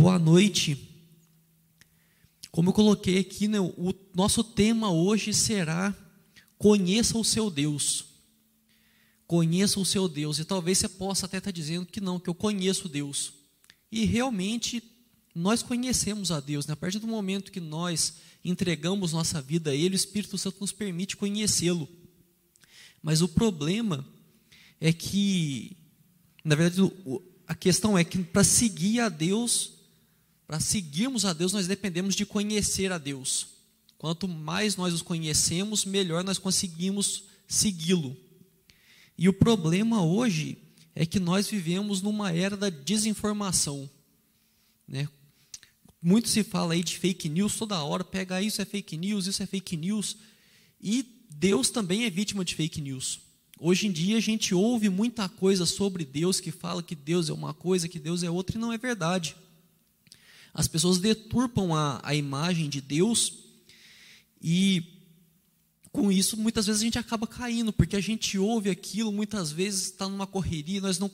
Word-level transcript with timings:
boa 0.00 0.18
noite. 0.18 0.88
Como 2.50 2.70
eu 2.70 2.72
coloquei 2.72 3.18
aqui, 3.18 3.46
né, 3.46 3.60
o 3.60 3.94
nosso 4.14 4.42
tema 4.42 4.90
hoje 4.90 5.34
será 5.34 5.94
Conheça 6.56 7.16
o 7.18 7.24
seu 7.24 7.50
Deus. 7.50 8.04
Conheça 9.26 9.78
o 9.78 9.84
seu 9.84 10.08
Deus. 10.08 10.38
E 10.38 10.44
talvez 10.44 10.78
você 10.78 10.88
possa 10.88 11.26
até 11.26 11.36
estar 11.38 11.50
dizendo 11.50 11.86
que 11.86 12.00
não, 12.00 12.18
que 12.18 12.28
eu 12.28 12.34
conheço 12.34 12.88
Deus. 12.88 13.32
E 13.92 14.04
realmente 14.04 14.82
nós 15.34 15.62
conhecemos 15.62 16.30
a 16.30 16.40
Deus. 16.40 16.66
Né? 16.66 16.72
A 16.72 16.76
partir 16.76 16.98
do 16.98 17.06
momento 17.06 17.52
que 17.52 17.60
nós 17.60 18.14
entregamos 18.44 19.12
nossa 19.12 19.40
vida 19.40 19.70
a 19.70 19.74
Ele, 19.74 19.94
o 19.94 19.96
Espírito 19.96 20.36
Santo 20.36 20.60
nos 20.60 20.72
permite 20.72 21.16
conhecê-lo. 21.16 21.88
Mas 23.02 23.20
o 23.22 23.28
problema 23.28 24.06
é 24.78 24.92
que, 24.92 25.76
na 26.44 26.54
verdade, 26.54 26.90
a 27.46 27.54
questão 27.54 27.96
é 27.96 28.04
que 28.04 28.18
para 28.18 28.44
seguir 28.44 29.00
a 29.00 29.08
Deus, 29.08 29.79
para 30.50 30.58
seguirmos 30.58 31.24
a 31.24 31.32
Deus, 31.32 31.52
nós 31.52 31.68
dependemos 31.68 32.16
de 32.16 32.26
conhecer 32.26 32.90
a 32.90 32.98
Deus. 32.98 33.50
Quanto 33.96 34.26
mais 34.26 34.74
nós 34.74 34.92
os 34.92 35.00
conhecemos, 35.00 35.84
melhor 35.84 36.24
nós 36.24 36.38
conseguimos 36.38 37.22
segui-lo. 37.46 38.16
E 39.16 39.28
o 39.28 39.32
problema 39.32 40.02
hoje 40.02 40.58
é 40.92 41.06
que 41.06 41.20
nós 41.20 41.46
vivemos 41.46 42.02
numa 42.02 42.32
era 42.32 42.56
da 42.56 42.68
desinformação. 42.68 43.88
Né? 44.88 45.08
Muito 46.02 46.28
se 46.28 46.42
fala 46.42 46.74
aí 46.74 46.82
de 46.82 46.98
fake 46.98 47.28
news 47.28 47.54
toda 47.54 47.80
hora, 47.84 48.02
pega 48.02 48.42
isso 48.42 48.60
é 48.60 48.64
fake 48.64 48.96
news, 48.96 49.28
isso 49.28 49.44
é 49.44 49.46
fake 49.46 49.76
news. 49.76 50.16
E 50.80 51.06
Deus 51.30 51.70
também 51.70 52.06
é 52.06 52.10
vítima 52.10 52.44
de 52.44 52.56
fake 52.56 52.80
news. 52.80 53.20
Hoje 53.56 53.86
em 53.86 53.92
dia 53.92 54.16
a 54.16 54.20
gente 54.20 54.52
ouve 54.52 54.88
muita 54.88 55.28
coisa 55.28 55.64
sobre 55.64 56.04
Deus 56.04 56.40
que 56.40 56.50
fala 56.50 56.82
que 56.82 56.96
Deus 56.96 57.28
é 57.28 57.32
uma 57.32 57.54
coisa, 57.54 57.88
que 57.88 58.00
Deus 58.00 58.24
é 58.24 58.30
outra, 58.30 58.56
e 58.56 58.60
não 58.60 58.72
é 58.72 58.78
verdade. 58.78 59.36
As 60.52 60.68
pessoas 60.68 60.98
deturpam 60.98 61.74
a, 61.74 62.00
a 62.02 62.14
imagem 62.14 62.68
de 62.68 62.80
Deus 62.80 63.32
e 64.42 64.82
com 65.92 66.10
isso 66.10 66.36
muitas 66.36 66.66
vezes 66.66 66.82
a 66.82 66.84
gente 66.84 66.98
acaba 66.98 67.26
caindo, 67.26 67.72
porque 67.72 67.96
a 67.96 68.00
gente 68.00 68.38
ouve 68.38 68.70
aquilo, 68.70 69.12
muitas 69.12 69.50
vezes 69.50 69.86
está 69.86 70.08
numa 70.08 70.26
correria, 70.26 70.80
nós 70.80 70.98
não 70.98 71.10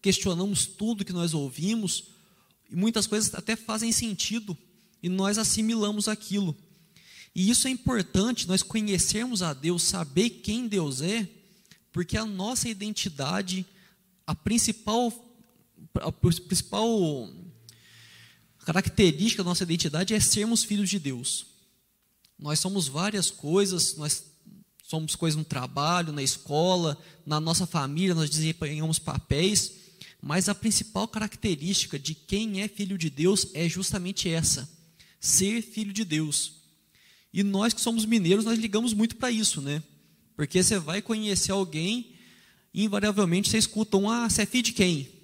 questionamos 0.00 0.66
tudo 0.66 1.04
que 1.04 1.12
nós 1.12 1.34
ouvimos, 1.34 2.04
e 2.70 2.76
muitas 2.76 3.06
coisas 3.06 3.34
até 3.34 3.56
fazem 3.56 3.92
sentido, 3.92 4.56
e 5.02 5.08
nós 5.08 5.36
assimilamos 5.36 6.08
aquilo. 6.08 6.56
E 7.34 7.50
isso 7.50 7.68
é 7.68 7.70
importante, 7.70 8.48
nós 8.48 8.62
conhecermos 8.62 9.42
a 9.42 9.52
Deus, 9.52 9.82
saber 9.82 10.30
quem 10.30 10.66
Deus 10.66 11.02
é, 11.02 11.28
porque 11.92 12.16
a 12.16 12.24
nossa 12.24 12.68
identidade, 12.68 13.66
a 14.26 14.34
principal, 14.34 15.12
a 15.96 16.12
principal 16.12 17.28
característica 18.64 19.42
da 19.42 19.48
nossa 19.48 19.64
identidade 19.64 20.14
é 20.14 20.20
sermos 20.20 20.64
filhos 20.64 20.90
de 20.90 20.98
Deus. 20.98 21.46
Nós 22.38 22.58
somos 22.58 22.88
várias 22.88 23.30
coisas, 23.30 23.96
nós 23.96 24.24
somos 24.82 25.14
coisas 25.14 25.36
no 25.36 25.44
trabalho, 25.44 26.12
na 26.12 26.22
escola, 26.22 26.98
na 27.24 27.38
nossa 27.38 27.66
família, 27.66 28.14
nós 28.14 28.30
desempenhamos 28.30 28.98
papéis, 28.98 29.72
mas 30.20 30.48
a 30.48 30.54
principal 30.54 31.06
característica 31.06 31.98
de 31.98 32.14
quem 32.14 32.60
é 32.60 32.68
filho 32.68 32.98
de 32.98 33.08
Deus 33.08 33.48
é 33.54 33.68
justamente 33.68 34.28
essa: 34.28 34.68
ser 35.20 35.62
filho 35.62 35.92
de 35.92 36.04
Deus. 36.04 36.54
E 37.32 37.42
nós 37.42 37.72
que 37.72 37.80
somos 37.80 38.04
mineiros, 38.04 38.44
nós 38.44 38.58
ligamos 38.58 38.92
muito 38.92 39.16
para 39.16 39.30
isso, 39.30 39.60
né? 39.60 39.82
Porque 40.34 40.62
você 40.62 40.78
vai 40.78 41.00
conhecer 41.00 41.52
alguém, 41.52 42.12
invariavelmente 42.74 43.48
você 43.48 43.58
escuta 43.58 43.96
um, 43.96 44.10
ah, 44.10 44.28
você 44.28 44.42
é 44.42 44.46
filho 44.46 44.64
de 44.64 44.72
quem? 44.72 45.19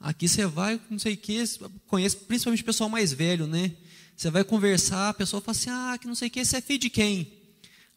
Aqui 0.00 0.26
você 0.26 0.46
vai, 0.46 0.80
não 0.88 0.98
sei 0.98 1.12
o 1.12 1.16
que, 1.18 1.44
conhece 1.86 2.16
principalmente 2.16 2.62
o 2.62 2.64
pessoal 2.64 2.88
mais 2.88 3.12
velho, 3.12 3.46
né? 3.46 3.72
Você 4.16 4.30
vai 4.30 4.42
conversar, 4.42 5.10
a 5.10 5.14
pessoa 5.14 5.42
fala 5.42 5.56
assim, 5.56 5.70
ah, 5.70 5.98
que 6.00 6.06
não 6.06 6.14
sei 6.14 6.28
o 6.28 6.30
que, 6.30 6.42
você 6.42 6.56
é 6.56 6.60
filho 6.62 6.78
de 6.78 6.88
quem? 6.88 7.30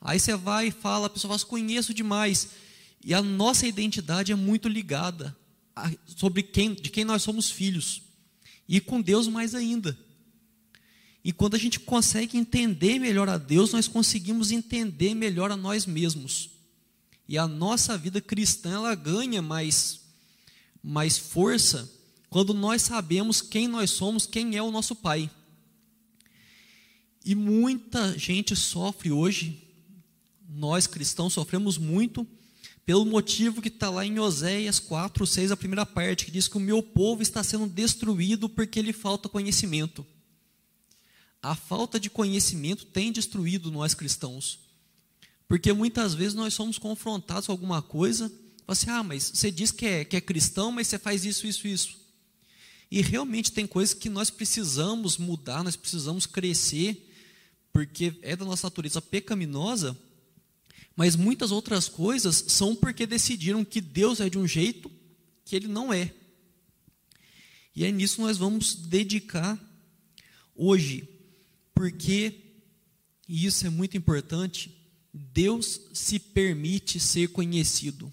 Aí 0.02 0.20
você 0.20 0.36
vai 0.36 0.68
e 0.68 0.72
fala, 0.72 1.08
a 1.08 1.10
pessoa 1.10 1.38
fala, 1.38 1.50
conheço 1.50 1.94
demais. 1.94 2.50
E 3.04 3.14
a 3.14 3.22
nossa 3.22 3.66
identidade 3.66 4.34
é 4.34 4.36
muito 4.36 4.68
ligada 4.68 5.36
a, 5.74 5.90
sobre 6.06 6.44
quem, 6.44 6.74
de 6.74 6.90
quem 6.90 7.06
nós 7.06 7.22
somos 7.22 7.50
filhos. 7.50 8.02
E 8.68 8.82
com 8.82 9.02
Deus 9.02 9.28
mais 9.28 9.56
ainda. 9.56 9.98
E 11.24 11.32
quando 11.32 11.56
a 11.56 11.60
gente 11.60 11.80
consegue 11.80 12.38
entender 12.38 13.00
melhor 13.00 13.30
a 13.30 13.38
Deus, 13.38 13.72
nós 13.72 13.88
conseguimos 13.88 14.52
entender 14.52 15.16
melhor 15.16 15.52
a 15.52 15.58
nós 15.58 15.86
mesmos. 15.86 16.50
E 17.28 17.38
a 17.38 17.48
nossa 17.48 17.98
vida 17.98 18.20
cristã 18.20 18.74
ela 18.74 18.96
ganha 18.96 19.42
mais, 19.42 20.02
mais 20.84 21.18
força 21.18 21.90
quando 22.30 22.54
nós 22.54 22.82
sabemos 22.82 23.42
quem 23.42 23.68
nós 23.68 23.92
somos, 23.92 24.26
quem 24.26 24.58
é 24.58 24.62
o 24.62 24.72
nosso 24.72 24.96
Pai. 24.96 25.30
E 27.24 27.34
muita 27.34 28.18
gente 28.18 28.56
sofre 28.56 29.12
hoje, 29.12 29.62
nós 30.50 30.86
cristãos 30.86 31.34
sofremos 31.34 31.78
muito, 31.78 32.28
pelo 32.86 33.06
motivo 33.06 33.62
que 33.62 33.70
está 33.70 33.90
lá 33.90 34.06
em 34.06 34.20
Oséias 34.20 34.80
4, 34.80 35.26
6, 35.26 35.52
a 35.52 35.58
primeira 35.58 35.86
parte, 35.86 36.26
que 36.26 36.32
diz 36.32 36.48
que 36.48 36.58
o 36.58 36.60
meu 36.60 36.84
povo 36.84 37.22
está 37.22 37.44
sendo 37.44 37.66
destruído 37.68 38.50
porque 38.50 38.82
lhe 38.82 38.92
falta 38.92 39.30
conhecimento 39.30 40.06
a 41.44 41.56
falta 41.56 42.00
de 42.00 42.10
conhecimento 42.10 42.86
tem 42.86 43.12
destruído 43.12 43.70
nós 43.70 43.94
cristãos. 43.94 44.60
Porque 45.46 45.74
muitas 45.74 46.14
vezes 46.14 46.34
nós 46.34 46.54
somos 46.54 46.78
confrontados 46.78 47.48
com 47.48 47.52
alguma 47.52 47.82
coisa, 47.82 48.32
assim, 48.68 48.90
ah, 48.90 49.04
mas 49.04 49.32
você 49.34 49.52
diz 49.52 49.72
que 49.72 49.86
é, 49.86 50.06
que 50.06 50.16
é 50.16 50.22
cristão, 50.22 50.72
mas 50.72 50.88
você 50.88 50.98
faz 50.98 51.26
isso, 51.26 51.46
isso, 51.46 51.68
isso. 51.68 51.98
E 52.90 53.02
realmente 53.02 53.52
tem 53.52 53.66
coisas 53.66 53.94
que 53.94 54.10
nós 54.10 54.30
precisamos 54.30 55.18
mudar, 55.18 55.64
nós 55.64 55.76
precisamos 55.76 56.26
crescer, 56.26 57.10
porque 57.72 58.14
é 58.22 58.36
da 58.36 58.46
nossa 58.46 58.68
natureza 58.68 59.02
pecaminosa, 59.02 59.98
mas 60.96 61.16
muitas 61.16 61.52
outras 61.52 61.90
coisas 61.90 62.46
são 62.48 62.76
porque 62.76 63.08
decidiram 63.08 63.66
que 63.66 63.82
Deus 63.82 64.20
é 64.20 64.30
de 64.30 64.38
um 64.38 64.48
jeito 64.48 64.92
que 65.44 65.56
Ele 65.56 65.68
não 65.68 65.92
é. 65.92 66.14
E 67.76 67.84
é 67.84 67.92
nisso 67.92 68.18
que 68.18 68.22
nós 68.22 68.38
vamos 68.38 68.76
dedicar 68.76 69.60
hoje 70.56 71.10
porque, 71.74 72.36
e 73.28 73.46
isso 73.46 73.66
é 73.66 73.70
muito 73.70 73.98
importante, 73.98 74.72
Deus 75.12 75.82
se 75.94 76.20
permite 76.20 77.00
ser 77.00 77.30
conhecido. 77.30 78.12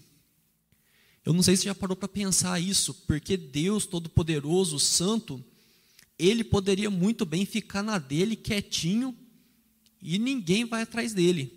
Eu 1.25 1.33
não 1.33 1.43
sei 1.43 1.55
se 1.55 1.65
já 1.65 1.75
parou 1.75 1.95
para 1.95 2.07
pensar 2.07 2.59
isso, 2.59 2.93
porque 3.05 3.37
Deus 3.37 3.85
Todo-Poderoso, 3.85 4.79
Santo, 4.79 5.43
ele 6.17 6.43
poderia 6.43 6.89
muito 6.89 7.25
bem 7.25 7.45
ficar 7.45 7.83
na 7.83 7.97
dele 7.97 8.35
quietinho 8.35 9.15
e 10.01 10.17
ninguém 10.17 10.65
vai 10.65 10.81
atrás 10.81 11.13
dele. 11.13 11.53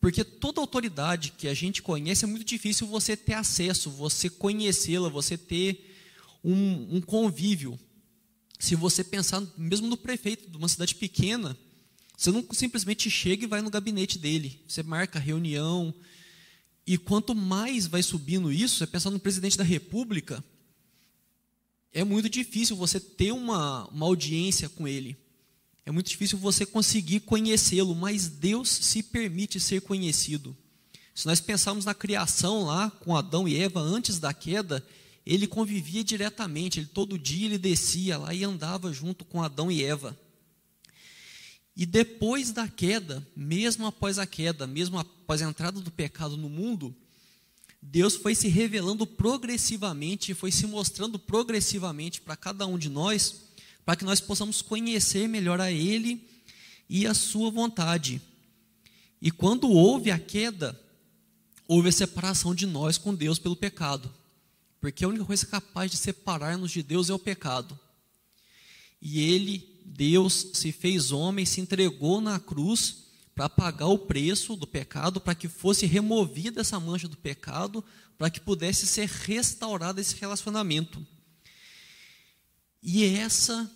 Porque 0.00 0.24
toda 0.24 0.60
autoridade 0.60 1.32
que 1.38 1.46
a 1.46 1.54
gente 1.54 1.80
conhece 1.80 2.24
é 2.24 2.28
muito 2.28 2.44
difícil 2.44 2.88
você 2.88 3.16
ter 3.16 3.34
acesso, 3.34 3.88
você 3.90 4.28
conhecê-la, 4.28 5.08
você 5.08 5.38
ter 5.38 5.94
um, 6.42 6.96
um 6.96 7.00
convívio 7.00 7.78
se 8.62 8.76
você 8.76 9.02
pensar 9.02 9.42
mesmo 9.58 9.88
no 9.88 9.96
prefeito 9.96 10.48
de 10.48 10.56
uma 10.56 10.68
cidade 10.68 10.94
pequena, 10.94 11.58
você 12.16 12.30
não 12.30 12.46
simplesmente 12.52 13.10
chega 13.10 13.42
e 13.42 13.48
vai 13.48 13.60
no 13.60 13.68
gabinete 13.68 14.20
dele. 14.20 14.62
Você 14.68 14.84
marca 14.84 15.18
reunião. 15.18 15.92
E 16.86 16.98
quanto 16.98 17.34
mais 17.34 17.86
vai 17.86 18.02
subindo 18.02 18.52
isso, 18.52 18.76
você 18.76 18.86
pensa 18.86 19.10
no 19.10 19.20
presidente 19.20 19.56
da 19.56 19.64
república, 19.64 20.44
é 21.92 22.02
muito 22.02 22.28
difícil 22.28 22.74
você 22.74 22.98
ter 22.98 23.32
uma, 23.32 23.86
uma 23.88 24.06
audiência 24.06 24.68
com 24.68 24.88
ele. 24.88 25.16
É 25.84 25.90
muito 25.90 26.08
difícil 26.08 26.38
você 26.38 26.64
conseguir 26.64 27.20
conhecê-lo, 27.20 27.94
mas 27.94 28.28
Deus 28.28 28.68
se 28.68 29.02
permite 29.02 29.60
ser 29.60 29.82
conhecido. 29.82 30.56
Se 31.14 31.26
nós 31.26 31.40
pensarmos 31.40 31.84
na 31.84 31.94
criação 31.94 32.64
lá 32.64 32.90
com 32.90 33.14
Adão 33.14 33.46
e 33.46 33.56
Eva 33.58 33.80
antes 33.80 34.18
da 34.18 34.32
queda, 34.32 34.84
ele 35.26 35.46
convivia 35.46 36.02
diretamente, 36.02 36.80
ele 36.80 36.86
todo 36.86 37.18
dia 37.18 37.46
ele 37.46 37.58
descia 37.58 38.16
lá 38.16 38.32
e 38.32 38.42
andava 38.42 38.92
junto 38.92 39.24
com 39.24 39.42
Adão 39.42 39.70
e 39.70 39.84
Eva. 39.84 40.18
E 41.76 41.86
depois 41.86 42.52
da 42.52 42.68
queda, 42.68 43.26
mesmo 43.34 43.86
após 43.86 44.18
a 44.18 44.26
queda, 44.26 44.66
mesmo 44.66 44.98
após 44.98 45.40
a 45.40 45.48
entrada 45.48 45.80
do 45.80 45.90
pecado 45.90 46.36
no 46.36 46.48
mundo, 46.48 46.94
Deus 47.80 48.14
foi 48.14 48.34
se 48.34 48.46
revelando 48.46 49.06
progressivamente, 49.06 50.34
foi 50.34 50.52
se 50.52 50.66
mostrando 50.66 51.18
progressivamente 51.18 52.20
para 52.20 52.36
cada 52.36 52.66
um 52.66 52.78
de 52.78 52.88
nós, 52.88 53.42
para 53.84 53.96
que 53.96 54.04
nós 54.04 54.20
possamos 54.20 54.62
conhecer 54.62 55.26
melhor 55.26 55.60
a 55.60 55.72
Ele 55.72 56.28
e 56.88 57.06
a 57.06 57.14
Sua 57.14 57.50
vontade. 57.50 58.20
E 59.20 59.30
quando 59.30 59.70
houve 59.70 60.10
a 60.10 60.18
queda, 60.18 60.78
houve 61.66 61.88
a 61.88 61.92
separação 61.92 62.54
de 62.54 62.66
nós 62.66 62.98
com 62.98 63.14
Deus 63.14 63.38
pelo 63.38 63.56
pecado. 63.56 64.12
Porque 64.80 65.04
a 65.04 65.08
única 65.08 65.24
coisa 65.24 65.46
capaz 65.46 65.90
de 65.90 65.96
separar-nos 65.96 66.70
de 66.70 66.82
Deus 66.82 67.08
é 67.08 67.14
o 67.14 67.18
pecado. 67.18 67.78
E 69.00 69.20
ele, 69.20 69.71
Deus, 69.84 70.48
se 70.54 70.72
fez 70.72 71.12
homem, 71.12 71.44
se 71.44 71.60
entregou 71.60 72.20
na 72.20 72.38
cruz 72.38 73.04
para 73.34 73.48
pagar 73.48 73.86
o 73.86 73.98
preço 73.98 74.56
do 74.56 74.66
pecado, 74.66 75.20
para 75.20 75.34
que 75.34 75.48
fosse 75.48 75.86
removida 75.86 76.60
essa 76.60 76.78
mancha 76.78 77.08
do 77.08 77.16
pecado, 77.16 77.84
para 78.18 78.30
que 78.30 78.40
pudesse 78.40 78.86
ser 78.86 79.08
restaurado 79.08 80.00
esse 80.00 80.16
relacionamento. 80.16 81.04
E 82.82 83.04
essa 83.04 83.70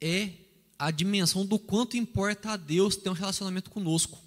é 0.00 0.30
a 0.78 0.90
dimensão 0.90 1.44
do 1.44 1.58
quanto 1.58 1.96
importa 1.96 2.52
a 2.52 2.56
Deus 2.56 2.96
ter 2.96 3.10
um 3.10 3.14
relacionamento 3.14 3.70
conosco. 3.70 4.18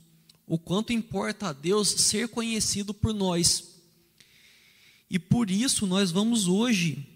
O 0.45 0.59
quanto 0.59 0.91
importa 0.91 1.47
a 1.47 1.53
Deus 1.53 1.87
ser 1.87 2.27
conhecido 2.27 2.93
por 2.93 3.13
nós. 3.13 3.81
E 5.09 5.17
por 5.17 5.49
isso 5.49 5.87
nós 5.87 6.11
vamos 6.11 6.47
hoje 6.47 7.10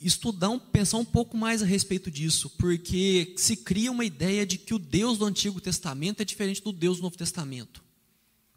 estudar, 0.00 0.56
pensar 0.72 0.98
um 0.98 1.04
pouco 1.04 1.36
mais 1.36 1.62
a 1.62 1.66
respeito 1.66 2.10
disso, 2.10 2.50
porque 2.50 3.34
se 3.36 3.56
cria 3.56 3.90
uma 3.90 4.04
ideia 4.04 4.46
de 4.46 4.56
que 4.56 4.72
o 4.72 4.78
Deus 4.78 5.18
do 5.18 5.24
Antigo 5.24 5.60
Testamento 5.60 6.20
é 6.20 6.24
diferente 6.24 6.62
do 6.62 6.72
Deus 6.72 6.98
do 6.98 7.02
Novo 7.02 7.16
Testamento. 7.16 7.82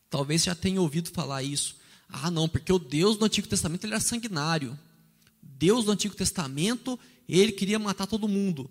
Talvez 0.09 0.43
já 0.43 0.53
tenha 0.53 0.81
ouvido 0.81 1.09
falar 1.09 1.41
isso. 1.41 1.77
Ah, 2.07 2.29
não, 2.29 2.47
porque 2.47 2.71
o 2.71 2.77
Deus 2.77 3.17
do 3.17 3.25
Antigo 3.25 3.47
Testamento 3.47 3.85
ele 3.85 3.93
era 3.93 4.01
sanguinário. 4.01 4.77
Deus 5.41 5.85
do 5.85 5.91
Antigo 5.91 6.13
Testamento, 6.13 6.99
ele 7.27 7.51
queria 7.51 7.79
matar 7.79 8.05
todo 8.05 8.27
mundo. 8.27 8.69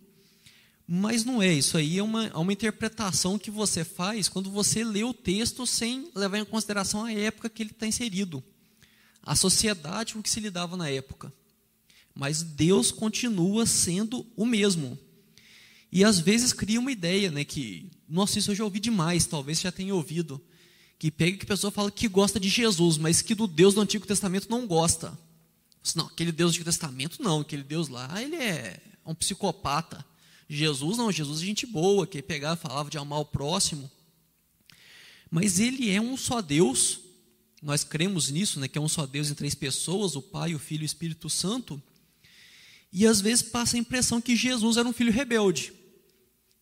Mas 0.86 1.24
não 1.24 1.40
é, 1.40 1.52
isso 1.52 1.78
aí 1.78 1.98
é 1.98 2.02
uma, 2.02 2.26
é 2.26 2.36
uma 2.36 2.52
interpretação 2.52 3.38
que 3.38 3.50
você 3.50 3.84
faz 3.84 4.28
quando 4.28 4.50
você 4.50 4.82
lê 4.82 5.04
o 5.04 5.14
texto 5.14 5.64
sem 5.64 6.10
levar 6.16 6.38
em 6.38 6.44
consideração 6.44 7.04
a 7.04 7.12
época 7.12 7.48
que 7.48 7.62
ele 7.62 7.70
está 7.70 7.86
inserido, 7.86 8.42
a 9.22 9.36
sociedade 9.36 10.14
com 10.14 10.22
que 10.22 10.28
se 10.28 10.40
lidava 10.40 10.76
na 10.76 10.90
época. 10.90 11.32
Mas 12.20 12.42
Deus 12.42 12.92
continua 12.92 13.64
sendo 13.64 14.26
o 14.36 14.44
mesmo. 14.44 14.98
E 15.90 16.04
às 16.04 16.20
vezes 16.20 16.52
cria 16.52 16.78
uma 16.78 16.92
ideia, 16.92 17.30
né, 17.30 17.44
que, 17.44 17.90
nossa, 18.06 18.38
isso 18.38 18.50
eu 18.50 18.54
já 18.54 18.62
ouvi 18.62 18.78
demais, 18.78 19.24
talvez 19.24 19.58
já 19.58 19.72
tenha 19.72 19.94
ouvido, 19.94 20.38
que 20.98 21.10
pega 21.10 21.38
que 21.38 21.44
a 21.44 21.48
pessoa 21.48 21.70
fala 21.70 21.90
que 21.90 22.06
gosta 22.06 22.38
de 22.38 22.50
Jesus, 22.50 22.98
mas 22.98 23.22
que 23.22 23.34
do 23.34 23.46
Deus 23.46 23.72
do 23.72 23.80
Antigo 23.80 24.06
Testamento 24.06 24.50
não 24.50 24.66
gosta. 24.66 25.18
Não, 25.96 26.08
aquele 26.08 26.30
Deus 26.30 26.50
do 26.50 26.52
Antigo 26.56 26.66
Testamento 26.66 27.22
não, 27.22 27.40
aquele 27.40 27.62
Deus 27.62 27.88
lá, 27.88 28.22
ele 28.22 28.36
é 28.36 28.78
um 29.06 29.14
psicopata. 29.14 30.04
Jesus 30.46 30.98
não, 30.98 31.10
Jesus 31.10 31.40
é 31.40 31.46
gente 31.46 31.64
boa, 31.64 32.06
que 32.06 32.20
pegava 32.20 32.54
falava 32.54 32.90
de 32.90 32.98
amar 32.98 33.20
o 33.20 33.24
próximo. 33.24 33.90
Mas 35.30 35.58
ele 35.58 35.90
é 35.90 36.02
um 36.02 36.18
só 36.18 36.42
Deus, 36.42 37.00
nós 37.62 37.82
cremos 37.82 38.28
nisso, 38.28 38.60
né, 38.60 38.68
que 38.68 38.76
é 38.76 38.80
um 38.80 38.90
só 38.90 39.06
Deus 39.06 39.30
em 39.30 39.34
três 39.34 39.54
pessoas, 39.54 40.16
o 40.16 40.20
Pai, 40.20 40.54
o 40.54 40.58
Filho 40.58 40.82
e 40.82 40.84
o 40.84 40.92
Espírito 40.92 41.30
Santo. 41.30 41.82
E 42.92 43.06
às 43.06 43.20
vezes 43.20 43.42
passa 43.42 43.76
a 43.76 43.80
impressão 43.80 44.20
que 44.20 44.34
Jesus 44.34 44.76
era 44.76 44.88
um 44.88 44.92
filho 44.92 45.12
rebelde, 45.12 45.72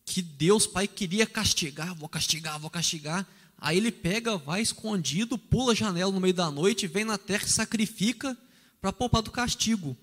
que 0.05 0.21
Deus 0.21 0.67
Pai 0.67 0.87
queria 0.87 1.25
castigar, 1.25 1.95
vou 1.95 2.09
castigar, 2.09 2.59
vou 2.59 2.69
castigar. 2.69 3.27
Aí 3.57 3.77
ele 3.77 3.91
pega, 3.91 4.37
vai 4.37 4.61
escondido, 4.61 5.37
pula 5.37 5.73
a 5.73 5.75
janela 5.75 6.11
no 6.11 6.19
meio 6.19 6.33
da 6.33 6.49
noite, 6.49 6.87
vem 6.87 7.03
na 7.03 7.17
terra 7.17 7.45
e 7.45 7.49
sacrifica 7.49 8.37
para 8.79 8.93
poupar 8.93 9.21
do 9.21 9.31
castigo. 9.31 9.97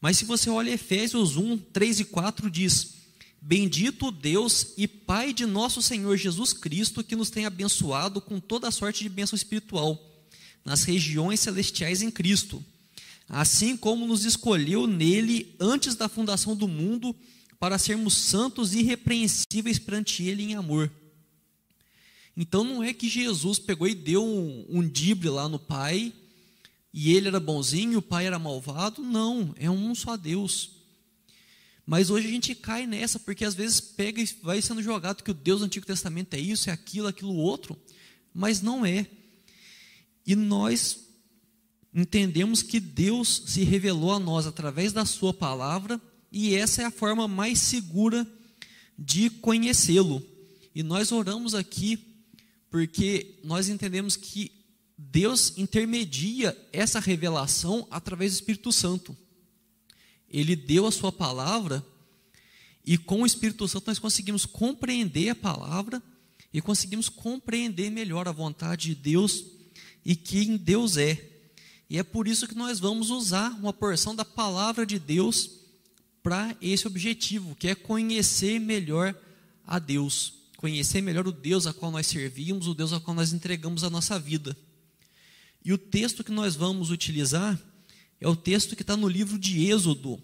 Mas 0.00 0.16
se 0.16 0.24
você 0.24 0.50
olha 0.50 0.70
Efésios 0.70 1.36
1, 1.36 1.58
3 1.58 2.00
e 2.00 2.04
4, 2.06 2.50
diz: 2.50 2.94
Bendito 3.40 4.10
Deus 4.10 4.72
e 4.76 4.88
Pai 4.88 5.32
de 5.32 5.46
nosso 5.46 5.80
Senhor 5.80 6.16
Jesus 6.16 6.52
Cristo, 6.52 7.04
que 7.04 7.14
nos 7.14 7.30
tem 7.30 7.46
abençoado 7.46 8.20
com 8.20 8.40
toda 8.40 8.68
a 8.68 8.72
sorte 8.72 9.02
de 9.02 9.08
bênção 9.08 9.36
espiritual 9.36 10.08
nas 10.64 10.84
regiões 10.84 11.40
celestiais 11.40 12.02
em 12.02 12.10
Cristo, 12.10 12.64
assim 13.32 13.78
como 13.78 14.06
nos 14.06 14.26
escolheu 14.26 14.86
nele 14.86 15.56
antes 15.58 15.94
da 15.94 16.06
fundação 16.06 16.54
do 16.54 16.68
mundo 16.68 17.16
para 17.58 17.78
sermos 17.78 18.12
santos 18.12 18.74
e 18.74 18.80
irrepreensíveis 18.80 19.78
perante 19.78 20.22
ele 20.22 20.42
em 20.42 20.54
amor. 20.54 20.92
Então 22.36 22.62
não 22.62 22.82
é 22.82 22.92
que 22.92 23.08
Jesus 23.08 23.58
pegou 23.58 23.88
e 23.88 23.94
deu 23.94 24.22
um, 24.22 24.66
um 24.68 24.86
dibre 24.86 25.30
lá 25.30 25.48
no 25.48 25.58
Pai, 25.58 26.12
e 26.92 27.12
ele 27.12 27.28
era 27.28 27.40
bonzinho, 27.40 28.00
o 28.00 28.02
Pai 28.02 28.26
era 28.26 28.38
malvado. 28.38 29.02
Não, 29.02 29.54
é 29.56 29.70
um 29.70 29.94
só 29.94 30.14
Deus. 30.14 30.72
Mas 31.86 32.10
hoje 32.10 32.28
a 32.28 32.30
gente 32.30 32.54
cai 32.54 32.86
nessa, 32.86 33.18
porque 33.18 33.46
às 33.46 33.54
vezes 33.54 33.80
pega 33.80 34.20
e 34.20 34.28
vai 34.42 34.60
sendo 34.60 34.82
jogado 34.82 35.22
que 35.22 35.30
o 35.30 35.34
Deus 35.34 35.60
do 35.60 35.66
Antigo 35.66 35.86
Testamento 35.86 36.34
é 36.34 36.38
isso, 36.38 36.68
é 36.68 36.72
aquilo, 36.72 37.08
aquilo 37.08 37.34
outro, 37.34 37.80
mas 38.34 38.60
não 38.60 38.84
é. 38.84 39.06
E 40.26 40.36
nós 40.36 41.11
entendemos 41.94 42.62
que 42.62 42.80
Deus 42.80 43.42
se 43.46 43.64
revelou 43.64 44.12
a 44.12 44.18
nós 44.18 44.46
através 44.46 44.92
da 44.92 45.04
Sua 45.04 45.32
palavra, 45.32 46.00
e 46.30 46.54
essa 46.54 46.82
é 46.82 46.84
a 46.84 46.90
forma 46.90 47.28
mais 47.28 47.58
segura 47.58 48.26
de 48.98 49.28
conhecê-lo. 49.28 50.22
E 50.74 50.82
nós 50.82 51.12
oramos 51.12 51.54
aqui 51.54 51.98
porque 52.70 53.38
nós 53.44 53.68
entendemos 53.68 54.16
que 54.16 54.50
Deus 54.96 55.52
intermedia 55.58 56.56
essa 56.72 57.00
revelação 57.00 57.86
através 57.90 58.32
do 58.32 58.36
Espírito 58.36 58.72
Santo 58.72 59.16
ele 60.32 60.56
deu 60.56 60.86
a 60.86 60.92
sua 60.92 61.12
palavra 61.12 61.84
e 62.84 62.96
com 62.96 63.22
o 63.22 63.26
Espírito 63.26 63.68
Santo 63.68 63.88
nós 63.88 63.98
conseguimos 63.98 64.46
compreender 64.46 65.28
a 65.28 65.34
palavra 65.34 66.02
e 66.52 66.60
conseguimos 66.60 67.08
compreender 67.08 67.90
melhor 67.90 68.26
a 68.26 68.32
vontade 68.32 68.88
de 68.88 68.94
Deus 68.94 69.44
e 70.04 70.16
quem 70.16 70.56
Deus 70.56 70.96
é. 70.96 71.31
E 71.92 71.98
é 71.98 72.02
por 72.02 72.26
isso 72.26 72.48
que 72.48 72.54
nós 72.54 72.80
vamos 72.80 73.10
usar 73.10 73.50
uma 73.60 73.70
porção 73.70 74.16
da 74.16 74.24
palavra 74.24 74.86
de 74.86 74.98
Deus 74.98 75.50
para 76.22 76.56
esse 76.58 76.86
objetivo, 76.86 77.54
que 77.54 77.68
é 77.68 77.74
conhecer 77.74 78.58
melhor 78.58 79.14
a 79.66 79.78
Deus, 79.78 80.32
conhecer 80.56 81.02
melhor 81.02 81.28
o 81.28 81.32
Deus 81.32 81.66
a 81.66 81.72
qual 81.74 81.92
nós 81.92 82.06
servimos, 82.06 82.66
o 82.66 82.72
Deus 82.72 82.94
a 82.94 82.98
qual 82.98 83.14
nós 83.14 83.34
entregamos 83.34 83.84
a 83.84 83.90
nossa 83.90 84.18
vida. 84.18 84.56
E 85.62 85.70
o 85.70 85.76
texto 85.76 86.24
que 86.24 86.32
nós 86.32 86.56
vamos 86.56 86.90
utilizar 86.90 87.60
é 88.18 88.26
o 88.26 88.34
texto 88.34 88.74
que 88.74 88.80
está 88.80 88.96
no 88.96 89.06
livro 89.06 89.38
de 89.38 89.66
Êxodo, 89.66 90.18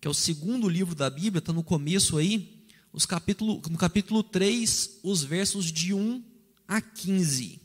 que 0.00 0.08
é 0.08 0.10
o 0.10 0.14
segundo 0.14 0.68
livro 0.68 0.96
da 0.96 1.08
Bíblia, 1.08 1.38
está 1.38 1.52
no 1.52 1.62
começo 1.62 2.16
aí, 2.18 2.66
os 2.92 3.06
capítulo, 3.06 3.62
no 3.70 3.78
capítulo 3.78 4.20
3, 4.24 4.98
os 5.04 5.22
versos 5.22 5.70
de 5.70 5.94
1 5.94 6.24
a 6.66 6.80
15. 6.80 7.60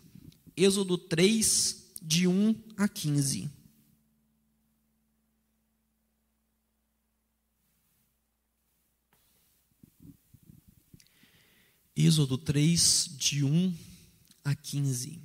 Êxodo 0.56 1.00
3, 1.00 1.79
de 2.02 2.28
1 2.28 2.56
a 2.78 2.88
15. 2.88 3.50
Êxodo 11.96 12.38
3, 12.38 13.10
de 13.18 13.44
1 13.44 13.76
a 14.44 14.56
15. 14.56 15.22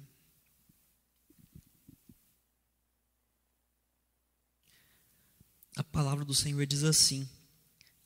A 5.77 5.85
palavra 5.85 6.25
do 6.25 6.35
Senhor 6.35 6.67
diz 6.67 6.85
assim: 6.85 7.29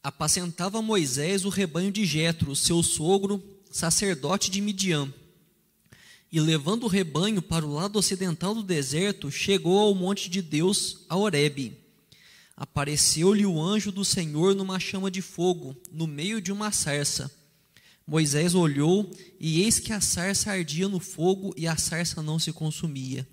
Apacentava 0.03 0.81
Moisés 0.81 1.45
o 1.45 1.49
rebanho 1.49 1.91
de 1.91 2.05
Jetro, 2.05 2.55
seu 2.55 2.83
sogro, 2.83 3.43
sacerdote 3.71 4.51
de 4.51 4.61
Midian. 4.61 5.13
E 6.31 6.41
levando 6.41 6.85
o 6.85 6.89
rebanho 6.89 7.41
para 7.41 7.67
o 7.67 7.73
lado 7.73 7.99
ocidental 7.99 8.55
do 8.55 8.63
deserto, 8.63 9.31
chegou 9.31 9.79
ao 9.79 9.95
monte 9.95 10.29
de 10.29 10.43
Deus, 10.43 11.05
a 11.09 11.17
Horebe. 11.17 11.79
Apareceu-lhe 12.57 13.47
o 13.47 13.61
anjo 13.61 13.91
do 13.91 14.05
Senhor 14.05 14.55
numa 14.55 14.79
chama 14.79 15.11
de 15.11 15.23
fogo, 15.23 15.77
no 15.91 16.07
meio 16.07 16.41
de 16.41 16.53
uma 16.53 16.71
sarça. 16.71 17.31
Moisés 18.07 18.55
olhou, 18.55 19.11
e 19.39 19.63
eis 19.63 19.79
que 19.79 19.93
a 19.93 20.01
sarça 20.01 20.51
ardia 20.51 20.89
no 20.89 20.99
fogo, 20.99 21.55
e 21.57 21.67
a 21.67 21.77
sarça 21.77 22.23
não 22.23 22.39
se 22.39 22.53
consumia. 22.53 23.27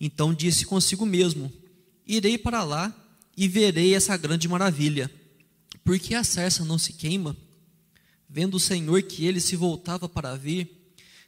Então 0.00 0.34
disse 0.34 0.66
consigo 0.66 1.06
mesmo: 1.06 1.52
Irei 2.06 2.36
para 2.36 2.64
lá 2.64 2.92
e 3.36 3.46
verei 3.46 3.94
essa 3.94 4.16
grande 4.16 4.48
maravilha. 4.48 5.10
Porque 5.84 6.14
a 6.14 6.24
sarça 6.24 6.64
não 6.64 6.78
se 6.78 6.92
queima? 6.92 7.36
Vendo 8.28 8.56
o 8.56 8.60
Senhor 8.60 9.02
que 9.02 9.26
ele 9.26 9.40
se 9.40 9.56
voltava 9.56 10.08
para 10.08 10.36
ver, 10.36 10.81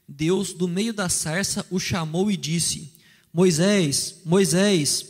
Deus, 0.09 0.53
do 0.53 0.69
meio 0.69 0.93
da 0.93 1.09
sarça, 1.09 1.67
o 1.71 1.79
chamou 1.79 2.31
e 2.31 2.37
disse: 2.37 2.93
Moisés, 3.33 4.21
Moisés. 4.25 5.07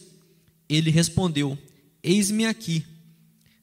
Ele 0.69 0.91
respondeu: 0.91 1.59
Eis-me 2.03 2.47
aqui. 2.47 2.85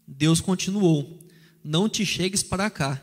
Deus 0.07 0.41
continuou: 0.41 1.19
Não 1.63 1.89
te 1.89 2.05
chegues 2.05 2.43
para 2.43 2.69
cá. 2.69 3.01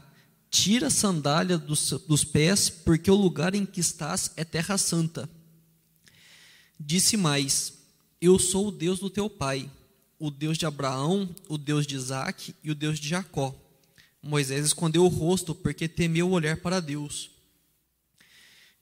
Tira 0.50 0.86
a 0.86 0.90
sandália 0.90 1.58
dos, 1.58 1.90
dos 2.06 2.24
pés, 2.24 2.70
porque 2.70 3.10
o 3.10 3.14
lugar 3.14 3.54
em 3.54 3.66
que 3.66 3.80
estás 3.80 4.30
é 4.36 4.44
terra 4.44 4.78
santa. 4.78 5.28
Disse 6.78 7.16
mais: 7.16 7.72
Eu 8.20 8.38
sou 8.38 8.68
o 8.68 8.72
Deus 8.72 9.00
do 9.00 9.10
teu 9.10 9.28
pai, 9.28 9.70
o 10.18 10.30
Deus 10.30 10.56
de 10.56 10.66
Abraão, 10.66 11.28
o 11.48 11.58
Deus 11.58 11.86
de 11.86 11.96
Isaac 11.96 12.54
e 12.62 12.70
o 12.70 12.74
Deus 12.74 13.00
de 13.00 13.08
Jacó. 13.08 13.54
Moisés 14.22 14.66
escondeu 14.66 15.04
o 15.04 15.08
rosto 15.08 15.54
porque 15.54 15.88
temeu 15.88 16.30
olhar 16.30 16.56
para 16.58 16.80
Deus. 16.80 17.30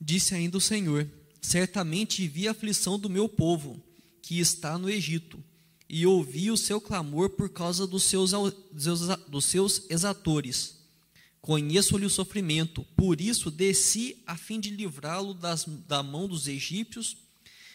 Disse 0.01 0.35
ainda 0.35 0.59
o 0.59 0.61
Senhor: 0.61 1.09
Certamente 1.41 2.27
vi 2.27 2.49
a 2.49 2.51
aflição 2.51 2.99
do 2.99 3.09
meu 3.09 3.29
povo, 3.29 3.83
que 4.23 4.39
está 4.39 4.77
no 4.77 4.91
Egito, 4.91 5.43
e 5.89 6.07
ouvi 6.07 6.51
o 6.51 6.57
seu 6.57 6.81
clamor 6.81 7.31
por 7.31 7.49
causa 7.49 7.87
dos 7.87 8.03
seus, 8.03 8.33
dos 9.29 9.45
seus 9.45 9.89
exatores. 9.89 10.77
Conheço-lhe 11.41 12.05
o 12.05 12.11
sofrimento, 12.11 12.85
por 12.97 13.21
isso 13.21 13.53
desci 13.53 14.21
a 14.27 14.37
fim 14.37 14.59
de 14.59 14.71
livrá-lo 14.71 15.33
da 15.87 16.03
mão 16.03 16.27
dos 16.27 16.49
egípcios 16.49 17.17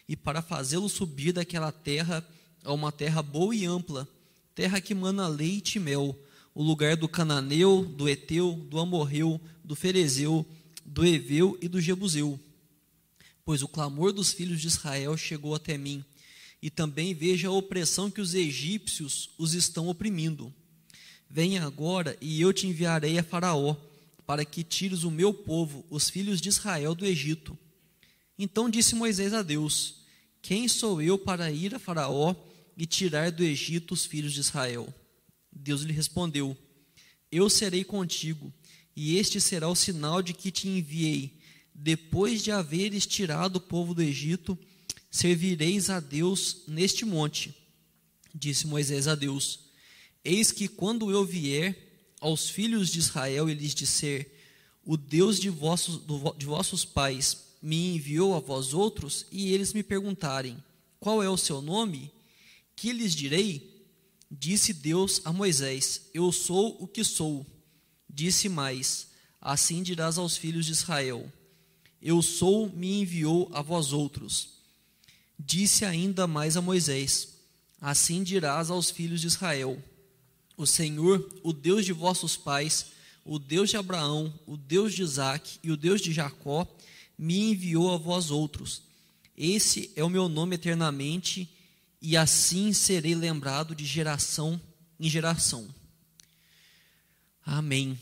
e 0.10 0.16
para 0.16 0.42
fazê-lo 0.42 0.90
subir 0.90 1.32
daquela 1.32 1.72
terra 1.72 2.28
a 2.66 2.74
uma 2.74 2.92
terra 2.92 3.24
boa 3.24 3.56
e 3.56 3.66
ampla, 3.66 4.06
terra 4.54 4.82
que 4.82 4.94
mana 4.94 5.28
leite 5.30 5.78
e 5.78 5.80
mel, 5.80 6.20
o 6.54 6.62
lugar 6.62 6.98
do 6.98 7.08
cananeu, 7.08 7.86
do 7.86 8.10
eteu, 8.10 8.54
do 8.70 8.78
amorreu, 8.78 9.40
do 9.64 9.74
ferezeu, 9.74 10.46
do 10.92 11.06
eveu 11.06 11.58
e 11.62 11.70
do 11.70 11.80
jebuseu. 11.80 12.38
Pois 13.46 13.64
o 13.64 13.68
clamor 13.68 14.12
dos 14.12 14.34
filhos 14.34 14.60
de 14.60 14.68
Israel 14.68 15.16
chegou 15.16 15.56
até 15.56 15.78
mim, 15.78 16.04
e 16.62 16.70
também 16.70 17.14
veja 17.14 17.48
a 17.48 17.52
opressão 17.52 18.12
que 18.12 18.20
os 18.20 18.36
egípcios 18.36 19.30
os 19.38 19.54
estão 19.54 19.88
oprimindo. 19.88 20.54
Venha 21.30 21.64
agora 21.64 22.18
e 22.20 22.42
eu 22.42 22.52
te 22.52 22.68
enviarei 22.68 23.18
a 23.18 23.24
Faraó, 23.24 23.78
para 24.28 24.44
que 24.44 24.66
tires 24.66 25.04
o 25.04 25.10
meu 25.10 25.34
povo, 25.34 25.86
os 25.90 26.10
filhos 26.10 26.42
de 26.42 26.50
Israel, 26.50 26.94
do 26.94 27.06
Egito. 27.06 27.58
Então 28.38 28.70
disse 28.70 28.94
Moisés 28.94 29.34
a 29.34 29.42
Deus: 29.42 29.96
Quem 30.42 30.68
sou 30.68 31.02
eu 31.02 31.18
para 31.18 31.50
ir 31.50 31.74
a 31.74 31.80
Faraó 31.80 32.36
e 32.78 32.86
tirar 32.86 33.32
do 33.32 33.44
Egito 33.44 33.94
os 33.94 34.06
filhos 34.06 34.34
de 34.34 34.42
Israel? 34.42 34.94
Deus 35.52 35.84
lhe 35.84 35.94
respondeu: 35.94 36.56
Eu 37.32 37.50
serei 37.50 37.86
contigo, 37.86 38.54
e 38.96 39.18
este 39.18 39.40
será 39.40 39.68
o 39.68 39.76
sinal 39.76 40.22
de 40.22 40.34
que 40.34 40.52
te 40.52 40.68
enviei. 40.68 41.40
Depois 41.74 42.44
de 42.44 42.52
haveres 42.52 43.06
tirado 43.06 43.56
o 43.58 43.62
povo 43.62 43.94
do 43.94 44.02
Egito, 44.02 44.58
servireis 45.10 45.90
a 45.90 46.00
Deus 46.00 46.64
neste 46.68 47.06
monte. 47.06 47.56
Disse 48.34 48.68
Moisés 48.68 49.08
a 49.08 49.16
Deus: 49.16 49.60
Eis 50.24 50.52
que 50.52 50.68
quando 50.68 51.12
eu 51.12 51.26
vier 51.26 51.76
aos 52.20 52.50
filhos 52.50 52.90
de 52.90 53.00
Israel 53.00 53.50
e 53.50 53.54
lhes 53.54 53.74
disser: 53.74 54.32
O 54.86 54.96
Deus 54.96 55.40
de 55.40 55.50
vossos, 55.50 56.02
de 56.38 56.46
vossos 56.46 56.86
pais 56.86 57.52
me 57.62 57.96
enviou 57.96 58.36
a 58.36 58.40
vós 58.40 58.74
outros, 58.74 59.26
e 59.32 59.54
eles 59.54 59.74
me 59.74 59.84
perguntarem: 59.84 60.64
Qual 61.00 61.22
é 61.22 61.30
o 61.30 61.38
seu 61.38 61.62
nome? 61.62 62.12
Que 62.76 62.92
lhes 62.92 63.16
direi? 63.16 63.86
Disse 64.30 64.74
Deus 64.74 65.22
a 65.26 65.34
Moisés: 65.34 66.10
Eu 66.14 66.32
sou 66.32 66.78
o 66.80 66.88
que 66.88 67.04
sou. 67.04 67.46
Disse 68.14 68.50
mais: 68.50 69.08
Assim 69.40 69.82
dirás 69.82 70.18
aos 70.18 70.36
filhos 70.36 70.66
de 70.66 70.74
Israel: 70.74 71.32
Eu 72.02 72.22
sou, 72.22 72.70
me 72.70 73.02
enviou 73.02 73.50
a 73.54 73.62
vós 73.62 73.94
outros. 73.94 74.50
Disse 75.40 75.86
ainda 75.86 76.28
mais 76.28 76.58
a 76.58 76.62
Moisés: 76.62 77.30
Assim 77.80 78.22
dirás 78.22 78.70
aos 78.70 78.92
filhos 78.92 79.22
de 79.22 79.28
Israel: 79.28 79.82
O 80.58 80.68
Senhor, 80.68 81.28
o 81.42 81.54
Deus 81.54 81.86
de 81.86 81.94
vossos 81.94 82.36
pais, 82.36 82.88
o 83.24 83.40
Deus 83.40 83.70
de 83.70 83.78
Abraão, 83.78 84.34
o 84.46 84.58
Deus 84.58 84.94
de 84.94 85.04
Isaque 85.04 85.58
e 85.64 85.72
o 85.72 85.78
Deus 85.78 86.02
de 86.02 86.12
Jacó, 86.12 86.68
me 87.18 87.52
enviou 87.52 87.94
a 87.94 87.98
vós 87.98 88.30
outros. 88.30 88.82
Esse 89.38 89.90
é 89.96 90.04
o 90.04 90.10
meu 90.10 90.28
nome 90.28 90.56
eternamente, 90.56 91.50
e 92.02 92.18
assim 92.18 92.74
serei 92.74 93.16
lembrado 93.16 93.74
de 93.74 93.86
geração 93.86 94.60
em 95.00 95.10
geração. 95.10 95.81
Amém. 97.46 98.00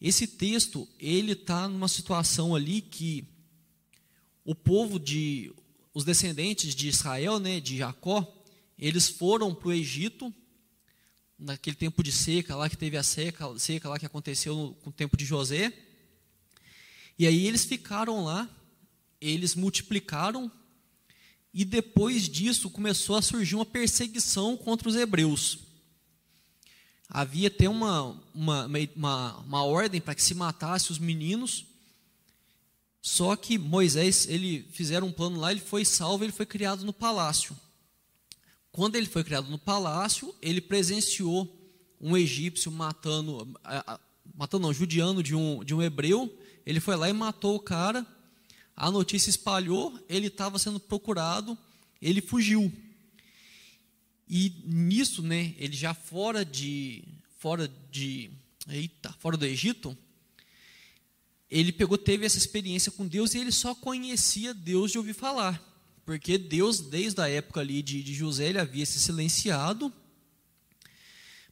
Esse 0.00 0.26
texto, 0.26 0.88
ele 0.98 1.32
está 1.32 1.68
numa 1.68 1.88
situação 1.88 2.54
ali 2.54 2.80
que 2.80 3.24
o 4.44 4.54
povo 4.54 4.98
de 4.98 5.52
os 5.94 6.04
descendentes 6.04 6.74
de 6.74 6.88
Israel, 6.88 7.38
né, 7.38 7.60
de 7.60 7.76
Jacó, 7.76 8.26
eles 8.78 9.08
foram 9.08 9.54
para 9.54 9.68
o 9.68 9.72
Egito, 9.72 10.34
naquele 11.38 11.76
tempo 11.76 12.02
de 12.02 12.10
seca, 12.10 12.56
lá 12.56 12.68
que 12.68 12.76
teve 12.76 12.96
a 12.96 13.02
seca, 13.02 13.58
seca 13.58 13.88
lá 13.88 13.98
que 13.98 14.06
aconteceu 14.06 14.54
no, 14.54 14.76
no 14.86 14.92
tempo 14.92 15.16
de 15.16 15.24
José. 15.24 15.72
E 17.18 17.26
aí 17.26 17.46
eles 17.46 17.64
ficaram 17.64 18.24
lá, 18.24 18.48
eles 19.20 19.54
multiplicaram, 19.54 20.50
e 21.52 21.64
depois 21.64 22.28
disso 22.28 22.70
começou 22.70 23.16
a 23.16 23.22
surgir 23.22 23.54
uma 23.54 23.66
perseguição 23.66 24.56
contra 24.56 24.88
os 24.88 24.96
hebreus. 24.96 25.58
Havia 27.14 27.48
até 27.48 27.68
uma, 27.68 28.16
uma, 28.34 28.66
uma, 28.96 29.36
uma 29.40 29.64
ordem 29.64 30.00
para 30.00 30.14
que 30.14 30.22
se 30.22 30.34
matasse 30.34 30.90
os 30.90 30.98
meninos, 30.98 31.66
só 33.02 33.36
que 33.36 33.58
Moisés, 33.58 34.26
ele 34.26 34.66
fizeram 34.72 35.08
um 35.08 35.12
plano 35.12 35.38
lá, 35.38 35.50
ele 35.50 35.60
foi 35.60 35.84
salvo, 35.84 36.24
ele 36.24 36.32
foi 36.32 36.46
criado 36.46 36.86
no 36.86 36.92
palácio. 36.92 37.54
Quando 38.70 38.96
ele 38.96 39.06
foi 39.06 39.22
criado 39.22 39.50
no 39.50 39.58
palácio, 39.58 40.34
ele 40.40 40.62
presenciou 40.62 41.54
um 42.00 42.16
egípcio 42.16 42.72
matando, 42.72 43.46
matando 44.34 44.66
não, 44.66 44.72
judiando 44.72 45.22
de 45.22 45.34
um, 45.34 45.62
de 45.62 45.74
um 45.74 45.82
hebreu. 45.82 46.34
Ele 46.64 46.80
foi 46.80 46.96
lá 46.96 47.10
e 47.10 47.12
matou 47.12 47.56
o 47.56 47.60
cara. 47.60 48.06
A 48.74 48.90
notícia 48.90 49.28
espalhou, 49.28 50.02
ele 50.08 50.28
estava 50.28 50.58
sendo 50.58 50.80
procurado, 50.80 51.58
ele 52.00 52.22
fugiu. 52.22 52.72
E 54.34 54.62
nisso, 54.64 55.22
né, 55.22 55.54
ele 55.58 55.76
já 55.76 55.92
fora 55.92 56.42
de 56.42 57.04
fora 57.38 57.70
de 57.90 58.30
eita, 58.66 59.12
fora 59.18 59.36
do 59.36 59.44
Egito, 59.44 59.94
ele 61.50 61.70
pegou, 61.70 61.98
teve 61.98 62.24
essa 62.24 62.38
experiência 62.38 62.90
com 62.90 63.06
Deus 63.06 63.34
e 63.34 63.38
ele 63.38 63.52
só 63.52 63.74
conhecia 63.74 64.54
Deus 64.54 64.90
de 64.90 64.96
ouvir 64.96 65.12
falar. 65.12 65.62
Porque 66.06 66.38
Deus, 66.38 66.80
desde 66.80 67.20
a 67.20 67.28
época 67.28 67.60
ali 67.60 67.82
de, 67.82 68.02
de 68.02 68.14
José, 68.14 68.48
ele 68.48 68.58
havia 68.58 68.86
se 68.86 68.98
silenciado, 69.00 69.92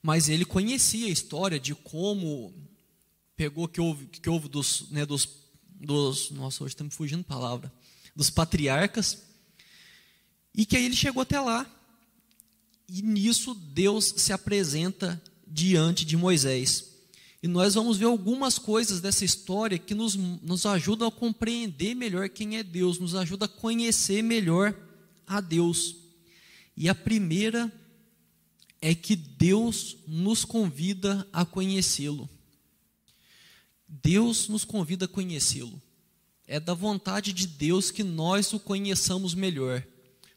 mas 0.03 0.31
ele 0.31 0.47
conhecia 0.47 1.07
a 1.07 1.11
história 1.11 1.61
de 1.61 1.75
como 1.75 2.51
pegou 3.37 3.69
que 3.69 3.79
houve, 3.79 4.07
que 4.07 4.31
houve 4.31 4.49
dos, 4.49 4.89
né, 4.91 5.05
dos, 5.05 5.29
dos. 5.69 6.31
Nossa, 6.31 6.65
hoje 6.65 6.73
estamos 6.73 6.95
fugindo 6.95 7.25
palavra. 7.25 7.71
Dos 8.17 8.31
patriarcas. 8.31 9.23
E 10.55 10.65
que 10.65 10.79
aí 10.79 10.87
ele 10.87 10.97
chegou 10.97 11.21
até 11.21 11.39
lá. 11.39 11.77
E 12.93 13.03
nisso 13.03 13.55
Deus 13.55 14.13
se 14.17 14.33
apresenta 14.33 15.23
diante 15.47 16.05
de 16.05 16.17
Moisés. 16.17 16.91
E 17.41 17.47
nós 17.47 17.75
vamos 17.75 17.97
ver 17.97 18.07
algumas 18.07 18.59
coisas 18.59 19.01
dessa 19.01 19.25
história 19.25 19.79
que 19.79 19.95
nos, 19.95 20.17
nos 20.17 20.67
ajudam 20.67 21.07
a 21.07 21.13
compreender 21.13 21.95
melhor 21.95 22.29
quem 22.29 22.59
é 22.59 22.65
Deus, 22.65 22.99
nos 22.99 23.15
ajuda 23.15 23.45
a 23.45 23.49
conhecer 23.49 24.23
melhor 24.23 24.75
a 25.25 25.41
Deus. 25.41 25.95
E 26.77 26.89
a 26.89 26.95
primeira 26.95 27.73
é 28.83 28.93
que 28.93 29.15
Deus 29.15 29.97
nos 30.09 30.45
convida 30.45 31.25
a 31.33 31.45
conhecê-lo. 31.45 32.29
Deus 33.87 34.49
nos 34.49 34.65
convida 34.65 35.05
a 35.05 35.09
conhecê-lo. 35.09 35.81
É 36.45 36.59
da 36.59 36.75
vontade 36.75 37.33
de 37.33 37.47
Deus 37.47 37.93
que 37.93 38.03
nós 38.03 38.53
o 38.53 38.59
conheçamos 38.59 39.33
melhor. 39.33 39.87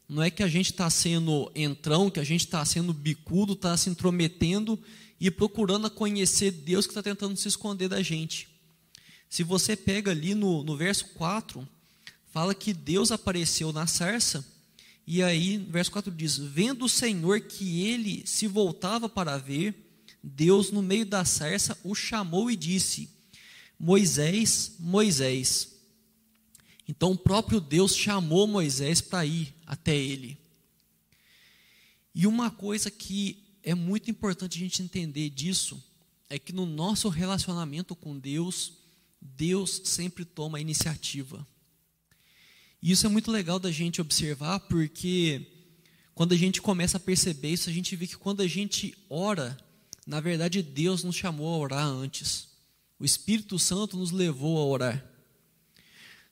Não 0.08 0.22
é 0.22 0.30
que 0.30 0.42
a 0.42 0.48
gente 0.48 0.70
está 0.70 0.88
sendo 0.90 1.50
entrão, 1.54 2.10
que 2.10 2.20
a 2.20 2.24
gente 2.24 2.44
está 2.44 2.64
sendo 2.64 2.92
bicudo, 2.92 3.54
está 3.54 3.76
se 3.76 3.88
intrometendo 3.88 4.78
e 5.18 5.30
procurando 5.30 5.90
conhecer 5.90 6.50
Deus 6.50 6.86
que 6.86 6.90
está 6.90 7.02
tentando 7.02 7.36
se 7.36 7.48
esconder 7.48 7.88
da 7.88 8.02
gente. 8.02 8.48
Se 9.30 9.42
você 9.42 9.74
pega 9.74 10.10
ali 10.10 10.34
no, 10.34 10.62
no 10.62 10.76
verso 10.76 11.06
4, 11.14 11.66
fala 12.30 12.54
que 12.54 12.72
Deus 12.72 13.10
apareceu 13.10 13.72
na 13.72 13.86
sarça, 13.86 14.44
e 15.06 15.22
aí, 15.22 15.58
verso 15.58 15.90
4 15.90 16.10
diz: 16.10 16.38
Vendo 16.38 16.86
o 16.86 16.88
Senhor 16.88 17.40
que 17.40 17.86
ele 17.86 18.22
se 18.26 18.46
voltava 18.46 19.08
para 19.08 19.36
ver, 19.36 19.74
Deus, 20.22 20.70
no 20.70 20.82
meio 20.82 21.04
da 21.04 21.24
sarça, 21.24 21.78
o 21.84 21.94
chamou 21.94 22.50
e 22.50 22.56
disse: 22.56 23.10
Moisés, 23.78 24.72
Moisés. 24.78 25.73
Então, 26.86 27.12
o 27.12 27.18
próprio 27.18 27.60
Deus 27.60 27.96
chamou 27.96 28.46
Moisés 28.46 29.00
para 29.00 29.24
ir 29.24 29.54
até 29.66 29.96
ele. 29.96 30.38
E 32.14 32.26
uma 32.26 32.50
coisa 32.50 32.90
que 32.90 33.42
é 33.62 33.74
muito 33.74 34.10
importante 34.10 34.56
a 34.56 34.60
gente 34.60 34.82
entender 34.82 35.30
disso, 35.30 35.82
é 36.28 36.38
que 36.38 36.52
no 36.52 36.66
nosso 36.66 37.08
relacionamento 37.08 37.96
com 37.96 38.18
Deus, 38.18 38.74
Deus 39.20 39.80
sempre 39.84 40.24
toma 40.24 40.58
a 40.58 40.60
iniciativa. 40.60 41.46
E 42.82 42.90
isso 42.90 43.06
é 43.06 43.08
muito 43.08 43.30
legal 43.30 43.58
da 43.58 43.70
gente 43.70 44.00
observar, 44.00 44.60
porque 44.60 45.46
quando 46.14 46.32
a 46.32 46.36
gente 46.36 46.60
começa 46.60 46.98
a 46.98 47.00
perceber 47.00 47.50
isso, 47.50 47.70
a 47.70 47.72
gente 47.72 47.96
vê 47.96 48.06
que 48.06 48.16
quando 48.16 48.42
a 48.42 48.46
gente 48.46 48.94
ora, 49.08 49.56
na 50.06 50.20
verdade 50.20 50.62
Deus 50.62 51.02
nos 51.02 51.16
chamou 51.16 51.54
a 51.54 51.58
orar 51.58 51.86
antes. 51.86 52.48
O 52.98 53.04
Espírito 53.04 53.58
Santo 53.58 53.96
nos 53.96 54.10
levou 54.10 54.58
a 54.58 54.64
orar. 54.64 55.13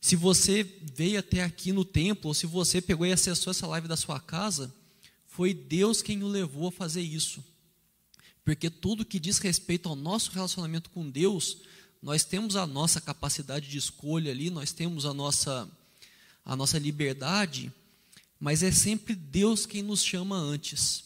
Se 0.02 0.16
você 0.16 0.64
veio 0.64 1.20
até 1.20 1.44
aqui 1.44 1.70
no 1.70 1.84
templo, 1.84 2.26
ou 2.26 2.34
se 2.34 2.44
você 2.44 2.82
pegou 2.82 3.06
e 3.06 3.12
acessou 3.12 3.52
essa 3.52 3.68
live 3.68 3.86
da 3.86 3.96
sua 3.96 4.18
casa, 4.18 4.74
foi 5.28 5.54
Deus 5.54 6.02
quem 6.02 6.24
o 6.24 6.26
levou 6.26 6.68
a 6.68 6.72
fazer 6.72 7.02
isso. 7.02 7.42
Porque 8.44 8.68
tudo 8.68 9.04
que 9.04 9.20
diz 9.20 9.38
respeito 9.38 9.88
ao 9.88 9.94
nosso 9.94 10.32
relacionamento 10.32 10.90
com 10.90 11.08
Deus, 11.08 11.58
nós 12.02 12.24
temos 12.24 12.56
a 12.56 12.66
nossa 12.66 13.00
capacidade 13.00 13.68
de 13.68 13.78
escolha 13.78 14.32
ali, 14.32 14.50
nós 14.50 14.72
temos 14.72 15.06
a 15.06 15.14
nossa, 15.14 15.70
a 16.44 16.56
nossa 16.56 16.80
liberdade, 16.80 17.72
mas 18.40 18.64
é 18.64 18.72
sempre 18.72 19.14
Deus 19.14 19.66
quem 19.66 19.82
nos 19.82 20.02
chama 20.02 20.36
antes. 20.36 21.04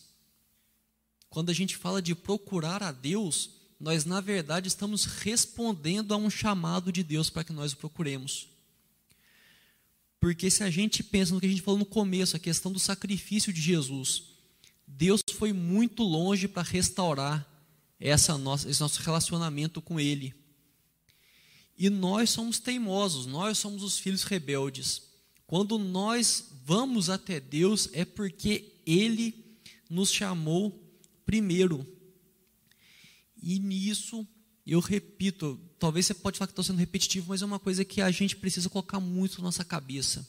Quando 1.29 1.50
a 1.50 1.55
gente 1.55 1.76
fala 1.76 2.00
de 2.00 2.15
procurar 2.15 2.83
a 2.83 2.93
Deus, 2.93 3.50
nós 3.79 4.07
na 4.07 4.23
verdade 4.23 4.69
estamos 4.69 5.05
respondendo 5.05 6.15
a 6.15 6.17
um 6.17 6.31
chamado 6.31 6.91
de 6.91 7.03
Deus 7.03 7.29
para 7.29 7.45
que 7.45 7.53
nós 7.53 7.75
o 7.75 7.76
procuremos. 7.76 8.56
Porque 10.21 10.51
se 10.51 10.63
a 10.63 10.71
gente 10.71 11.03
pensa 11.03 11.35
no 11.35 11.41
que 11.41 11.47
a 11.47 11.51
gente 11.51 11.63
falou 11.63 11.79
no 11.79 11.87
começo, 11.87 12.37
a 12.37 12.41
questão 12.41 12.73
do 12.73 12.79
sacrifício 12.79 13.53
de 13.53 13.61
Jesus, 13.61 14.25
Deus 14.87 15.21
foi 15.35 15.53
muito 15.53 16.03
longe 16.03 16.49
para 16.49 16.63
restaurar 16.63 17.47
essa 17.99 18.37
nossa, 18.39 18.69
esse 18.69 18.81
nosso 18.81 19.03
relacionamento 19.03 19.83
com 19.83 19.99
Ele. 19.99 20.35
E 21.79 21.91
nós 21.91 22.31
somos 22.31 22.59
teimosos, 22.59 23.27
nós 23.27 23.59
somos 23.59 23.83
os 23.83 23.99
filhos 23.99 24.23
rebeldes. 24.23 25.03
Quando 25.47 25.79
nós 25.79 26.51
vamos 26.65 27.11
até 27.11 27.39
Deus, 27.39 27.89
é 27.93 28.05
porque 28.05 28.73
Ele 28.87 29.59
nos 29.89 30.11
chamou 30.11 30.83
primeiro. 31.25 31.87
E 33.43 33.59
nisso, 33.59 34.27
eu 34.73 34.81
repito, 34.81 35.61
talvez 35.79 36.07
você 36.07 36.15
pode 36.15 36.39
falar 36.39 36.49
que 36.49 36.53
estou 36.53 36.65
sendo 36.65 36.79
repetitivo, 36.79 37.29
mas 37.29 37.41
é 37.41 37.45
uma 37.45 37.59
coisa 37.59 37.85
que 37.85 38.01
a 38.01 38.11
gente 38.11 38.35
precisa 38.37 38.69
colocar 38.69 38.99
muito 38.99 39.39
na 39.39 39.45
nossa 39.45 39.65
cabeça. 39.65 40.29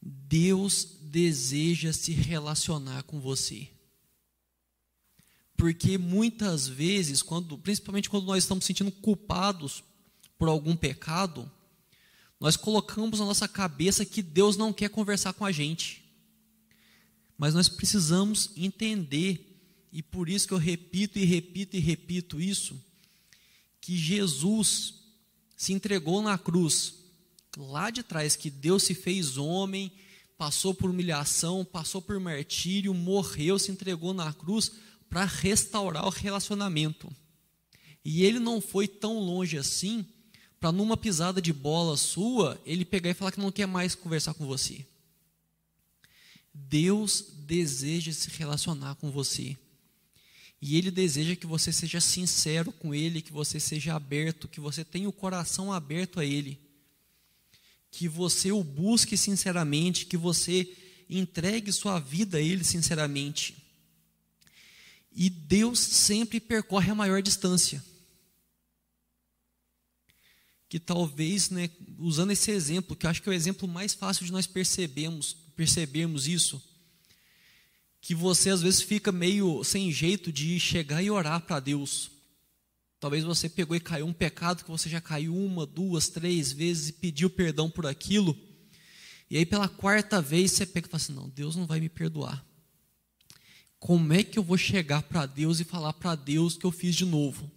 Deus 0.00 0.96
deseja 1.02 1.92
se 1.92 2.12
relacionar 2.12 3.02
com 3.02 3.20
você. 3.20 3.68
Porque 5.54 5.98
muitas 5.98 6.66
vezes, 6.66 7.22
quando, 7.22 7.58
principalmente 7.58 8.08
quando 8.08 8.24
nós 8.24 8.42
estamos 8.42 8.64
sentindo 8.64 8.90
culpados 8.90 9.84
por 10.38 10.48
algum 10.48 10.74
pecado, 10.74 11.48
nós 12.40 12.56
colocamos 12.56 13.20
na 13.20 13.26
nossa 13.26 13.46
cabeça 13.46 14.04
que 14.04 14.22
Deus 14.22 14.56
não 14.56 14.72
quer 14.72 14.88
conversar 14.88 15.34
com 15.34 15.44
a 15.44 15.52
gente. 15.52 16.02
Mas 17.36 17.54
nós 17.54 17.68
precisamos 17.68 18.50
entender, 18.56 19.60
e 19.92 20.02
por 20.02 20.28
isso 20.28 20.48
que 20.48 20.54
eu 20.54 20.58
repito 20.58 21.18
e 21.18 21.24
repito 21.24 21.76
e 21.76 21.80
repito 21.80 22.40
isso, 22.40 22.82
que 23.82 23.96
Jesus 23.96 24.94
se 25.56 25.72
entregou 25.72 26.22
na 26.22 26.38
cruz, 26.38 26.94
lá 27.56 27.90
de 27.90 28.02
trás, 28.02 28.36
que 28.36 28.48
Deus 28.48 28.84
se 28.84 28.94
fez 28.94 29.36
homem, 29.36 29.92
passou 30.38 30.72
por 30.72 30.88
humilhação, 30.88 31.64
passou 31.64 32.00
por 32.00 32.18
martírio, 32.18 32.94
morreu, 32.94 33.58
se 33.58 33.70
entregou 33.72 34.14
na 34.14 34.32
cruz 34.32 34.72
para 35.10 35.24
restaurar 35.24 36.06
o 36.06 36.10
relacionamento. 36.10 37.14
E 38.04 38.24
ele 38.24 38.38
não 38.38 38.60
foi 38.60 38.86
tão 38.86 39.18
longe 39.18 39.58
assim 39.58 40.06
para 40.60 40.72
numa 40.72 40.96
pisada 40.96 41.42
de 41.42 41.52
bola 41.52 41.96
sua, 41.96 42.60
ele 42.64 42.84
pegar 42.84 43.10
e 43.10 43.14
falar 43.14 43.32
que 43.32 43.40
não 43.40 43.50
quer 43.50 43.66
mais 43.66 43.96
conversar 43.96 44.32
com 44.32 44.46
você. 44.46 44.86
Deus 46.54 47.24
deseja 47.38 48.12
se 48.12 48.30
relacionar 48.30 48.94
com 48.94 49.10
você. 49.10 49.56
E 50.62 50.76
Ele 50.78 50.90
deseja 50.90 51.34
que 51.34 51.46
você 51.46 51.72
seja 51.72 52.00
sincero 52.00 52.72
com 52.72 52.94
Ele, 52.94 53.20
que 53.20 53.32
você 53.32 53.58
seja 53.58 53.94
aberto, 53.94 54.46
que 54.46 54.60
você 54.60 54.84
tenha 54.84 55.08
o 55.08 55.12
coração 55.12 55.72
aberto 55.72 56.20
a 56.20 56.24
Ele. 56.24 56.58
Que 57.90 58.06
você 58.06 58.52
o 58.52 58.62
busque 58.62 59.16
sinceramente, 59.16 60.06
que 60.06 60.16
você 60.16 60.72
entregue 61.10 61.72
sua 61.72 61.98
vida 61.98 62.38
a 62.38 62.40
Ele 62.40 62.62
sinceramente. 62.62 63.56
E 65.14 65.28
Deus 65.28 65.80
sempre 65.80 66.38
percorre 66.38 66.92
a 66.92 66.94
maior 66.94 67.20
distância 67.20 67.84
que 70.72 70.80
talvez, 70.80 71.50
né, 71.50 71.68
usando 71.98 72.30
esse 72.30 72.50
exemplo, 72.50 72.96
que 72.96 73.04
eu 73.04 73.10
acho 73.10 73.20
que 73.20 73.28
é 73.28 73.32
o 73.32 73.34
exemplo 73.34 73.68
mais 73.68 73.92
fácil 73.92 74.24
de 74.24 74.32
nós 74.32 74.46
percebermos, 74.46 75.36
percebermos 75.54 76.26
isso, 76.26 76.62
que 78.02 78.16
você 78.16 78.50
às 78.50 78.60
vezes 78.60 78.82
fica 78.82 79.12
meio 79.12 79.62
sem 79.62 79.92
jeito 79.92 80.32
de 80.32 80.58
chegar 80.58 81.00
e 81.00 81.08
orar 81.08 81.40
para 81.40 81.60
Deus. 81.60 82.10
Talvez 82.98 83.22
você 83.22 83.48
pegou 83.48 83.76
e 83.76 83.80
caiu 83.80 84.06
um 84.06 84.12
pecado 84.12 84.64
que 84.64 84.70
você 84.70 84.90
já 84.90 85.00
caiu 85.00 85.34
uma, 85.34 85.64
duas, 85.64 86.08
três 86.08 86.50
vezes 86.50 86.88
e 86.88 86.92
pediu 86.94 87.30
perdão 87.30 87.70
por 87.70 87.86
aquilo. 87.86 88.36
E 89.30 89.36
aí 89.36 89.46
pela 89.46 89.68
quarta 89.68 90.20
vez 90.20 90.50
você 90.50 90.66
pega 90.66 90.88
e 90.88 90.90
fala 90.90 91.00
assim: 91.00 91.14
"Não, 91.14 91.28
Deus 91.28 91.54
não 91.54 91.64
vai 91.64 91.78
me 91.78 91.88
perdoar". 91.88 92.44
Como 93.78 94.12
é 94.12 94.24
que 94.24 94.38
eu 94.38 94.42
vou 94.42 94.58
chegar 94.58 95.04
para 95.04 95.24
Deus 95.24 95.60
e 95.60 95.64
falar 95.64 95.92
para 95.92 96.16
Deus 96.16 96.56
que 96.56 96.66
eu 96.66 96.72
fiz 96.72 96.96
de 96.96 97.04
novo? 97.04 97.48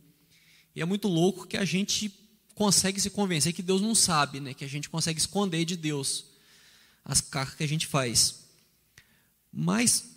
E 0.75 0.81
é 0.81 0.85
muito 0.85 1.07
louco 1.07 1.47
que 1.47 1.57
a 1.57 1.65
gente 1.65 2.13
consegue 2.53 3.01
se 3.01 3.09
convencer 3.09 3.51
que 3.51 3.63
Deus 3.63 3.81
não 3.81 3.95
sabe, 3.95 4.39
né? 4.39 4.53
que 4.53 4.63
a 4.63 4.69
gente 4.69 4.89
consegue 4.89 5.19
esconder 5.19 5.65
de 5.65 5.75
Deus 5.75 6.25
as 7.03 7.19
cargas 7.19 7.55
que 7.55 7.63
a 7.63 7.67
gente 7.67 7.85
faz. 7.85 8.45
Mas 9.51 10.14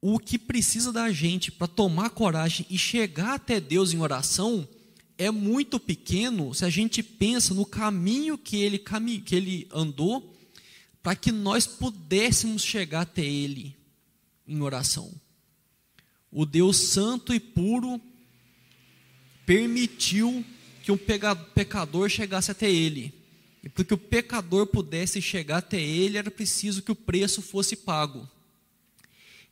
o 0.00 0.18
que 0.18 0.38
precisa 0.38 0.92
da 0.92 1.10
gente 1.12 1.52
para 1.52 1.66
tomar 1.66 2.10
coragem 2.10 2.66
e 2.70 2.78
chegar 2.78 3.34
até 3.34 3.60
Deus 3.60 3.92
em 3.92 3.98
oração 3.98 4.66
é 5.18 5.30
muito 5.30 5.78
pequeno 5.78 6.54
se 6.54 6.64
a 6.64 6.70
gente 6.70 7.02
pensa 7.02 7.52
no 7.52 7.66
caminho 7.66 8.38
que 8.38 8.56
ele, 8.56 8.82
que 9.24 9.36
ele 9.36 9.68
andou 9.70 10.34
para 11.02 11.16
que 11.16 11.32
nós 11.32 11.66
pudéssemos 11.66 12.62
chegar 12.62 13.02
até 13.02 13.24
Ele 13.24 13.76
em 14.46 14.60
oração. 14.60 15.12
O 16.30 16.44
Deus 16.44 16.76
Santo 16.76 17.34
e 17.34 17.40
puro 17.40 18.00
permitiu 19.44 20.44
que 20.82 20.92
um 20.92 20.98
pecador 21.54 22.08
chegasse 22.08 22.50
até 22.50 22.70
ele. 22.70 23.12
E 23.62 23.68
para 23.68 23.84
que 23.84 23.94
o 23.94 23.98
pecador 23.98 24.66
pudesse 24.66 25.20
chegar 25.20 25.58
até 25.58 25.80
ele, 25.80 26.16
era 26.16 26.30
preciso 26.30 26.82
que 26.82 26.92
o 26.92 26.96
preço 26.96 27.42
fosse 27.42 27.76
pago. 27.76 28.28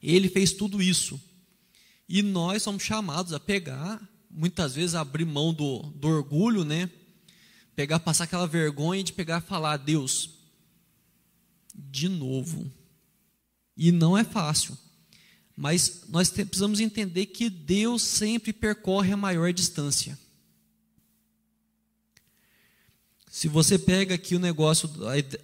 Ele 0.03 0.29
fez 0.29 0.53
tudo 0.53 0.83
isso. 0.83 1.21
E 2.09 2.23
nós 2.23 2.63
somos 2.63 2.83
chamados 2.83 3.33
a 3.33 3.41
pegar, 3.41 4.01
muitas 4.31 4.75
vezes 4.75 4.95
abrir 4.95 5.25
mão 5.25 5.53
do, 5.53 5.83
do 5.91 6.09
orgulho, 6.09 6.65
né? 6.65 6.91
Pegar, 7.75 8.01
passar 8.01 8.25
aquela 8.25 8.47
vergonha 8.47 9.05
de 9.05 9.13
pegar 9.13 9.43
e 9.43 9.47
falar, 9.47 9.77
Deus, 9.77 10.31
de 11.75 12.09
novo. 12.09 12.71
E 13.77 13.93
não 13.93 14.17
é 14.17 14.25
fácil. 14.25 14.77
Mas 15.57 16.05
nós 16.09 16.31
precisamos 16.31 16.81
entender 16.81 17.27
que 17.27 17.51
Deus 17.51 18.03
sempre 18.03 18.53
percorre 18.53 19.13
a 19.13 19.17
maior 19.17 19.53
distância. 19.53 20.19
Se 23.31 23.49
você 23.49 23.79
pega 23.79 24.15
aqui 24.15 24.35
o 24.35 24.41
negócio, 24.41 24.91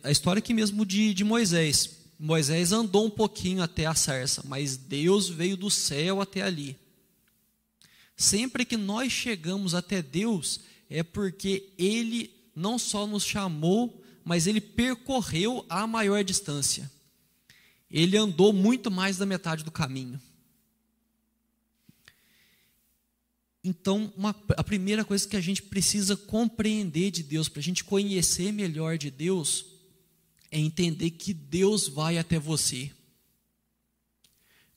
a 0.02 0.10
história 0.10 0.38
aqui 0.38 0.54
mesmo 0.54 0.86
de, 0.86 1.12
de 1.12 1.22
Moisés. 1.22 2.03
Moisés 2.18 2.72
andou 2.72 3.06
um 3.06 3.10
pouquinho 3.10 3.62
até 3.62 3.86
a 3.86 3.94
sarça, 3.94 4.42
mas 4.46 4.76
Deus 4.76 5.28
veio 5.28 5.56
do 5.56 5.70
céu 5.70 6.20
até 6.20 6.42
ali. 6.42 6.76
Sempre 8.16 8.64
que 8.64 8.76
nós 8.76 9.12
chegamos 9.12 9.74
até 9.74 10.00
Deus, 10.00 10.60
é 10.88 11.02
porque 11.02 11.72
Ele 11.76 12.30
não 12.54 12.78
só 12.78 13.06
nos 13.06 13.24
chamou, 13.24 14.02
mas 14.24 14.46
Ele 14.46 14.60
percorreu 14.60 15.66
a 15.68 15.86
maior 15.86 16.22
distância. 16.22 16.90
Ele 17.90 18.16
andou 18.16 18.52
muito 18.52 18.90
mais 18.90 19.18
da 19.18 19.26
metade 19.26 19.64
do 19.64 19.70
caminho. 19.70 20.20
Então, 23.62 24.12
uma, 24.16 24.36
a 24.56 24.62
primeira 24.62 25.04
coisa 25.04 25.26
que 25.26 25.36
a 25.36 25.40
gente 25.40 25.62
precisa 25.62 26.16
compreender 26.16 27.10
de 27.10 27.22
Deus, 27.22 27.48
para 27.48 27.60
a 27.60 27.62
gente 27.62 27.82
conhecer 27.82 28.52
melhor 28.52 28.98
de 28.98 29.10
Deus, 29.10 29.64
é 30.54 30.58
entender 30.60 31.10
que 31.10 31.34
Deus 31.34 31.88
vai 31.88 32.16
até 32.16 32.38
você. 32.38 32.92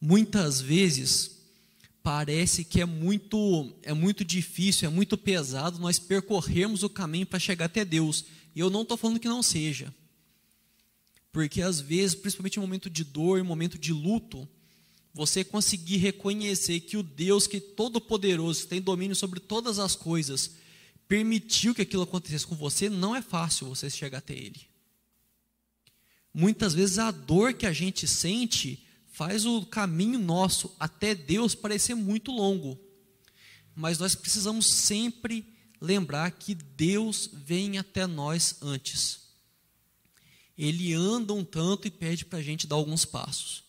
Muitas 0.02 0.60
vezes 0.60 1.38
parece 2.02 2.64
que 2.64 2.82
é 2.82 2.86
muito 2.86 3.72
é 3.84 3.94
muito 3.94 4.26
difícil, 4.26 4.88
é 4.88 4.92
muito 4.92 5.16
pesado 5.16 5.78
nós 5.78 6.00
percorrermos 6.00 6.82
o 6.82 6.90
caminho 6.90 7.28
para 7.28 7.38
chegar 7.38 7.66
até 7.66 7.86
Deus. 7.86 8.26
E 8.56 8.60
eu 8.60 8.72
não 8.72 8.82
estou 8.82 8.98
falando 8.98 9.20
que 9.20 9.28
não 9.28 9.44
seja. 9.44 9.94
Porque 11.32 11.62
às 11.62 11.80
vezes, 11.80 12.16
principalmente 12.16 12.58
em 12.58 12.62
momento 12.62 12.90
de 12.90 13.04
dor, 13.04 13.38
em 13.38 13.44
momento 13.44 13.78
de 13.78 13.94
luto, 13.94 14.50
você 15.14 15.44
conseguir 15.44 15.98
reconhecer 15.98 16.80
que 16.80 16.98
o 16.98 17.04
Deus 17.04 17.46
que 17.46 17.58
é 17.58 17.60
todo 17.60 18.02
poderoso, 18.02 18.66
tem 18.66 18.82
domínio 18.82 19.16
sobre 19.16 19.40
todas 19.40 19.78
as 19.78 19.96
coisas, 19.96 20.56
permitiu 21.08 21.76
que 21.76 21.84
aquilo 21.84 22.02
acontecesse 22.02 22.48
com 22.48 22.56
você, 22.56 22.90
não 22.90 23.16
é 23.16 23.22
fácil 23.22 23.68
você 23.68 23.92
chegar 23.92 24.18
até 24.18 24.34
ele. 24.34 24.77
Muitas 26.40 26.74
vezes 26.74 27.00
a 27.00 27.10
dor 27.10 27.54
que 27.54 27.66
a 27.66 27.74
gente 27.74 28.08
sente 28.08 28.86
faz 29.12 29.46
o 29.46 29.66
caminho 29.66 30.20
nosso 30.20 30.76
até 30.80 31.16
Deus 31.16 31.56
parecer 31.56 31.96
muito 31.96 32.32
longo. 32.32 32.80
Mas 33.76 33.98
nós 33.98 34.14
precisamos 34.14 34.68
sempre 34.68 35.46
lembrar 35.82 36.32
que 36.32 36.54
Deus 36.54 37.30
vem 37.34 37.78
até 37.78 38.06
nós 38.06 38.58
antes. 38.62 39.22
Ele 40.58 40.94
anda 40.94 41.34
um 41.34 41.44
tanto 41.44 41.88
e 41.88 41.92
pede 41.92 42.26
para 42.26 42.40
a 42.40 42.44
gente 42.44 42.68
dar 42.68 42.76
alguns 42.76 43.06
passos 43.06 43.68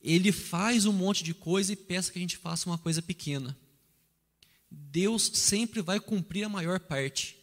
ele 0.00 0.30
faz 0.32 0.86
um 0.86 0.92
monte 0.92 1.24
de 1.24 1.34
coisa 1.34 1.72
e 1.72 1.76
peça 1.76 2.12
que 2.12 2.18
a 2.18 2.22
gente 2.22 2.36
faça 2.36 2.68
uma 2.68 2.78
coisa 2.78 3.02
pequena. 3.02 3.56
Deus 4.70 5.30
sempre 5.34 5.80
vai 5.80 5.98
cumprir 5.98 6.44
a 6.44 6.48
maior 6.48 6.78
parte. 6.78 7.36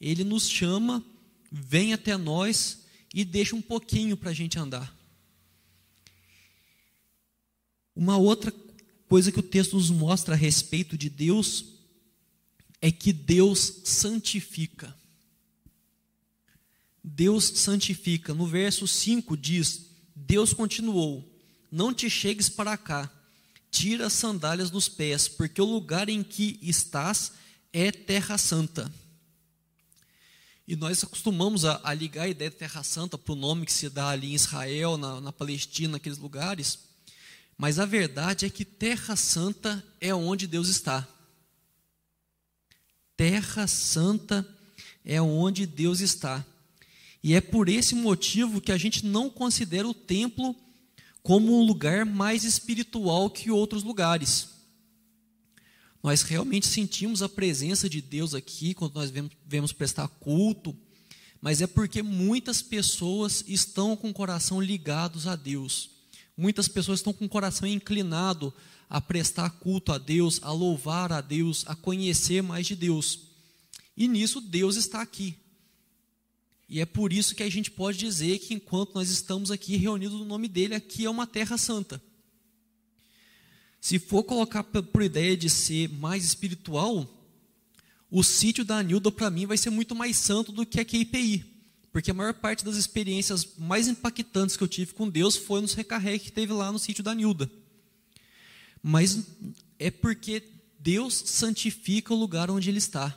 Ele 0.00 0.24
nos 0.24 0.48
chama, 0.48 1.04
vem 1.50 1.92
até 1.92 2.16
nós 2.16 2.80
e 3.12 3.24
deixa 3.24 3.56
um 3.56 3.62
pouquinho 3.62 4.16
para 4.16 4.30
a 4.30 4.34
gente 4.34 4.58
andar. 4.58 4.94
Uma 7.94 8.16
outra 8.16 8.54
coisa 9.08 9.32
que 9.32 9.40
o 9.40 9.42
texto 9.42 9.74
nos 9.74 9.90
mostra 9.90 10.34
a 10.34 10.38
respeito 10.38 10.96
de 10.96 11.10
Deus 11.10 11.64
é 12.80 12.90
que 12.90 13.12
Deus 13.12 13.80
santifica. 13.84 14.94
Deus 17.02 17.44
santifica. 17.44 18.32
No 18.32 18.46
verso 18.46 18.86
5 18.86 19.36
diz: 19.36 19.86
Deus 20.14 20.52
continuou: 20.52 21.28
não 21.70 21.92
te 21.92 22.08
chegues 22.08 22.48
para 22.48 22.76
cá, 22.76 23.10
tira 23.70 24.06
as 24.06 24.12
sandálias 24.12 24.70
dos 24.70 24.88
pés, 24.88 25.28
porque 25.28 25.60
o 25.60 25.64
lugar 25.64 26.08
em 26.08 26.22
que 26.22 26.58
estás 26.62 27.32
é 27.72 27.90
terra 27.90 28.38
santa. 28.38 28.92
E 30.66 30.76
nós 30.76 31.02
acostumamos 31.02 31.64
a, 31.64 31.80
a 31.82 31.92
ligar 31.94 32.24
a 32.24 32.28
ideia 32.28 32.50
de 32.50 32.56
terra 32.56 32.82
santa 32.82 33.18
para 33.18 33.32
o 33.32 33.36
nome 33.36 33.66
que 33.66 33.72
se 33.72 33.88
dá 33.88 34.08
ali 34.10 34.32
em 34.32 34.34
Israel, 34.34 34.96
na, 34.96 35.20
na 35.20 35.32
Palestina, 35.32 35.92
naqueles 35.92 36.18
lugares. 36.18 36.78
Mas 37.56 37.78
a 37.78 37.84
verdade 37.84 38.46
é 38.46 38.50
que 38.50 38.64
terra 38.64 39.16
santa 39.16 39.84
é 40.00 40.14
onde 40.14 40.46
Deus 40.46 40.68
está. 40.68 41.06
Terra 43.16 43.66
santa 43.66 44.46
é 45.04 45.20
onde 45.20 45.66
Deus 45.66 46.00
está. 46.00 46.44
E 47.22 47.34
é 47.34 47.40
por 47.40 47.68
esse 47.68 47.94
motivo 47.94 48.60
que 48.60 48.72
a 48.72 48.78
gente 48.78 49.04
não 49.04 49.28
considera 49.28 49.86
o 49.86 49.92
templo 49.92 50.56
como 51.22 51.58
um 51.58 51.62
lugar 51.62 52.06
mais 52.06 52.44
espiritual 52.44 53.28
que 53.28 53.50
outros 53.50 53.82
lugares. 53.82 54.59
Nós 56.02 56.22
realmente 56.22 56.66
sentimos 56.66 57.22
a 57.22 57.28
presença 57.28 57.88
de 57.88 58.00
Deus 58.00 58.34
aqui 58.34 58.72
quando 58.72 58.94
nós 58.94 59.12
vemos 59.46 59.72
prestar 59.72 60.08
culto, 60.08 60.74
mas 61.40 61.60
é 61.60 61.66
porque 61.66 62.02
muitas 62.02 62.62
pessoas 62.62 63.44
estão 63.46 63.96
com 63.96 64.10
o 64.10 64.14
coração 64.14 64.60
ligados 64.60 65.26
a 65.26 65.36
Deus. 65.36 65.90
Muitas 66.36 66.68
pessoas 66.68 67.00
estão 67.00 67.12
com 67.12 67.26
o 67.26 67.28
coração 67.28 67.68
inclinado 67.68 68.52
a 68.88 69.00
prestar 69.00 69.50
culto 69.50 69.92
a 69.92 69.98
Deus, 69.98 70.40
a 70.42 70.50
louvar 70.50 71.12
a 71.12 71.20
Deus, 71.20 71.64
a 71.66 71.74
conhecer 71.74 72.42
mais 72.42 72.66
de 72.66 72.74
Deus. 72.74 73.20
E 73.96 74.08
nisso 74.08 74.40
Deus 74.40 74.76
está 74.76 75.02
aqui. 75.02 75.36
E 76.68 76.80
é 76.80 76.86
por 76.86 77.12
isso 77.12 77.34
que 77.34 77.42
a 77.42 77.50
gente 77.50 77.70
pode 77.70 77.98
dizer 77.98 78.38
que 78.38 78.54
enquanto 78.54 78.94
nós 78.94 79.10
estamos 79.10 79.50
aqui 79.50 79.76
reunidos 79.76 80.18
no 80.18 80.24
nome 80.24 80.48
dele, 80.48 80.74
aqui 80.74 81.04
é 81.04 81.10
uma 81.10 81.26
terra 81.26 81.58
santa. 81.58 82.02
Se 83.80 83.98
for 83.98 84.22
colocar 84.22 84.62
por 84.62 85.02
ideia 85.02 85.36
de 85.36 85.48
ser 85.48 85.88
mais 85.88 86.24
espiritual, 86.24 87.08
o 88.10 88.22
sítio 88.22 88.64
da 88.64 88.78
Anilda 88.78 89.10
para 89.10 89.30
mim 89.30 89.46
vai 89.46 89.56
ser 89.56 89.70
muito 89.70 89.94
mais 89.94 90.16
santo 90.16 90.52
do 90.52 90.66
que 90.66 90.80
a 90.80 90.84
QIPI. 90.84 91.44
Porque 91.92 92.10
a 92.10 92.14
maior 92.14 92.34
parte 92.34 92.64
das 92.64 92.76
experiências 92.76 93.56
mais 93.58 93.88
impactantes 93.88 94.56
que 94.56 94.62
eu 94.62 94.68
tive 94.68 94.92
com 94.92 95.08
Deus 95.08 95.36
foi 95.36 95.60
nos 95.60 95.74
recarregue 95.74 96.24
que 96.24 96.32
teve 96.32 96.52
lá 96.52 96.70
no 96.70 96.78
sítio 96.78 97.02
da 97.02 97.14
Nilda. 97.14 97.50
Mas 98.82 99.26
é 99.78 99.90
porque 99.90 100.42
Deus 100.78 101.14
santifica 101.26 102.14
o 102.14 102.18
lugar 102.18 102.50
onde 102.50 102.70
Ele 102.70 102.78
está. 102.78 103.16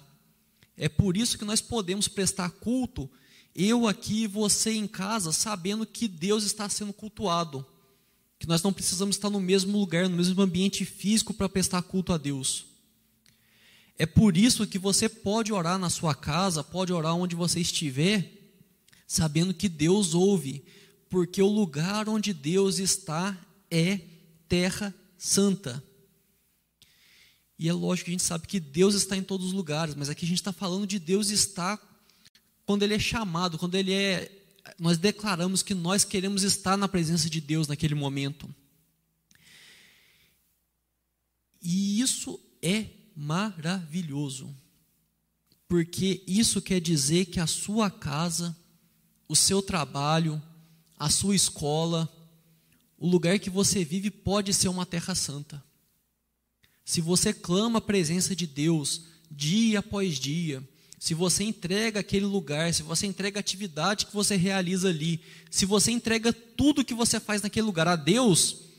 É 0.76 0.90
por 0.90 1.16
isso 1.18 1.38
que 1.38 1.46
nós 1.46 1.62
podemos 1.62 2.08
prestar 2.08 2.50
culto 2.50 3.10
eu 3.56 3.88
aqui 3.88 4.24
e 4.24 4.28
você 4.28 4.72
em 4.72 4.88
casa, 4.88 5.32
sabendo 5.32 5.86
que 5.86 6.08
Deus 6.08 6.44
está 6.44 6.68
sendo 6.68 6.92
cultuado, 6.92 7.66
que 8.44 8.50
nós 8.50 8.62
não 8.62 8.74
precisamos 8.74 9.16
estar 9.16 9.30
no 9.30 9.40
mesmo 9.40 9.80
lugar, 9.80 10.10
no 10.10 10.18
mesmo 10.18 10.42
ambiente 10.42 10.84
físico 10.84 11.34
para 11.34 11.48
prestar 11.48 11.82
culto 11.82 12.12
a 12.12 12.18
Deus. 12.18 12.66
É 13.98 14.06
por 14.06 14.36
isso 14.36 14.68
que 14.68 14.78
você 14.78 15.08
pode 15.08 15.54
orar 15.54 15.80
na 15.80 15.90
sua 15.90 16.14
casa, 16.14 16.62
pode 16.62 16.92
orar 16.92 17.16
onde 17.16 17.38
você 17.38 17.62
estiver, 17.62 18.30
sabendo 19.08 19.54
que 19.54 19.70
Deus 19.70 20.14
ouve, 20.14 20.62
porque 21.10 21.42
o 21.42 21.48
lugar 21.48 22.10
onde 22.10 22.34
Deus 22.34 22.80
está 22.80 23.38
é 23.72 24.02
terra 24.50 24.94
santa. 25.18 25.82
E 27.58 27.70
é 27.70 27.74
lógico 27.74 28.08
que 28.08 28.12
a 28.12 28.16
gente 28.16 28.24
sabe 28.24 28.46
que 28.46 28.60
Deus 28.60 28.94
está 28.94 29.16
em 29.16 29.24
todos 29.24 29.48
os 29.48 29.54
lugares, 29.54 29.96
mas 29.96 30.10
aqui 30.10 30.26
a 30.26 30.28
gente 30.28 30.42
está 30.42 30.52
falando 30.52 30.86
de 30.86 31.00
Deus 31.00 31.30
estar 31.30 31.80
quando 32.66 32.84
ele 32.84 32.94
é 32.94 33.00
chamado, 33.00 33.58
quando 33.58 33.76
ele 33.76 33.94
é. 33.94 34.30
Nós 34.80 34.98
declaramos 34.98 35.62
que 35.62 35.74
nós 35.74 36.04
queremos 36.04 36.44
estar 36.44 36.78
na 36.78 36.88
presença 36.88 37.30
de 37.30 37.42
Deus 37.42 37.68
naquele 37.68 37.96
momento. 37.96 38.54
E 41.62 42.00
isso 42.00 42.40
é 42.62 42.88
maravilhoso. 43.16 44.54
Porque 45.68 46.24
isso 46.28 46.62
quer 46.62 46.80
dizer 46.80 47.26
que 47.26 47.40
a 47.40 47.48
sua 47.48 47.90
casa, 47.90 48.56
o 49.28 49.36
seu 49.36 49.62
trabalho, 49.62 50.42
a 50.98 51.10
sua 51.10 51.36
escola, 51.36 52.12
o 52.98 53.08
lugar 53.08 53.40
que 53.40 53.50
você 53.50 53.84
vive 53.84 54.12
pode 54.12 54.54
ser 54.54 54.68
uma 54.68 54.86
terra 54.86 55.16
santa. 55.16 55.64
Se 56.86 57.02
você 57.02 57.34
clama 57.34 57.80
a 57.80 57.82
presença 57.82 58.36
de 58.36 58.46
Deus 58.46 59.06
dia 59.32 59.80
após 59.80 60.20
dia, 60.20 60.64
se 61.04 61.14
você 61.14 61.44
entrega 61.44 62.00
aquele 62.00 62.26
lugar, 62.26 62.74
se 62.74 62.82
você 62.82 63.06
entrega 63.06 63.38
a 63.38 63.42
atividade 63.42 64.06
que 64.06 64.14
você 64.14 64.38
realiza 64.38 64.88
ali, 64.88 65.20
se 65.52 65.66
você 65.66 65.92
entrega 65.92 66.32
tudo 66.32 66.86
que 66.86 66.94
você 66.94 67.20
faz 67.20 67.42
naquele 67.42 67.66
lugar 67.66 67.90
a 67.90 67.98
Deus, 67.98 68.70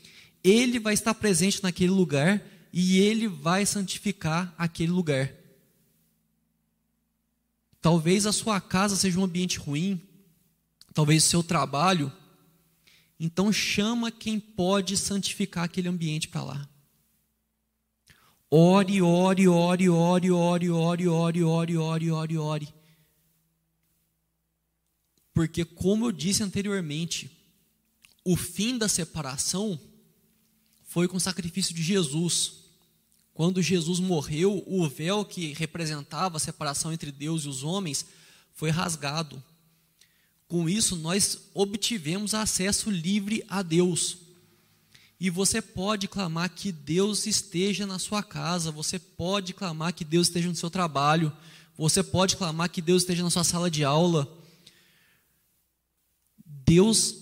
Ele 0.43 0.79
vai 0.79 0.95
estar 0.95 1.13
presente 1.13 1.61
naquele 1.61 1.91
lugar 1.91 2.43
e 2.73 2.97
Ele 2.97 3.27
vai 3.27 3.63
santificar 3.63 4.51
aquele 4.57 4.91
lugar. 4.91 5.31
Talvez 7.79 8.25
a 8.25 8.31
sua 8.31 8.59
casa 8.59 8.95
seja 8.95 9.19
um 9.19 9.23
ambiente 9.23 9.59
ruim, 9.59 10.01
talvez 10.95 11.23
o 11.23 11.27
seu 11.27 11.43
trabalho, 11.43 12.11
então 13.19 13.53
chama 13.53 14.09
quem 14.09 14.39
pode 14.39 14.97
santificar 14.97 15.65
aquele 15.65 15.89
ambiente 15.89 16.27
para 16.27 16.41
lá. 16.41 16.69
Ore, 18.57 19.01
ore, 19.01 19.49
ore, 19.49 19.89
ore, 19.89 20.31
ore, 20.31 20.69
ore, 20.69 21.07
ore, 21.09 21.43
ore, 21.43 21.77
ore, 21.77 22.09
ore, 22.09 22.37
ore. 22.37 22.73
Porque, 25.33 25.65
como 25.65 26.05
eu 26.05 26.11
disse 26.13 26.41
anteriormente, 26.41 27.29
o 28.23 28.37
fim 28.37 28.77
da 28.77 28.87
separação 28.87 29.77
foi 30.85 31.05
com 31.05 31.17
o 31.17 31.19
sacrifício 31.19 31.75
de 31.75 31.83
Jesus. 31.83 32.53
Quando 33.33 33.61
Jesus 33.61 33.99
morreu, 33.99 34.63
o 34.65 34.87
véu 34.87 35.25
que 35.25 35.51
representava 35.51 36.37
a 36.37 36.39
separação 36.39 36.93
entre 36.93 37.11
Deus 37.11 37.43
e 37.43 37.49
os 37.49 37.61
homens 37.61 38.05
foi 38.53 38.69
rasgado. 38.69 39.43
Com 40.47 40.69
isso, 40.69 40.95
nós 40.95 41.49
obtivemos 41.53 42.33
acesso 42.33 42.89
livre 42.89 43.43
a 43.49 43.61
Deus. 43.61 44.24
E 45.19 45.29
você 45.29 45.61
pode 45.61 46.07
clamar 46.07 46.49
que 46.49 46.71
Deus 46.71 47.25
esteja 47.25 47.85
na 47.85 47.97
sua 47.97 48.21
casa, 48.21 48.71
você 48.71 48.99
pode 48.99 49.53
clamar 49.53 49.93
que 49.93 50.03
Deus 50.03 50.27
esteja 50.27 50.49
no 50.49 50.55
seu 50.55 50.69
trabalho, 50.69 51.31
você 51.77 52.03
pode 52.03 52.35
clamar 52.35 52.69
que 52.69 52.81
Deus 52.81 53.03
esteja 53.03 53.23
na 53.23 53.29
sua 53.29 53.43
sala 53.43 53.71
de 53.71 53.83
aula. 53.83 54.27
Deus 56.45 57.15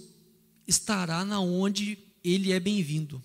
estará 0.68 1.24
na 1.24 1.40
onde 1.40 1.98
ele 2.24 2.52
é 2.52 2.60
bem-vindo. 2.60 3.22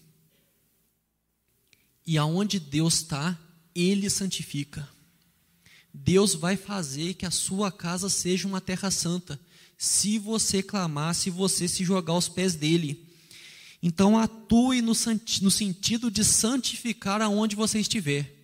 E 2.06 2.18
aonde 2.18 2.58
Deus 2.58 2.94
está, 2.96 3.38
ele 3.74 4.08
santifica. 4.10 4.88
Deus 5.92 6.34
vai 6.34 6.56
fazer 6.56 7.14
que 7.14 7.26
a 7.26 7.30
sua 7.30 7.72
casa 7.72 8.08
seja 8.08 8.46
uma 8.46 8.60
terra 8.60 8.90
santa, 8.90 9.38
se 9.76 10.18
você 10.18 10.62
clamar, 10.62 11.14
se 11.14 11.30
você 11.30 11.68
se 11.68 11.84
jogar 11.84 12.12
aos 12.12 12.28
pés 12.28 12.54
dele. 12.54 13.07
Então 13.82 14.18
atue 14.18 14.82
no, 14.82 14.92
no 14.92 15.50
sentido 15.50 16.10
de 16.10 16.24
santificar 16.24 17.22
aonde 17.22 17.54
você 17.54 17.78
estiver. 17.78 18.34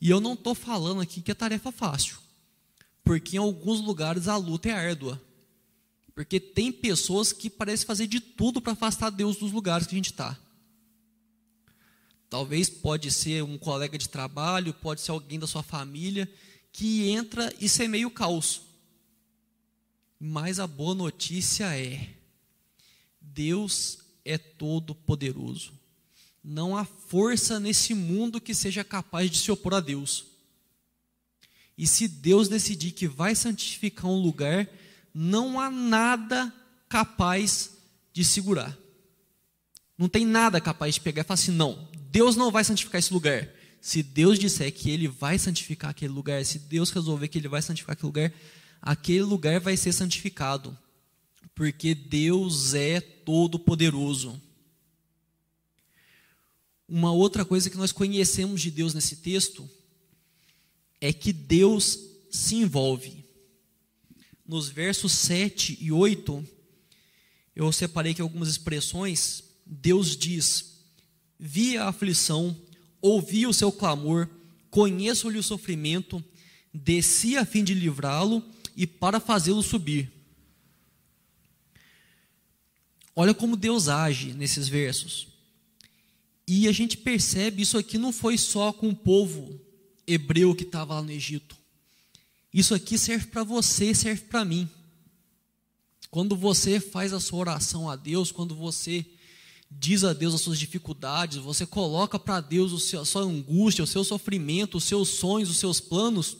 E 0.00 0.10
eu 0.10 0.20
não 0.20 0.34
estou 0.34 0.54
falando 0.54 1.00
aqui 1.00 1.22
que 1.22 1.30
é 1.30 1.34
tarefa 1.34 1.70
fácil, 1.70 2.16
porque 3.04 3.36
em 3.36 3.38
alguns 3.38 3.80
lugares 3.80 4.28
a 4.28 4.36
luta 4.36 4.68
é 4.68 4.72
árdua. 4.72 5.20
Porque 6.14 6.38
tem 6.38 6.70
pessoas 6.70 7.32
que 7.32 7.48
parecem 7.48 7.86
fazer 7.86 8.06
de 8.06 8.20
tudo 8.20 8.60
para 8.60 8.74
afastar 8.74 9.10
Deus 9.10 9.36
dos 9.36 9.52
lugares 9.52 9.86
que 9.86 9.94
a 9.94 9.96
gente 9.96 10.10
está. 10.10 10.38
Talvez 12.28 12.68
pode 12.68 13.10
ser 13.10 13.42
um 13.42 13.56
colega 13.56 13.96
de 13.96 14.08
trabalho, 14.08 14.74
pode 14.74 15.00
ser 15.00 15.10
alguém 15.10 15.38
da 15.38 15.46
sua 15.46 15.62
família 15.62 16.30
que 16.72 17.08
entra 17.08 17.54
e 17.60 17.68
semeia 17.68 18.06
o 18.06 18.10
caos. 18.10 18.62
Mas 20.18 20.58
a 20.58 20.66
boa 20.66 20.94
notícia 20.94 21.76
é 21.78 22.08
Deus 23.34 23.98
é 24.24 24.38
todo 24.38 24.94
poderoso. 24.94 25.72
Não 26.42 26.76
há 26.76 26.84
força 26.84 27.60
nesse 27.60 27.94
mundo 27.94 28.40
que 28.40 28.54
seja 28.54 28.82
capaz 28.82 29.30
de 29.30 29.38
se 29.38 29.50
opor 29.50 29.74
a 29.74 29.80
Deus. 29.80 30.24
E 31.76 31.86
se 31.86 32.06
Deus 32.08 32.48
decidir 32.48 32.92
que 32.92 33.08
vai 33.08 33.34
santificar 33.34 34.10
um 34.10 34.20
lugar, 34.20 34.68
não 35.14 35.60
há 35.60 35.70
nada 35.70 36.52
capaz 36.88 37.70
de 38.12 38.24
segurar. 38.24 38.76
Não 39.96 40.08
tem 40.08 40.26
nada 40.26 40.60
capaz 40.60 40.94
de 40.94 41.00
pegar 41.00 41.22
e 41.22 41.24
falar 41.24 41.34
assim: 41.34 41.52
não, 41.52 41.88
Deus 42.10 42.36
não 42.36 42.50
vai 42.50 42.64
santificar 42.64 42.98
esse 42.98 43.12
lugar. 43.12 43.48
Se 43.80 44.02
Deus 44.02 44.38
disser 44.38 44.72
que 44.72 44.90
Ele 44.90 45.08
vai 45.08 45.38
santificar 45.38 45.90
aquele 45.90 46.12
lugar, 46.12 46.44
se 46.44 46.58
Deus 46.58 46.90
resolver 46.90 47.28
que 47.28 47.38
Ele 47.38 47.48
vai 47.48 47.62
santificar 47.62 47.94
aquele 47.94 48.06
lugar, 48.06 48.32
aquele 48.80 49.22
lugar 49.22 49.60
vai 49.60 49.76
ser 49.76 49.92
santificado 49.92 50.76
porque 51.62 51.94
Deus 51.94 52.74
é 52.74 53.00
todo-poderoso. 53.00 54.42
Uma 56.88 57.12
outra 57.12 57.44
coisa 57.44 57.70
que 57.70 57.76
nós 57.76 57.92
conhecemos 57.92 58.60
de 58.60 58.68
Deus 58.68 58.94
nesse 58.94 59.14
texto 59.14 59.70
é 61.00 61.12
que 61.12 61.32
Deus 61.32 62.00
se 62.32 62.56
envolve. 62.56 63.24
Nos 64.44 64.68
versos 64.70 65.12
7 65.12 65.78
e 65.80 65.92
8, 65.92 66.44
eu 67.54 67.70
separei 67.70 68.10
aqui 68.10 68.20
algumas 68.20 68.48
expressões. 68.48 69.44
Deus 69.64 70.16
diz: 70.16 70.80
Vi 71.38 71.76
a 71.76 71.90
aflição, 71.90 72.60
ouvi 73.00 73.46
o 73.46 73.52
seu 73.52 73.70
clamor, 73.70 74.28
conheço-lhe 74.68 75.38
o 75.38 75.44
sofrimento, 75.44 76.24
desci 76.74 77.36
a 77.36 77.44
fim 77.46 77.62
de 77.62 77.72
livrá-lo 77.72 78.42
e 78.76 78.84
para 78.84 79.20
fazê-lo 79.20 79.62
subir. 79.62 80.21
Olha 83.14 83.34
como 83.34 83.56
Deus 83.56 83.88
age 83.88 84.32
nesses 84.32 84.68
versos. 84.68 85.28
E 86.46 86.66
a 86.66 86.72
gente 86.72 86.96
percebe 86.96 87.62
isso 87.62 87.78
aqui 87.78 87.98
não 87.98 88.12
foi 88.12 88.36
só 88.36 88.72
com 88.72 88.88
o 88.88 88.96
povo 88.96 89.60
hebreu 90.06 90.54
que 90.54 90.64
estava 90.64 90.94
lá 90.94 91.02
no 91.02 91.10
Egito. 91.10 91.56
Isso 92.52 92.74
aqui 92.74 92.98
serve 92.98 93.26
para 93.26 93.44
você, 93.44 93.94
serve 93.94 94.22
para 94.22 94.44
mim. 94.44 94.68
Quando 96.10 96.36
você 96.36 96.78
faz 96.78 97.12
a 97.12 97.20
sua 97.20 97.38
oração 97.38 97.88
a 97.88 97.96
Deus, 97.96 98.30
quando 98.30 98.54
você 98.54 99.06
diz 99.70 100.04
a 100.04 100.12
Deus 100.12 100.34
as 100.34 100.42
suas 100.42 100.58
dificuldades, 100.58 101.38
você 101.38 101.64
coloca 101.64 102.18
para 102.18 102.40
Deus 102.40 102.94
a 102.94 103.04
sua 103.04 103.22
angústia, 103.22 103.84
o 103.84 103.86
seu 103.86 104.04
sofrimento, 104.04 104.76
os 104.76 104.84
seus 104.84 105.08
sonhos, 105.08 105.48
os 105.48 105.56
seus 105.56 105.80
planos, 105.80 106.36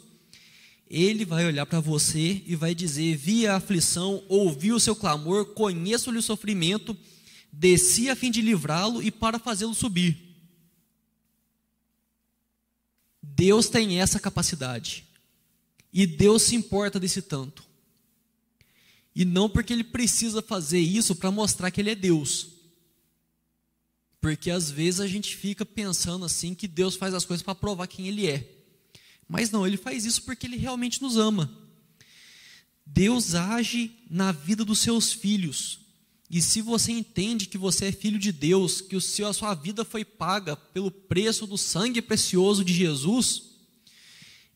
Ele 0.92 1.24
vai 1.24 1.46
olhar 1.46 1.64
para 1.64 1.80
você 1.80 2.42
e 2.46 2.54
vai 2.54 2.74
dizer: 2.74 3.16
Vi 3.16 3.46
a 3.46 3.56
aflição, 3.56 4.22
ouvi 4.28 4.72
o 4.72 4.78
seu 4.78 4.94
clamor, 4.94 5.46
conheço-lhe 5.54 6.18
o 6.18 6.22
sofrimento, 6.22 6.94
desci 7.50 8.10
a 8.10 8.14
fim 8.14 8.30
de 8.30 8.42
livrá-lo 8.42 9.02
e 9.02 9.10
para 9.10 9.38
fazê-lo 9.38 9.74
subir. 9.74 10.18
Deus 13.22 13.70
tem 13.70 14.02
essa 14.02 14.20
capacidade. 14.20 15.06
E 15.90 16.06
Deus 16.06 16.42
se 16.42 16.54
importa 16.54 17.00
desse 17.00 17.22
tanto. 17.22 17.64
E 19.14 19.24
não 19.24 19.48
porque 19.48 19.72
ele 19.72 19.84
precisa 19.84 20.42
fazer 20.42 20.80
isso 20.80 21.16
para 21.16 21.30
mostrar 21.30 21.70
que 21.70 21.80
ele 21.80 21.90
é 21.90 21.94
Deus. 21.94 22.48
Porque 24.20 24.50
às 24.50 24.70
vezes 24.70 25.00
a 25.00 25.06
gente 25.06 25.34
fica 25.34 25.64
pensando 25.64 26.26
assim 26.26 26.54
que 26.54 26.68
Deus 26.68 26.96
faz 26.96 27.14
as 27.14 27.24
coisas 27.24 27.42
para 27.42 27.54
provar 27.54 27.86
quem 27.86 28.08
ele 28.08 28.26
é. 28.26 28.51
Mas 29.32 29.50
não, 29.50 29.66
ele 29.66 29.78
faz 29.78 30.04
isso 30.04 30.24
porque 30.24 30.46
ele 30.46 30.58
realmente 30.58 31.00
nos 31.00 31.16
ama. 31.16 31.50
Deus 32.84 33.34
age 33.34 33.90
na 34.10 34.30
vida 34.30 34.62
dos 34.62 34.80
seus 34.80 35.10
filhos. 35.10 35.78
E 36.28 36.42
se 36.42 36.60
você 36.60 36.92
entende 36.92 37.46
que 37.46 37.56
você 37.56 37.86
é 37.86 37.92
filho 37.92 38.18
de 38.18 38.30
Deus, 38.30 38.82
que 38.82 38.94
o 38.94 39.00
seu, 39.00 39.26
a 39.26 39.32
sua 39.32 39.54
vida 39.54 39.86
foi 39.86 40.04
paga 40.04 40.54
pelo 40.54 40.90
preço 40.90 41.46
do 41.46 41.56
sangue 41.56 42.02
precioso 42.02 42.62
de 42.62 42.74
Jesus, 42.74 43.44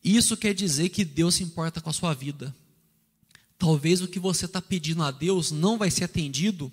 isso 0.05 0.37
quer 0.37 0.53
dizer 0.53 0.91
que 0.91 1.07
Deus 1.07 1.37
se 1.37 1.43
importa 1.43 1.81
com 1.81 1.89
a 1.89 1.95
sua 1.95 2.12
vida. 2.12 2.55
Talvez 3.59 4.03
o 4.03 4.09
que 4.09 4.19
você 4.19 4.45
está 4.45 4.61
pedindo 4.61 5.03
a 5.03 5.11
Deus 5.11 5.51
não 5.51 5.79
vai 5.79 5.91
ser 5.91 6.05
atendido, 6.05 6.71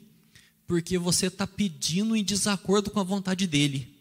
porque 0.68 0.98
você 0.98 1.28
está 1.28 1.48
pedindo 1.48 2.18
em 2.18 2.24
desacordo 2.24 2.92
com 2.92 3.00
a 3.00 3.04
vontade 3.04 3.48
dEle. 3.48 3.93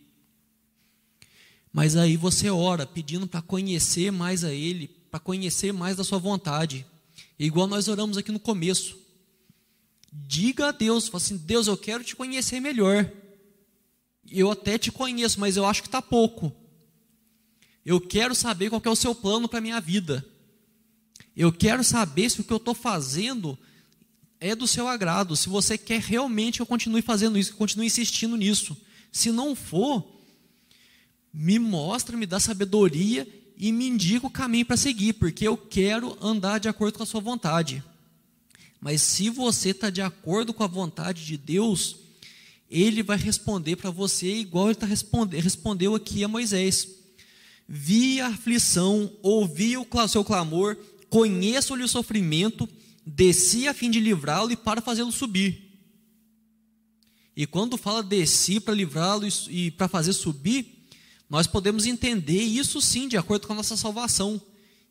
Mas 1.72 1.96
aí 1.96 2.16
você 2.16 2.50
ora, 2.50 2.86
pedindo 2.86 3.26
para 3.26 3.40
conhecer 3.40 4.12
mais 4.12 4.44
a 4.44 4.52
Ele, 4.52 4.88
para 5.10 5.18
conhecer 5.18 5.72
mais 5.72 5.96
da 5.96 6.04
sua 6.04 6.18
vontade. 6.18 6.84
Igual 7.38 7.66
nós 7.66 7.88
oramos 7.88 8.18
aqui 8.18 8.30
no 8.30 8.38
começo. 8.38 8.98
Diga 10.12 10.68
a 10.68 10.72
Deus, 10.72 11.08
fala 11.08 11.22
assim, 11.22 11.36
Deus, 11.38 11.66
eu 11.66 11.76
quero 11.76 12.04
te 12.04 12.14
conhecer 12.14 12.60
melhor. 12.60 13.10
Eu 14.30 14.50
até 14.50 14.76
te 14.76 14.92
conheço, 14.92 15.40
mas 15.40 15.56
eu 15.56 15.64
acho 15.64 15.82
que 15.82 15.88
está 15.88 16.02
pouco. 16.02 16.52
Eu 17.84 18.00
quero 18.00 18.34
saber 18.34 18.68
qual 18.68 18.82
é 18.84 18.90
o 18.90 18.96
seu 18.96 19.14
plano 19.14 19.48
para 19.48 19.58
a 19.58 19.62
minha 19.62 19.80
vida. 19.80 20.24
Eu 21.34 21.50
quero 21.50 21.82
saber 21.82 22.30
se 22.30 22.40
o 22.40 22.44
que 22.44 22.52
eu 22.52 22.58
estou 22.58 22.74
fazendo 22.74 23.58
é 24.38 24.54
do 24.54 24.66
seu 24.66 24.86
agrado. 24.86 25.34
Se 25.34 25.48
você 25.48 25.78
quer 25.78 26.00
realmente 26.00 26.56
que 26.56 26.62
eu 26.62 26.66
continue 26.66 27.00
fazendo 27.00 27.38
isso, 27.38 27.50
que 27.50 27.54
eu 27.54 27.58
continue 27.58 27.86
insistindo 27.86 28.36
nisso. 28.36 28.76
Se 29.10 29.32
não 29.32 29.56
for, 29.56 30.11
me 31.32 31.58
mostra, 31.58 32.16
me 32.16 32.26
dá 32.26 32.38
sabedoria 32.38 33.26
e 33.56 33.72
me 33.72 33.86
indica 33.86 34.26
o 34.26 34.30
caminho 34.30 34.66
para 34.66 34.76
seguir, 34.76 35.14
porque 35.14 35.46
eu 35.46 35.56
quero 35.56 36.16
andar 36.20 36.58
de 36.58 36.68
acordo 36.68 36.96
com 36.96 37.02
a 37.02 37.06
sua 37.06 37.20
vontade. 37.20 37.82
Mas 38.80 39.02
se 39.02 39.30
você 39.30 39.70
está 39.70 39.90
de 39.90 40.02
acordo 40.02 40.52
com 40.52 40.64
a 40.64 40.66
vontade 40.68 41.24
de 41.24 41.36
Deus, 41.36 41.96
Ele 42.68 43.02
vai 43.02 43.16
responder 43.16 43.76
para 43.76 43.90
você 43.90 44.34
igual 44.34 44.66
Ele 44.66 44.74
tá 44.74 44.86
responde, 44.86 45.38
respondeu 45.38 45.94
aqui 45.94 46.24
a 46.24 46.28
Moisés 46.28 47.02
vi 47.74 48.20
a 48.20 48.28
aflição, 48.28 49.10
ouvi 49.22 49.78
o 49.78 49.86
seu 50.06 50.22
clamor, 50.22 50.76
conheço-lhe 51.08 51.82
o 51.82 51.88
sofrimento, 51.88 52.68
desci 53.06 53.66
a 53.66 53.72
fim 53.72 53.90
de 53.90 53.98
livrá-lo 53.98 54.52
e 54.52 54.56
para 54.56 54.82
fazê-lo 54.82 55.10
subir. 55.10 55.70
E 57.34 57.46
quando 57.46 57.78
fala 57.78 58.02
desci 58.02 58.60
para 58.60 58.74
livrá-lo 58.74 59.26
e 59.48 59.70
para 59.70 59.88
fazer 59.88 60.12
subir, 60.12 60.81
nós 61.32 61.46
podemos 61.46 61.86
entender 61.86 62.42
isso 62.42 62.78
sim, 62.82 63.08
de 63.08 63.16
acordo 63.16 63.46
com 63.46 63.54
a 63.54 63.56
nossa 63.56 63.74
salvação. 63.74 64.38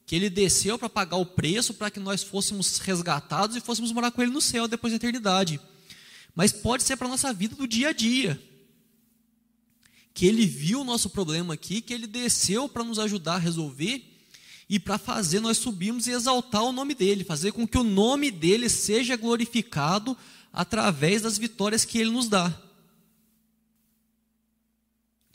Que 0.07 0.15
ele 0.15 0.27
desceu 0.27 0.75
para 0.79 0.89
pagar 0.89 1.17
o 1.17 1.25
preço 1.25 1.71
para 1.71 1.91
que 1.91 1.99
nós 1.99 2.23
fôssemos 2.23 2.79
resgatados 2.79 3.55
e 3.55 3.61
fôssemos 3.61 3.91
morar 3.91 4.09
com 4.09 4.23
ele 4.23 4.31
no 4.31 4.41
céu 4.41 4.67
depois 4.67 4.91
da 4.91 4.97
eternidade. 4.97 5.61
Mas 6.33 6.51
pode 6.51 6.81
ser 6.81 6.97
para 6.97 7.05
a 7.05 7.11
nossa 7.11 7.31
vida 7.31 7.55
do 7.55 7.67
dia 7.67 7.89
a 7.89 7.93
dia 7.93 8.41
que 10.15 10.25
ele 10.25 10.47
viu 10.47 10.81
o 10.81 10.83
nosso 10.83 11.11
problema 11.11 11.53
aqui, 11.53 11.79
que 11.79 11.93
ele 11.93 12.07
desceu 12.07 12.67
para 12.67 12.83
nos 12.83 12.97
ajudar 12.97 13.35
a 13.35 13.37
resolver 13.37 14.03
e 14.67 14.79
para 14.79 14.97
fazer 14.97 15.41
nós 15.41 15.59
subirmos 15.59 16.07
e 16.07 16.11
exaltar 16.11 16.63
o 16.63 16.71
nome 16.71 16.95
dele, 16.95 17.23
fazer 17.23 17.51
com 17.51 17.67
que 17.67 17.77
o 17.77 17.83
nome 17.83 18.31
dele 18.31 18.67
seja 18.67 19.15
glorificado 19.15 20.17
através 20.51 21.21
das 21.21 21.37
vitórias 21.37 21.85
que 21.85 21.99
ele 21.99 22.09
nos 22.09 22.27
dá. 22.27 22.51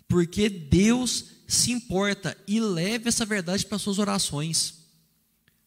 Porque 0.09 0.49
Deus 0.49 1.27
se 1.47 1.71
importa 1.73 2.37
e 2.47 2.61
leve 2.61 3.09
essa 3.09 3.25
verdade 3.25 3.67
para 3.67 3.79
suas 3.79 3.99
orações. 3.99 4.75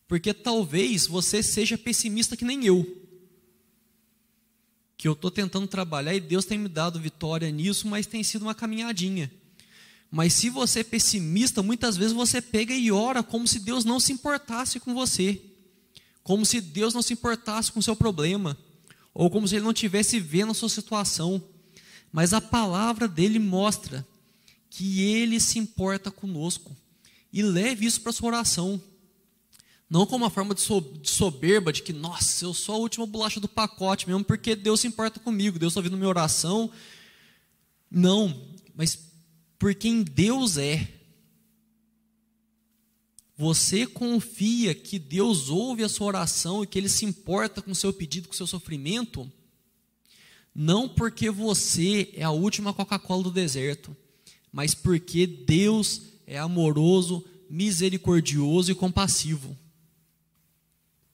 Porque 0.07 0.33
talvez 0.33 1.07
você 1.07 1.43
seja 1.43 1.77
pessimista 1.77 2.35
que 2.35 2.45
nem 2.45 2.65
eu 2.65 2.99
que 4.99 5.07
eu 5.07 5.13
estou 5.13 5.31
tentando 5.31 5.65
trabalhar 5.65 6.13
e 6.13 6.19
Deus 6.19 6.43
tem 6.43 6.57
me 6.57 6.67
dado 6.67 6.99
vitória 6.99 7.49
nisso, 7.49 7.87
mas 7.87 8.05
tem 8.05 8.21
sido 8.21 8.41
uma 8.41 8.53
caminhadinha. 8.53 9.31
Mas 10.11 10.33
se 10.33 10.49
você 10.49 10.81
é 10.81 10.83
pessimista, 10.83 11.63
muitas 11.63 11.95
vezes 11.95 12.11
você 12.11 12.41
pega 12.41 12.73
e 12.73 12.91
ora 12.91 13.23
como 13.23 13.47
se 13.47 13.59
Deus 13.59 13.85
não 13.85 13.97
se 13.97 14.11
importasse 14.11 14.77
com 14.77 14.93
você, 14.93 15.41
como 16.21 16.45
se 16.45 16.59
Deus 16.59 16.93
não 16.93 17.01
se 17.01 17.13
importasse 17.13 17.71
com 17.71 17.79
o 17.79 17.83
seu 17.83 17.95
problema, 17.95 18.57
ou 19.13 19.29
como 19.29 19.47
se 19.47 19.55
Ele 19.55 19.63
não 19.63 19.71
tivesse 19.71 20.19
vendo 20.19 20.51
a 20.51 20.53
sua 20.53 20.67
situação. 20.67 21.41
Mas 22.11 22.33
a 22.33 22.41
palavra 22.41 23.07
dele 23.07 23.39
mostra 23.39 24.05
que 24.69 25.01
Ele 25.01 25.39
se 25.39 25.59
importa 25.59 26.11
conosco. 26.11 26.75
E 27.31 27.41
leve 27.41 27.85
isso 27.85 28.01
para 28.01 28.11
sua 28.11 28.27
oração. 28.27 28.81
Não 29.89 30.05
como 30.05 30.23
uma 30.23 30.29
forma 30.29 30.53
de 30.53 31.09
soberba, 31.09 31.73
de 31.73 31.81
que, 31.81 31.91
nossa, 31.91 32.45
eu 32.45 32.53
sou 32.53 32.75
a 32.75 32.77
última 32.77 33.07
bolacha 33.07 33.39
do 33.39 33.47
pacote 33.47 34.07
mesmo, 34.07 34.23
porque 34.23 34.55
Deus 34.55 34.81
se 34.81 34.87
importa 34.87 35.19
comigo, 35.19 35.57
Deus 35.57 35.71
está 35.71 35.79
ouvindo 35.79 35.97
minha 35.97 36.09
oração. 36.09 36.69
Não, 37.89 38.47
mas 38.75 38.99
porque 39.57 39.87
em 39.87 40.03
Deus 40.03 40.57
é. 40.57 40.95
Você 43.35 43.87
confia 43.87 44.75
que 44.75 44.99
Deus 44.99 45.49
ouve 45.49 45.83
a 45.83 45.89
sua 45.89 46.07
oração 46.07 46.61
e 46.61 46.67
que 46.67 46.77
Ele 46.77 46.89
se 46.89 47.05
importa 47.05 47.61
com 47.61 47.71
o 47.71 47.75
seu 47.75 47.91
pedido, 47.91 48.27
com 48.27 48.33
o 48.33 48.37
seu 48.37 48.45
sofrimento, 48.45 49.31
não 50.53 50.89
porque 50.89 51.31
você 51.31 52.11
é 52.13 52.23
a 52.23 52.31
última 52.31 52.73
Coca-Cola 52.73 53.23
do 53.23 53.31
deserto, 53.31 53.95
mas 54.51 54.73
porque 54.73 55.25
Deus 55.27 56.01
é 56.25 56.37
amoroso, 56.37 57.23
misericordioso 57.49 58.71
e 58.71 58.75
compassivo 58.75 59.57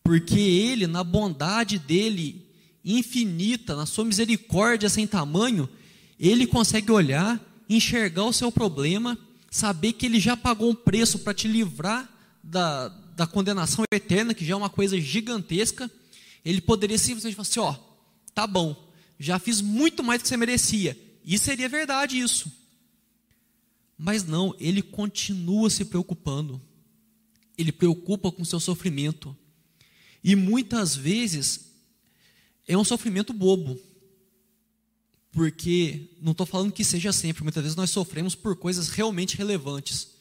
porque 0.06 0.40
Ele, 0.40 0.86
na 0.86 1.04
bondade 1.04 1.80
dele 1.80 2.46
infinita, 2.86 3.76
na 3.76 3.88
sua 3.88 4.06
misericórdia 4.06 4.88
sem 4.88 5.08
tamanho, 5.08 5.68
Ele 6.20 6.46
consegue 6.46 6.92
olhar, 6.92 7.44
enxergar 7.68 8.26
o 8.26 8.32
seu 8.32 8.52
problema, 8.52 9.18
saber 9.50 9.94
que 9.94 10.06
Ele 10.06 10.20
já 10.20 10.38
pagou 10.38 10.70
um 10.70 10.76
preço 10.76 11.18
para 11.18 11.34
te 11.34 11.48
livrar 11.48 12.08
da, 12.44 12.90
da 13.16 13.26
condenação 13.26 13.84
eterna, 13.92 14.36
que 14.36 14.46
já 14.46 14.54
é 14.54 14.58
uma 14.58 14.70
coisa 14.70 15.02
gigantesca. 15.02 15.90
Ele 16.46 16.62
poderia 16.62 17.00
simplesmente 17.00 17.36
falar 17.36 17.48
assim: 17.48 17.60
ó, 17.60 17.76
tá 18.36 18.46
bom, 18.46 18.76
já 19.20 19.40
fiz 19.40 19.60
muito 19.60 20.04
mais 20.04 20.20
do 20.20 20.24
que 20.24 20.30
você 20.30 20.38
merecia. 20.38 20.96
E 21.26 21.40
seria 21.40 21.68
verdade 21.68 22.20
isso. 22.20 22.52
Mas 23.98 24.24
não, 24.24 24.56
ele 24.60 24.82
continua 24.82 25.70
se 25.70 25.86
preocupando. 25.86 26.62
Ele 27.58 27.72
preocupa 27.72 28.32
com 28.32 28.44
seu 28.44 28.60
sofrimento. 28.60 29.36
E 30.24 30.36
muitas 30.36 30.96
vezes 30.96 31.72
é 32.68 32.78
um 32.78 32.84
sofrimento 32.84 33.32
bobo. 33.32 33.80
Porque, 35.32 36.10
não 36.22 36.32
estou 36.32 36.46
falando 36.46 36.72
que 36.72 36.84
seja 36.84 37.12
sempre, 37.12 37.44
muitas 37.44 37.62
vezes 37.62 37.76
nós 37.76 37.90
sofremos 37.90 38.36
por 38.36 38.56
coisas 38.56 38.90
realmente 38.90 39.38
relevantes. 39.38 40.16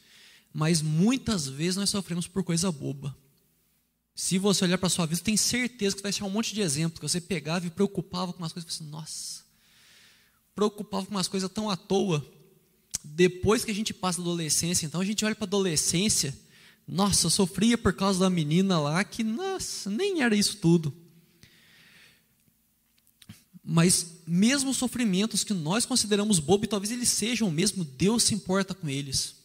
Mas 0.53 0.83
muitas 0.83 1.49
vezes 1.49 1.77
nós 1.77 1.91
sofremos 1.91 2.27
por 2.27 2.45
coisa 2.45 2.71
boba. 2.71 3.17
Se 4.15 4.39
você 4.39 4.65
olhar 4.65 4.79
para 4.79 4.87
a 4.87 4.91
sua 4.91 5.07
vida, 5.07 5.21
tem 5.21 5.37
certeza 5.37 5.97
que 5.97 6.03
vai 6.03 6.11
achar 6.11 6.25
um 6.25 6.31
monte 6.31 6.55
de 6.55 6.61
exemplos 6.61 7.01
que 7.01 7.09
você 7.09 7.21
pegava 7.21 7.67
e 7.67 7.71
preocupava 7.71 8.33
com 8.33 8.39
umas 8.39 8.53
coisas, 8.53 8.73
assim, 8.73 8.85
nossa, 8.89 9.43
preocupava 10.55 11.05
com 11.05 11.11
umas 11.11 11.27
coisas 11.27 11.51
tão 11.51 11.69
à 11.69 11.77
toa. 11.77 12.25
Depois 13.05 13.64
que 13.64 13.71
a 13.71 13.75
gente 13.75 13.93
passa 13.93 14.21
a 14.21 14.23
adolescência, 14.23 14.87
então 14.87 15.01
a 15.01 15.05
gente 15.05 15.25
olha 15.25 15.35
para 15.35 15.45
a 15.45 15.47
adolescência, 15.47 16.35
nossa, 16.88 17.27
eu 17.27 17.31
sofria 17.31 17.77
por 17.77 17.93
causa 17.93 18.21
da 18.21 18.31
menina 18.31 18.81
lá 18.81 19.05
que, 19.05 19.23
nossa, 19.23 19.90
nem 19.90 20.23
era 20.23 20.35
isso 20.35 20.57
tudo. 20.57 20.93
Mas 23.62 24.21
mesmo 24.27 24.71
os 24.71 24.77
sofrimentos 24.77 25.45
que 25.45 25.55
nós 25.55 25.87
consideramos 25.87 26.38
bobo, 26.38 26.67
talvez 26.67 26.90
eles 26.90 27.09
sejam 27.09 27.51
mesmo, 27.51 27.85
Deus 27.85 28.25
se 28.25 28.35
importa 28.35 28.75
com 28.75 28.88
eles. 28.88 29.37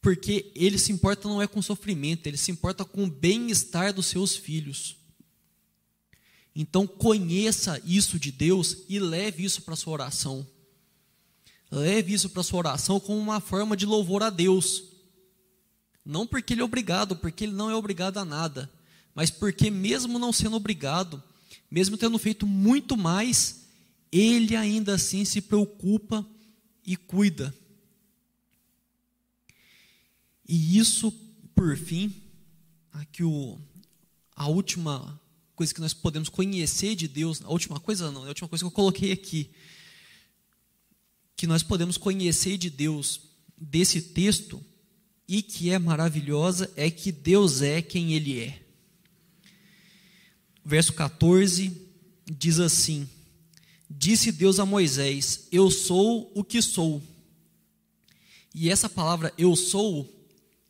Porque 0.00 0.50
ele 0.54 0.78
se 0.78 0.92
importa 0.92 1.28
não 1.28 1.42
é 1.42 1.46
com 1.46 1.60
sofrimento, 1.60 2.26
ele 2.26 2.36
se 2.36 2.50
importa 2.50 2.84
com 2.84 3.04
o 3.04 3.10
bem-estar 3.10 3.92
dos 3.92 4.06
seus 4.06 4.36
filhos. 4.36 4.96
Então 6.54 6.86
conheça 6.86 7.80
isso 7.84 8.18
de 8.18 8.32
Deus 8.32 8.78
e 8.88 8.98
leve 8.98 9.44
isso 9.44 9.62
para 9.62 9.76
sua 9.76 9.92
oração. 9.92 10.46
Leve 11.70 12.12
isso 12.12 12.30
para 12.30 12.42
sua 12.42 12.58
oração 12.58 12.98
como 12.98 13.18
uma 13.18 13.40
forma 13.40 13.76
de 13.76 13.86
louvor 13.86 14.22
a 14.22 14.30
Deus. 14.30 14.82
Não 16.04 16.26
porque 16.26 16.54
ele 16.54 16.62
é 16.62 16.64
obrigado, 16.64 17.14
porque 17.14 17.44
ele 17.44 17.52
não 17.52 17.70
é 17.70 17.74
obrigado 17.74 18.18
a 18.18 18.24
nada, 18.24 18.70
mas 19.14 19.30
porque 19.30 19.70
mesmo 19.70 20.18
não 20.18 20.32
sendo 20.32 20.56
obrigado, 20.56 21.22
mesmo 21.70 21.96
tendo 21.96 22.18
feito 22.18 22.46
muito 22.46 22.96
mais, 22.96 23.66
ele 24.10 24.56
ainda 24.56 24.94
assim 24.94 25.24
se 25.24 25.40
preocupa 25.40 26.26
e 26.84 26.96
cuida. 26.96 27.54
E 30.48 30.76
isso, 30.78 31.12
por 31.54 31.76
fim, 31.76 32.12
aqui 32.92 33.22
o, 33.22 33.56
a 34.34 34.48
última 34.48 35.20
coisa 35.54 35.72
que 35.72 35.80
nós 35.80 35.94
podemos 35.94 36.28
conhecer 36.28 36.96
de 36.96 37.06
Deus, 37.06 37.40
a 37.44 37.50
última 37.50 37.78
coisa 37.78 38.10
não, 38.10 38.24
a 38.24 38.28
última 38.28 38.48
coisa 38.48 38.64
que 38.64 38.66
eu 38.66 38.72
coloquei 38.72 39.12
aqui, 39.12 39.50
que 41.40 41.46
nós 41.46 41.62
podemos 41.62 41.96
conhecer 41.96 42.58
de 42.58 42.68
Deus 42.68 43.18
desse 43.56 44.02
texto 44.02 44.62
e 45.26 45.40
que 45.40 45.70
é 45.70 45.78
maravilhosa 45.78 46.70
é 46.76 46.90
que 46.90 47.10
Deus 47.10 47.62
é 47.62 47.80
quem 47.80 48.12
Ele 48.12 48.40
é. 48.40 48.62
Verso 50.62 50.92
14 50.92 51.72
diz 52.30 52.60
assim: 52.60 53.08
Disse 53.88 54.30
Deus 54.30 54.60
a 54.60 54.66
Moisés: 54.66 55.48
Eu 55.50 55.70
sou 55.70 56.30
o 56.34 56.44
que 56.44 56.60
sou. 56.60 57.02
E 58.54 58.68
essa 58.68 58.86
palavra 58.86 59.32
eu 59.38 59.56
sou 59.56 60.06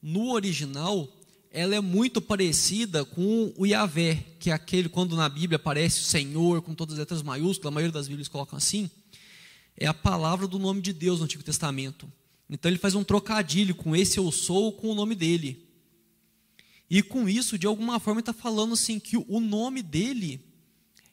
no 0.00 0.30
original, 0.30 1.12
ela 1.50 1.74
é 1.74 1.80
muito 1.80 2.20
parecida 2.20 3.04
com 3.04 3.52
o 3.56 3.66
Yahvé, 3.66 4.24
que 4.38 4.50
é 4.50 4.52
aquele 4.52 4.88
quando 4.88 5.16
na 5.16 5.28
Bíblia 5.28 5.56
aparece 5.56 5.98
o 5.98 6.04
Senhor 6.04 6.62
com 6.62 6.76
todas 6.76 6.92
as 6.92 7.00
letras 7.00 7.24
maiúsculas, 7.24 7.72
a 7.72 7.74
maioria 7.74 7.92
das 7.92 8.06
Bíblias 8.06 8.28
colocam 8.28 8.56
assim, 8.56 8.88
é 9.76 9.86
a 9.86 9.94
palavra 9.94 10.46
do 10.46 10.58
nome 10.58 10.80
de 10.80 10.92
Deus 10.92 11.18
no 11.18 11.24
Antigo 11.24 11.42
Testamento. 11.42 12.10
Então 12.48 12.70
ele 12.70 12.78
faz 12.78 12.94
um 12.94 13.04
trocadilho 13.04 13.74
com 13.74 13.94
esse 13.94 14.18
eu 14.18 14.30
sou 14.32 14.72
com 14.72 14.88
o 14.88 14.94
nome 14.94 15.14
dele. 15.14 15.66
E 16.90 17.02
com 17.02 17.28
isso, 17.28 17.56
de 17.56 17.66
alguma 17.66 18.00
forma, 18.00 18.20
ele 18.20 18.28
está 18.28 18.32
falando 18.32 18.74
assim 18.74 18.98
que 18.98 19.16
o 19.16 19.38
nome 19.38 19.80
dele 19.80 20.40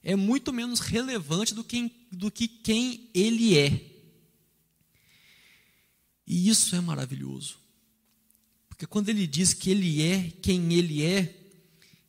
é 0.04 0.16
muito 0.16 0.52
menos 0.52 0.80
relevante 0.80 1.54
do 1.54 1.64
que, 1.64 1.92
do 2.12 2.32
que 2.32 2.48
quem 2.48 3.10
ele 3.14 3.58
é. 3.58 3.80
E 6.26 6.50
isso 6.50 6.76
é 6.76 6.82
maravilhoso. 6.82 7.58
Porque 8.68 8.88
quando 8.88 9.10
ele 9.10 9.28
diz 9.28 9.54
que 9.54 9.70
ele 9.70 10.02
é 10.02 10.32
quem 10.42 10.74
ele 10.74 11.04
é, 11.04 11.36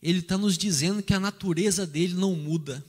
ele 0.03 0.21
está 0.21 0.39
nos 0.39 0.57
dizendo 0.57 1.03
que 1.03 1.13
a 1.13 1.21
natureza 1.21 1.87
dele 1.87 2.15
não 2.15 2.35
muda. 2.35 2.85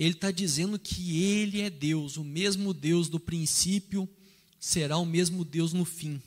Ele 0.00 0.14
está 0.14 0.30
dizendo 0.30 0.78
que 0.78 1.22
ele 1.22 1.60
é 1.60 1.68
Deus, 1.68 2.16
o 2.16 2.24
mesmo 2.24 2.72
Deus 2.72 3.06
do 3.10 3.20
princípio 3.20 4.08
será 4.58 4.96
o 4.96 5.04
mesmo 5.04 5.44
Deus 5.44 5.74
no 5.74 5.84
fim. 5.84 6.22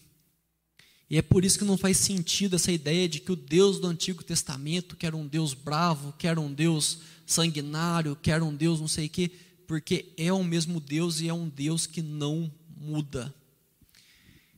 E 1.09 1.17
é 1.17 1.23
por 1.23 1.43
isso 1.43 1.57
que 1.57 1.65
não 1.65 1.75
faz 1.75 1.97
sentido 1.97 2.55
essa 2.55 2.71
ideia 2.71 3.09
de 3.09 3.19
que 3.19 3.31
o 3.31 3.35
Deus 3.35 3.79
do 3.79 3.87
Antigo 3.87 4.23
Testamento, 4.23 4.95
que 4.95 5.07
era 5.07 5.17
um 5.17 5.25
Deus 5.25 5.55
bravo, 5.55 6.13
que 6.19 6.27
era 6.27 6.39
um 6.39 6.53
Deus 6.53 6.99
sanguinário, 7.25 8.15
que 8.15 8.29
era 8.29 8.45
um 8.45 8.55
Deus 8.55 8.79
não 8.79 8.87
sei 8.87 9.07
o 9.07 9.09
quê, 9.09 9.31
porque 9.67 10.13
é 10.17 10.31
o 10.31 10.43
mesmo 10.43 10.79
Deus 10.79 11.19
e 11.19 11.27
é 11.27 11.33
um 11.33 11.49
Deus 11.49 11.87
que 11.87 12.03
não 12.03 12.53
muda. 12.77 13.33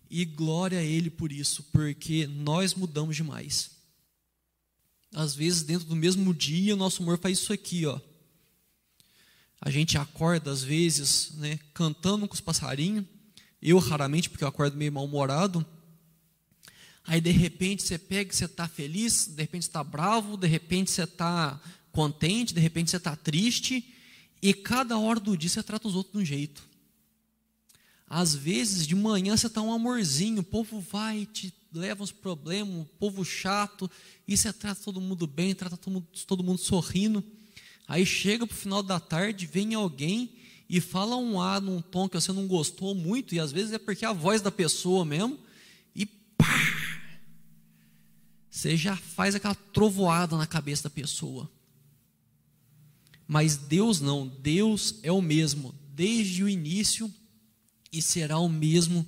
E 0.09 0.25
glória 0.25 0.79
a 0.79 0.83
Ele 0.83 1.09
por 1.09 1.31
isso, 1.31 1.63
porque 1.71 2.27
nós 2.27 2.73
mudamos 2.73 3.15
demais. 3.15 3.71
Às 5.13 5.33
vezes, 5.33 5.63
dentro 5.63 5.87
do 5.87 5.95
mesmo 5.95 6.33
dia, 6.33 6.73
o 6.73 6.77
nosso 6.77 7.01
humor 7.01 7.17
faz 7.17 7.39
isso 7.39 7.53
aqui, 7.53 7.85
ó. 7.85 7.97
A 9.61 9.69
gente 9.69 9.97
acorda, 9.97 10.51
às 10.51 10.63
vezes, 10.63 11.31
né, 11.35 11.59
cantando 11.73 12.27
com 12.27 12.33
os 12.33 12.41
passarinhos. 12.41 13.05
Eu, 13.61 13.79
raramente, 13.79 14.29
porque 14.29 14.43
eu 14.43 14.47
acordo 14.47 14.77
meio 14.77 14.91
mal-humorado. 14.91 15.65
Aí, 17.03 17.21
de 17.21 17.31
repente, 17.31 17.83
você 17.83 17.97
pega 17.97 18.31
você 18.31 18.45
está 18.45 18.67
feliz, 18.67 19.27
de 19.27 19.41
repente 19.41 19.63
está 19.63 19.83
bravo, 19.83 20.37
de 20.37 20.47
repente 20.47 20.91
você 20.91 21.03
está 21.03 21.59
contente, 21.91 22.53
de 22.53 22.59
repente 22.59 22.91
você 22.91 22.97
está 22.97 23.15
triste. 23.15 23.93
E 24.41 24.53
cada 24.53 24.97
hora 24.97 25.19
do 25.19 25.37
dia 25.37 25.49
você 25.49 25.63
trata 25.63 25.87
os 25.87 25.95
outros 25.95 26.13
de 26.13 26.19
um 26.19 26.25
jeito. 26.25 26.67
Às 28.07 28.35
vezes, 28.35 28.85
de 28.85 28.95
manhã 28.95 29.35
você 29.35 29.47
está 29.47 29.61
um 29.61 29.73
amorzinho, 29.73 30.41
o 30.41 30.43
povo 30.43 30.79
vai, 30.79 31.25
te 31.25 31.53
leva 31.73 32.03
uns 32.03 32.11
problemas, 32.11 32.83
o 32.83 32.85
povo 32.99 33.25
chato, 33.25 33.89
e 34.27 34.37
você 34.37 34.53
trata 34.53 34.83
todo 34.83 35.01
mundo 35.01 35.27
bem, 35.27 35.53
trata 35.53 35.75
todo 35.75 35.93
mundo, 35.93 36.07
todo 36.25 36.43
mundo 36.43 36.59
sorrindo. 36.59 37.23
Aí 37.87 38.05
chega 38.05 38.47
para 38.47 38.55
o 38.55 38.57
final 38.57 38.81
da 38.81 38.99
tarde, 38.99 39.45
vem 39.45 39.73
alguém 39.73 40.31
e 40.69 40.81
fala 40.81 41.15
um 41.15 41.39
A 41.39 41.61
num 41.61 41.81
tom 41.81 42.09
que 42.09 42.19
você 42.19 42.31
não 42.31 42.47
gostou 42.47 42.95
muito, 42.95 43.35
e 43.35 43.39
às 43.39 43.51
vezes 43.51 43.73
é 43.73 43.77
porque 43.77 44.05
é 44.05 44.07
a 44.07 44.13
voz 44.13 44.41
da 44.41 44.51
pessoa 44.51 45.05
mesmo, 45.05 45.39
e 45.95 46.05
pá! 46.05 46.45
Você 48.49 48.75
já 48.75 48.95
faz 48.95 49.35
aquela 49.35 49.55
trovoada 49.55 50.37
na 50.37 50.47
cabeça 50.47 50.83
da 50.83 50.89
pessoa. 50.89 51.49
Mas 53.27 53.57
Deus 53.57 53.99
não, 53.99 54.27
Deus 54.27 54.95
é 55.03 55.11
o 55.11 55.21
mesmo, 55.21 55.73
desde 55.93 56.43
o 56.43 56.49
início 56.49 57.13
e 57.91 58.01
será 58.01 58.39
o 58.39 58.49
mesmo 58.49 59.05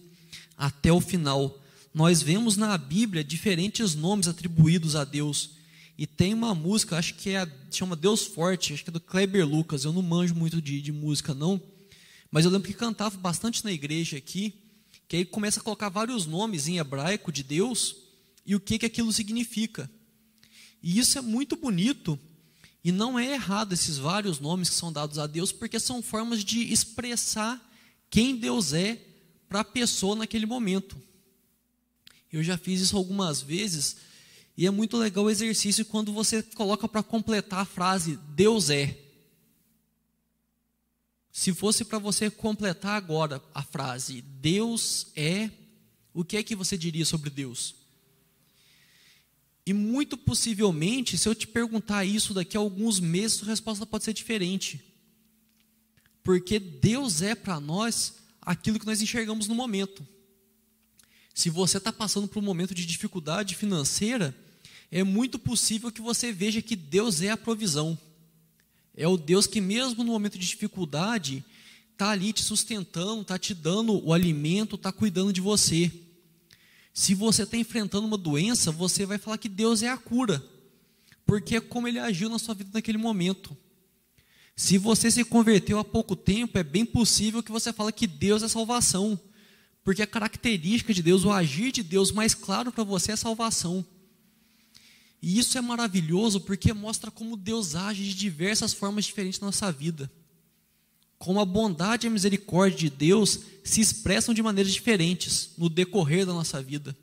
até 0.55 0.91
o 0.91 1.01
final. 1.01 1.61
Nós 1.93 2.21
vemos 2.21 2.57
na 2.57 2.77
Bíblia 2.77 3.23
diferentes 3.23 3.95
nomes 3.95 4.27
atribuídos 4.27 4.95
a 4.95 5.03
Deus. 5.03 5.56
E 5.97 6.05
tem 6.05 6.33
uma 6.33 6.53
música, 6.53 6.95
acho 6.97 7.15
que 7.15 7.31
é 7.31 7.51
chama 7.71 7.95
Deus 7.95 8.23
Forte, 8.25 8.73
acho 8.73 8.83
que 8.83 8.89
é 8.89 8.93
do 8.93 8.99
Kleber 8.99 9.47
Lucas. 9.47 9.83
Eu 9.83 9.91
não 9.91 10.03
manjo 10.03 10.35
muito 10.35 10.61
de, 10.61 10.79
de 10.79 10.91
música, 10.91 11.33
não. 11.33 11.59
Mas 12.29 12.45
eu 12.45 12.51
lembro 12.51 12.67
que 12.67 12.73
cantava 12.73 13.17
bastante 13.17 13.63
na 13.63 13.71
igreja 13.71 14.17
aqui, 14.17 14.53
que 15.07 15.15
aí 15.15 15.25
começa 15.25 15.59
a 15.59 15.63
colocar 15.63 15.89
vários 15.89 16.25
nomes 16.25 16.67
em 16.67 16.77
hebraico 16.77 17.31
de 17.31 17.41
Deus 17.41 17.95
e 18.45 18.55
o 18.55 18.59
que, 18.59 18.77
que 18.77 18.85
aquilo 18.85 19.11
significa. 19.11 19.89
E 20.83 20.99
isso 20.99 21.17
é 21.17 21.21
muito 21.21 21.55
bonito, 21.55 22.19
e 22.83 22.91
não 22.91 23.17
é 23.17 23.33
errado 23.33 23.73
esses 23.73 23.97
vários 23.97 24.39
nomes 24.39 24.69
que 24.69 24.75
são 24.75 24.93
dados 24.93 25.17
a 25.17 25.25
Deus, 25.25 25.51
porque 25.51 25.79
são 25.79 26.01
formas 26.01 26.43
de 26.43 26.71
expressar 26.71 27.59
quem 28.09 28.37
Deus 28.37 28.71
é 28.71 29.01
para 29.49 29.61
a 29.61 29.65
pessoa 29.65 30.15
naquele 30.15 30.45
momento. 30.45 30.95
Eu 32.31 32.43
já 32.43 32.57
fiz 32.57 32.81
isso 32.81 32.95
algumas 32.95 33.41
vezes 33.41 33.97
e 34.57 34.65
é 34.65 34.71
muito 34.71 34.97
legal 34.97 35.25
o 35.25 35.29
exercício 35.29 35.85
quando 35.85 36.11
você 36.11 36.41
coloca 36.41 36.87
para 36.87 37.03
completar 37.03 37.59
a 37.59 37.65
frase 37.65 38.17
Deus 38.29 38.69
é. 38.69 38.97
Se 41.31 41.53
fosse 41.53 41.85
para 41.85 41.99
você 41.99 42.31
completar 42.31 42.97
agora 42.97 43.41
a 43.53 43.61
frase 43.61 44.21
Deus 44.21 45.07
é, 45.15 45.51
o 46.13 46.23
que 46.25 46.37
é 46.37 46.43
que 46.43 46.55
você 46.55 46.77
diria 46.77 47.05
sobre 47.05 47.29
Deus? 47.29 47.75
E 49.65 49.73
muito 49.73 50.17
possivelmente, 50.17 51.17
se 51.17 51.29
eu 51.29 51.35
te 51.35 51.45
perguntar 51.45 52.03
isso 52.05 52.33
daqui 52.33 52.57
a 52.57 52.59
alguns 52.59 52.99
meses, 52.99 53.43
a 53.43 53.45
resposta 53.45 53.85
pode 53.85 54.05
ser 54.05 54.13
diferente 54.13 54.87
porque 56.27 56.59
Deus 56.59 57.21
é 57.21 57.33
para 57.33 57.57
nós 57.57 58.15
aquilo 58.41 58.77
que 58.77 58.85
nós 58.85 59.01
enxergamos 59.01 59.47
no 59.47 59.55
momento. 59.55 60.05
Se 61.33 61.49
você 61.49 61.77
está 61.77 61.93
passando 61.93 62.27
por 62.27 62.39
um 62.39 62.45
momento 62.45 62.75
de 62.75 62.85
dificuldade 62.85 63.55
financeira, 63.55 64.35
é 64.91 65.03
muito 65.03 65.37
possível 65.37 65.91
que 65.91 66.01
você 66.01 66.31
veja 66.31 66.61
que 66.61 66.75
Deus 66.75 67.21
é 67.21 67.29
a 67.29 67.37
provisão. 67.37 67.97
É 68.95 69.07
o 69.07 69.17
Deus 69.17 69.45
que, 69.45 69.61
mesmo 69.61 70.03
no 70.03 70.11
momento 70.11 70.37
de 70.37 70.47
dificuldade, 70.47 71.43
está 71.91 72.09
ali 72.09 72.31
te 72.31 72.41
sustentando, 72.41 73.21
está 73.21 73.37
te 73.37 73.53
dando 73.53 74.03
o 74.05 74.13
alimento, 74.13 74.75
está 74.75 74.91
cuidando 74.91 75.33
de 75.33 75.41
você. 75.41 75.91
Se 76.93 77.13
você 77.13 77.43
está 77.43 77.57
enfrentando 77.57 78.07
uma 78.07 78.17
doença, 78.17 78.71
você 78.71 79.05
vai 79.05 79.17
falar 79.17 79.37
que 79.37 79.49
Deus 79.49 79.83
é 79.83 79.89
a 79.89 79.97
cura, 79.97 80.43
porque 81.25 81.57
é 81.57 81.61
como 81.61 81.87
Ele 81.87 81.99
agiu 81.99 82.29
na 82.29 82.39
sua 82.39 82.55
vida 82.55 82.71
naquele 82.73 82.97
momento. 82.97 83.55
Se 84.55 84.79
você 84.79 85.11
se 85.11 85.23
converteu 85.23 85.77
há 85.77 85.85
pouco 85.85 86.15
tempo, 86.15 86.57
é 86.57 86.63
bem 86.63 86.83
possível 86.83 87.43
que 87.43 87.51
você 87.51 87.71
fale 87.71 87.91
que 87.91 88.07
Deus 88.07 88.41
é 88.41 88.47
salvação, 88.47 89.19
porque 89.83 90.01
a 90.01 90.07
característica 90.07 90.91
de 90.91 91.03
Deus, 91.03 91.23
o 91.23 91.31
agir 91.31 91.71
de 91.71 91.83
Deus 91.83 92.11
mais 92.11 92.33
claro 92.33 92.71
para 92.71 92.83
você 92.83 93.11
é 93.11 93.15
salvação. 93.15 93.85
E 95.27 95.39
isso 95.39 95.57
é 95.57 95.61
maravilhoso 95.61 96.39
porque 96.39 96.71
mostra 96.71 97.11
como 97.11 97.35
Deus 97.35 97.75
age 97.75 98.01
de 98.01 98.13
diversas 98.13 98.71
formas 98.71 99.03
diferentes 99.03 99.41
na 99.41 99.47
nossa 99.47 99.69
vida. 99.73 100.09
Como 101.17 101.41
a 101.41 101.45
bondade 101.45 102.07
e 102.07 102.07
a 102.07 102.09
misericórdia 102.09 102.89
de 102.89 102.89
Deus 102.89 103.41
se 103.61 103.81
expressam 103.81 104.33
de 104.33 104.41
maneiras 104.41 104.71
diferentes 104.71 105.49
no 105.57 105.67
decorrer 105.67 106.25
da 106.25 106.31
nossa 106.31 106.63
vida. 106.63 106.97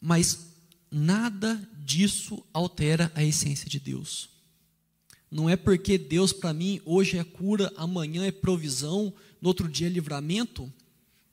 Mas 0.00 0.46
nada 0.90 1.60
disso 1.84 2.42
altera 2.54 3.12
a 3.14 3.22
essência 3.22 3.68
de 3.68 3.78
Deus. 3.78 4.30
Não 5.30 5.46
é 5.46 5.56
porque 5.56 5.98
Deus 5.98 6.32
para 6.32 6.54
mim 6.54 6.80
hoje 6.86 7.18
é 7.18 7.24
cura, 7.24 7.70
amanhã 7.76 8.24
é 8.24 8.32
provisão, 8.32 9.12
no 9.42 9.48
outro 9.48 9.68
dia 9.68 9.88
é 9.88 9.90
livramento, 9.90 10.72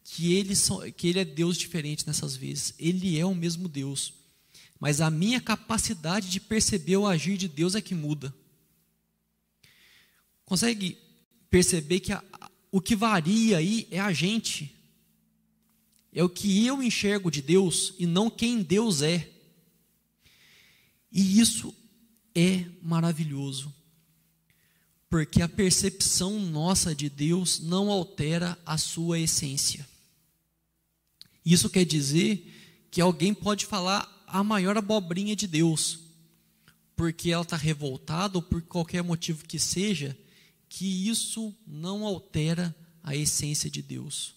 que 0.03 0.33
ele, 0.33 0.53
que 0.97 1.07
ele 1.07 1.19
é 1.19 1.23
Deus 1.23 1.57
diferente 1.57 2.05
nessas 2.05 2.35
vezes. 2.35 2.73
Ele 2.77 3.17
é 3.17 3.25
o 3.25 3.33
mesmo 3.33 3.69
Deus. 3.69 4.18
Mas 4.79 5.01
a 5.01 5.09
minha 5.09 5.41
capacidade 5.41 6.29
de 6.29 6.39
perceber 6.39 6.97
o 6.97 7.05
agir 7.05 7.37
de 7.37 7.47
Deus 7.47 7.75
é 7.75 7.81
que 7.81 7.93
muda. 7.93 8.33
Consegue 10.45 10.97
perceber 11.49 11.99
que 11.99 12.13
a, 12.13 12.23
o 12.71 12.79
que 12.79 12.95
varia 12.95 13.57
aí 13.57 13.87
é 13.91 13.99
a 13.99 14.13
gente. 14.13 14.73
É 16.13 16.23
o 16.23 16.29
que 16.29 16.65
eu 16.65 16.81
enxergo 16.81 17.29
de 17.29 17.41
Deus 17.41 17.93
e 17.99 18.05
não 18.05 18.29
quem 18.29 18.63
Deus 18.63 19.01
é. 19.01 19.29
E 21.11 21.39
isso 21.39 21.75
é 22.33 22.65
maravilhoso. 22.81 23.73
Porque 25.09 25.41
a 25.41 25.49
percepção 25.49 26.39
nossa 26.39 26.95
de 26.95 27.09
Deus 27.09 27.59
não 27.59 27.89
altera 27.89 28.57
a 28.65 28.77
sua 28.77 29.19
essência. 29.19 29.87
Isso 31.43 31.69
quer 31.69 31.83
dizer 31.83 32.87
que 32.91 33.01
alguém 33.01 33.33
pode 33.33 33.65
falar 33.65 34.18
a 34.31 34.43
maior 34.43 34.77
abobrinha 34.77 35.35
de 35.35 35.47
Deus, 35.47 35.99
porque 36.95 37.31
ela 37.31 37.43
está 37.43 37.57
revoltada 37.57 38.37
ou 38.37 38.41
por 38.41 38.61
qualquer 38.61 39.03
motivo 39.03 39.45
que 39.45 39.57
seja, 39.59 40.17
que 40.67 41.09
isso 41.09 41.55
não 41.65 42.05
altera 42.05 42.75
a 43.03 43.15
essência 43.15 43.69
de 43.69 43.81
Deus. 43.81 44.35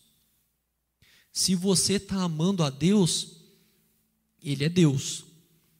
Se 1.33 1.55
você 1.55 1.95
está 1.95 2.17
amando 2.17 2.63
a 2.63 2.71
Deus, 2.71 3.37
Ele 4.43 4.65
é 4.65 4.69
Deus. 4.69 5.25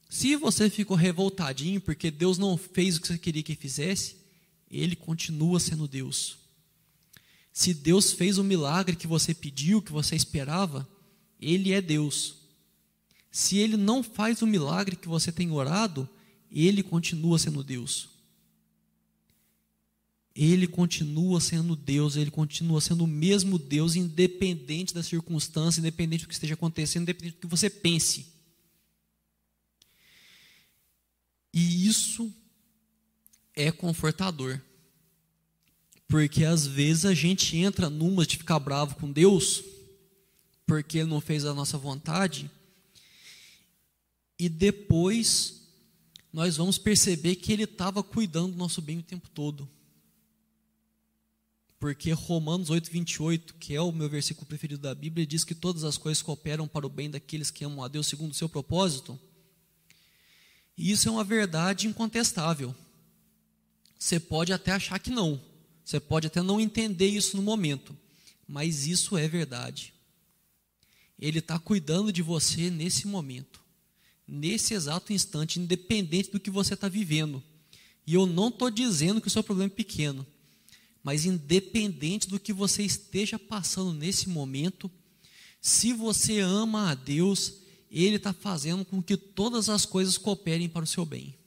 Se 0.09 0.35
você 0.35 0.69
ficou 0.69 0.95
revoltadinho 0.95 1.81
porque 1.81 2.11
Deus 2.11 2.37
não 2.37 2.55
fez 2.55 2.97
o 2.97 3.01
que 3.01 3.07
você 3.07 3.17
queria 3.17 3.43
que 3.43 3.55
fizesse, 3.55 4.17
Ele 4.69 4.95
continua 4.95 5.59
sendo 5.59 5.87
Deus. 5.87 6.37
Se 7.51 7.73
Deus 7.73 8.11
fez 8.11 8.37
o 8.37 8.43
milagre 8.43 8.95
que 8.95 9.07
você 9.07 9.33
pediu, 9.33 9.81
que 9.81 9.91
você 9.91 10.15
esperava, 10.15 10.87
Ele 11.39 11.71
é 11.71 11.81
Deus. 11.81 12.42
Se 13.33 13.57
ele 13.57 13.75
não 13.75 14.03
faz 14.03 14.43
o 14.43 14.47
milagre 14.47 14.95
que 14.95 15.07
você 15.07 15.31
tem 15.31 15.49
orado, 15.49 16.07
ele 16.51 16.83
continua 16.83 17.39
sendo 17.39 17.63
Deus. 17.63 18.07
Ele 20.35 20.67
continua 20.67 21.41
sendo 21.41 21.75
Deus, 21.75 22.15
ele 22.15 22.29
continua 22.29 22.79
sendo 22.79 23.05
o 23.05 23.07
mesmo 23.07 23.57
Deus, 23.57 23.95
independente 23.95 24.93
da 24.93 25.01
circunstância, 25.01 25.79
independente 25.79 26.25
do 26.25 26.27
que 26.27 26.33
esteja 26.35 26.53
acontecendo, 26.53 27.03
independente 27.03 27.37
do 27.37 27.39
que 27.39 27.47
você 27.47 27.71
pense. 27.71 28.27
E 31.51 31.87
isso 31.87 32.31
é 33.55 33.71
confortador. 33.71 34.61
Porque 36.07 36.45
às 36.45 36.67
vezes 36.67 37.05
a 37.05 37.15
gente 37.15 37.57
entra 37.57 37.89
numa 37.89 38.27
de 38.27 38.37
ficar 38.37 38.59
bravo 38.59 38.93
com 38.93 39.11
Deus, 39.11 39.63
porque 40.67 40.99
ele 40.99 41.09
não 41.09 41.19
fez 41.19 41.45
a 41.45 41.53
nossa 41.55 41.79
vontade, 41.79 42.51
e 44.43 44.49
depois 44.49 45.61
nós 46.33 46.57
vamos 46.57 46.77
perceber 46.77 47.37
que 47.37 47.53
ele 47.53 47.63
estava 47.63 48.03
cuidando 48.03 48.51
do 48.51 48.57
nosso 48.57 48.81
bem 48.81 48.97
o 48.97 49.03
tempo 49.03 49.29
todo. 49.29 49.69
Porque 51.79 52.11
Romanos 52.11 52.69
8, 52.69 52.91
28, 52.91 53.53
que 53.55 53.73
é 53.73 53.79
o 53.79 53.93
meu 53.93 54.09
versículo 54.09 54.45
preferido 54.45 54.81
da 54.81 54.93
Bíblia, 54.93 55.25
diz 55.25 55.45
que 55.45 55.55
todas 55.55 55.85
as 55.85 55.97
coisas 55.97 56.21
cooperam 56.21 56.67
para 56.67 56.85
o 56.85 56.89
bem 56.89 57.09
daqueles 57.09 57.49
que 57.49 57.63
amam 57.63 57.85
a 57.85 57.87
Deus 57.87 58.07
segundo 58.07 58.31
o 58.31 58.35
seu 58.35 58.49
propósito. 58.49 59.17
E 60.77 60.91
isso 60.91 61.07
é 61.07 61.11
uma 61.11 61.23
verdade 61.23 61.87
incontestável. 61.87 62.75
Você 63.97 64.19
pode 64.19 64.51
até 64.51 64.73
achar 64.73 64.99
que 64.99 65.09
não. 65.09 65.41
Você 65.85 66.01
pode 66.01 66.27
até 66.27 66.41
não 66.41 66.59
entender 66.59 67.07
isso 67.07 67.37
no 67.37 67.43
momento. 67.43 67.97
Mas 68.45 68.87
isso 68.87 69.17
é 69.17 69.25
verdade. 69.25 69.93
Ele 71.17 71.39
está 71.39 71.57
cuidando 71.57 72.11
de 72.11 72.21
você 72.21 72.69
nesse 72.69 73.07
momento 73.07 73.62
nesse 74.27 74.73
exato 74.73 75.13
instante, 75.13 75.59
independente 75.59 76.31
do 76.31 76.39
que 76.39 76.49
você 76.49 76.73
está 76.73 76.87
vivendo. 76.87 77.43
E 78.05 78.13
eu 78.13 78.25
não 78.25 78.49
estou 78.49 78.69
dizendo 78.69 79.21
que 79.21 79.27
o 79.27 79.31
seu 79.31 79.43
problema 79.43 79.71
é 79.71 79.75
pequeno, 79.75 80.25
mas 81.01 81.25
independente 81.25 82.27
do 82.27 82.39
que 82.39 82.53
você 82.53 82.83
esteja 82.83 83.37
passando 83.37 83.93
nesse 83.93 84.29
momento, 84.29 84.89
se 85.61 85.93
você 85.93 86.39
ama 86.39 86.91
a 86.91 86.95
Deus, 86.95 87.53
Ele 87.89 88.17
está 88.17 88.33
fazendo 88.33 88.83
com 88.83 89.01
que 89.01 89.15
todas 89.15 89.69
as 89.69 89.85
coisas 89.85 90.17
cooperem 90.17 90.67
para 90.67 90.83
o 90.83 90.87
seu 90.87 91.05
bem. 91.05 91.37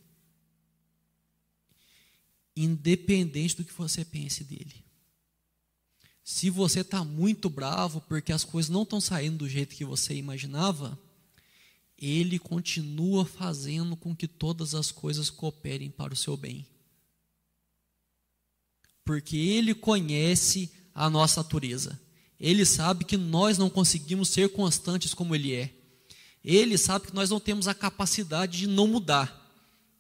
Independente 2.57 3.57
do 3.57 3.65
que 3.65 3.73
você 3.75 4.05
pense 4.05 4.43
dele. 4.43 4.85
Se 6.25 6.51
você 6.51 6.81
está 6.81 7.05
muito 7.05 7.49
bravo 7.49 8.01
porque 8.01 8.33
as 8.33 8.43
coisas 8.43 8.71
não 8.71 8.83
estão 8.83 9.01
saindo 9.01 9.39
do 9.39 9.49
jeito 9.49 9.77
que 9.77 9.85
você 9.85 10.15
imaginava, 10.15 10.99
ele 11.99 12.39
continua 12.39 13.25
fazendo 13.25 13.97
com 13.97 14.15
que 14.15 14.29
todas 14.29 14.75
as 14.75 14.91
coisas 14.91 15.31
cooperem 15.31 15.91
para 15.91 16.13
o 16.13 16.17
seu 16.17 16.37
bem. 16.37 16.67
Porque 19.05 19.37
ele 19.37 19.75
conhece 19.75 20.71
a 20.95 21.09
nossa 21.09 21.43
natureza. 21.43 22.01
Ele 22.39 22.67
sabe 22.67 23.05
que 23.05 23.17
nós 23.17 23.57
não 23.57 23.71
conseguimos 23.71 24.29
ser 24.29 24.51
constantes 24.51 25.15
como 25.15 25.35
ele 25.35 25.55
é. 25.55 25.73
Ele 26.45 26.77
sabe 26.77 27.07
que 27.07 27.15
nós 27.15 27.31
não 27.31 27.41
temos 27.41 27.67
a 27.67 27.75
capacidade 27.75 28.59
de 28.59 28.67
não 28.67 28.87
mudar. 28.87 29.43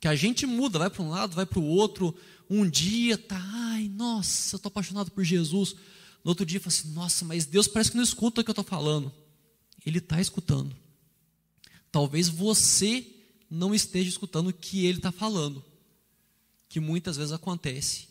Que 0.00 0.08
a 0.08 0.14
gente 0.14 0.44
muda, 0.44 0.78
vai 0.78 0.90
para 0.90 1.02
um 1.02 1.08
lado, 1.08 1.34
vai 1.34 1.46
para 1.46 1.58
o 1.58 1.64
outro. 1.64 2.14
Um 2.48 2.68
dia 2.68 3.16
tá, 3.16 3.40
ai, 3.40 3.88
nossa, 3.88 4.54
eu 4.54 4.58
estou 4.58 4.68
apaixonado 4.68 5.10
por 5.10 5.24
Jesus. 5.24 5.74
No 6.22 6.30
outro 6.30 6.44
dia 6.44 6.60
fala 6.60 6.68
assim, 6.68 6.92
nossa, 6.92 7.24
mas 7.24 7.46
Deus 7.46 7.66
parece 7.66 7.92
que 7.92 7.96
não 7.96 8.04
escuta 8.04 8.40
o 8.40 8.44
que 8.44 8.50
eu 8.50 8.52
estou 8.52 8.64
falando. 8.64 9.12
Ele 9.84 9.98
está 9.98 10.20
escutando. 10.20 10.76
Talvez 11.96 12.28
você 12.28 13.06
não 13.50 13.74
esteja 13.74 14.10
escutando 14.10 14.48
o 14.48 14.52
que 14.52 14.84
ele 14.84 14.98
está 14.98 15.10
falando, 15.10 15.64
que 16.68 16.78
muitas 16.78 17.16
vezes 17.16 17.32
acontece. 17.32 18.08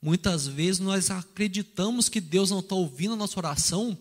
Muitas 0.00 0.46
vezes 0.46 0.80
nós 0.80 1.10
acreditamos 1.10 2.08
que 2.08 2.22
Deus 2.22 2.48
não 2.48 2.60
está 2.60 2.74
ouvindo 2.74 3.12
a 3.12 3.16
nossa 3.18 3.38
oração, 3.38 3.98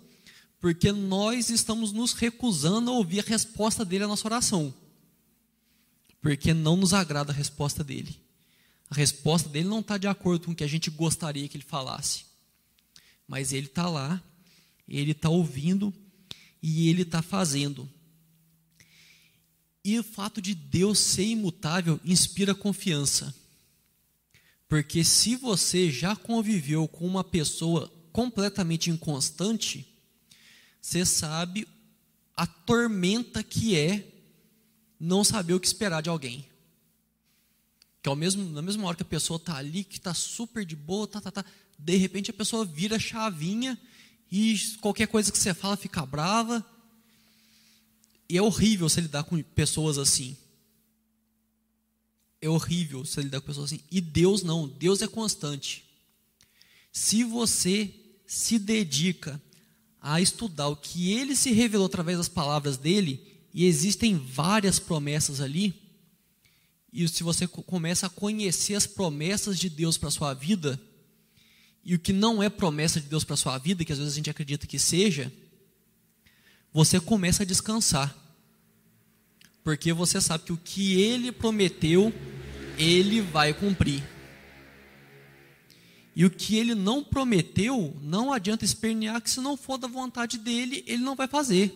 porque 0.61 0.93
nós 0.93 1.49
estamos 1.49 1.91
nos 1.91 2.13
recusando 2.13 2.89
a 2.89 2.93
ouvir 2.93 3.19
a 3.19 3.23
resposta 3.23 3.83
dele 3.83 4.05
à 4.05 4.07
nossa 4.07 4.25
oração, 4.25 4.73
porque 6.21 6.53
não 6.53 6.77
nos 6.77 6.93
agrada 6.93 7.33
a 7.33 7.35
resposta 7.35 7.83
dele. 7.83 8.17
A 8.89 8.95
resposta 8.95 9.49
dele 9.49 9.67
não 9.67 9.81
está 9.81 9.97
de 9.97 10.07
acordo 10.07 10.45
com 10.45 10.51
o 10.53 10.55
que 10.55 10.63
a 10.63 10.67
gente 10.67 10.89
gostaria 10.89 11.49
que 11.49 11.57
ele 11.57 11.65
falasse, 11.65 12.23
mas 13.27 13.51
ele 13.51 13.67
está 13.67 13.89
lá, 13.89 14.23
ele 14.87 15.11
está 15.11 15.27
ouvindo 15.27 15.93
e 16.63 16.87
ele 16.87 17.01
está 17.01 17.21
fazendo. 17.21 17.89
E 19.87 19.97
o 19.97 20.03
fato 20.03 20.41
de 20.41 20.53
Deus 20.53 20.99
ser 20.99 21.23
imutável 21.23 21.97
inspira 22.03 22.53
confiança. 22.53 23.33
Porque 24.67 25.01
se 25.01 25.37
você 25.37 25.89
já 25.89 26.13
conviveu 26.13 26.89
com 26.89 27.07
uma 27.07 27.23
pessoa 27.23 27.89
completamente 28.11 28.89
inconstante, 28.89 29.87
você 30.81 31.05
sabe 31.05 31.65
a 32.35 32.45
tormenta 32.45 33.41
que 33.41 33.77
é 33.77 34.05
não 34.99 35.23
saber 35.23 35.53
o 35.53 35.59
que 35.59 35.67
esperar 35.67 36.01
de 36.01 36.09
alguém. 36.09 36.45
Que 38.03 38.09
ao 38.09 38.15
mesmo, 38.17 38.43
na 38.49 38.61
mesma 38.61 38.85
hora 38.85 38.97
que 38.97 39.03
a 39.03 39.05
pessoa 39.05 39.37
está 39.37 39.55
ali, 39.55 39.85
que 39.85 39.99
está 39.99 40.13
super 40.13 40.65
de 40.65 40.75
boa, 40.75 41.07
tá, 41.07 41.21
tá, 41.21 41.31
tá, 41.31 41.45
de 41.79 41.95
repente 41.95 42.29
a 42.29 42.33
pessoa 42.33 42.65
vira 42.65 42.99
chavinha 42.99 43.79
e 44.29 44.59
qualquer 44.81 45.07
coisa 45.07 45.31
que 45.31 45.37
você 45.37 45.53
fala 45.53 45.77
fica 45.77 46.05
brava 46.05 46.65
e 48.29 48.37
é 48.37 48.41
horrível 48.41 48.89
você 48.89 49.01
lidar 49.01 49.23
com 49.23 49.41
pessoas 49.41 49.97
assim. 49.97 50.35
É 52.41 52.49
horrível 52.49 53.05
você 53.05 53.21
lidar 53.21 53.39
com 53.39 53.47
pessoas 53.47 53.71
assim. 53.71 53.83
E 53.89 54.01
Deus 54.01 54.43
não, 54.43 54.67
Deus 54.67 55.01
é 55.01 55.07
constante. 55.07 55.85
Se 56.91 57.23
você 57.23 57.93
se 58.25 58.59
dedica 58.59 59.41
a 60.01 60.19
estudar 60.21 60.67
o 60.67 60.75
que 60.75 61.11
ele 61.11 61.35
se 61.35 61.51
revelou 61.51 61.87
através 61.87 62.17
das 62.17 62.29
palavras 62.29 62.77
dele, 62.77 63.25
e 63.53 63.65
existem 63.65 64.17
várias 64.17 64.77
promessas 64.77 65.41
ali, 65.41 65.73
e 66.91 67.07
se 67.07 67.23
você 67.23 67.47
começa 67.47 68.07
a 68.07 68.09
conhecer 68.09 68.75
as 68.75 68.87
promessas 68.87 69.57
de 69.57 69.69
Deus 69.69 69.97
para 69.97 70.09
a 70.09 70.11
sua 70.11 70.33
vida, 70.33 70.79
e 71.83 71.95
o 71.95 71.99
que 71.99 72.11
não 72.11 72.43
é 72.43 72.49
promessa 72.49 72.99
de 72.99 73.07
Deus 73.07 73.23
para 73.23 73.35
a 73.35 73.37
sua 73.37 73.57
vida, 73.57 73.85
que 73.85 73.91
às 73.91 73.97
vezes 73.97 74.13
a 74.13 74.15
gente 74.15 74.29
acredita 74.29 74.67
que 74.67 74.77
seja, 74.77 75.31
você 76.77 76.99
começa 76.99 77.41
a 77.41 77.45
descansar. 77.45 78.15
Porque 79.63 79.91
você 79.91 80.21
sabe 80.21 80.43
que 80.43 80.53
o 80.53 80.57
que 80.57 81.01
ele 81.01 81.31
prometeu, 81.31 82.13
ele 82.77 83.19
vai 83.19 83.51
cumprir. 83.51 84.03
E 86.15 86.23
o 86.23 86.29
que 86.29 86.55
ele 86.55 86.75
não 86.75 87.03
prometeu, 87.03 87.97
não 87.99 88.31
adianta 88.31 88.63
espernear 88.63 89.19
que 89.23 89.31
se 89.31 89.41
não 89.41 89.57
for 89.57 89.79
da 89.79 89.87
vontade 89.87 90.37
dele, 90.37 90.83
ele 90.85 91.01
não 91.01 91.15
vai 91.15 91.27
fazer. 91.27 91.73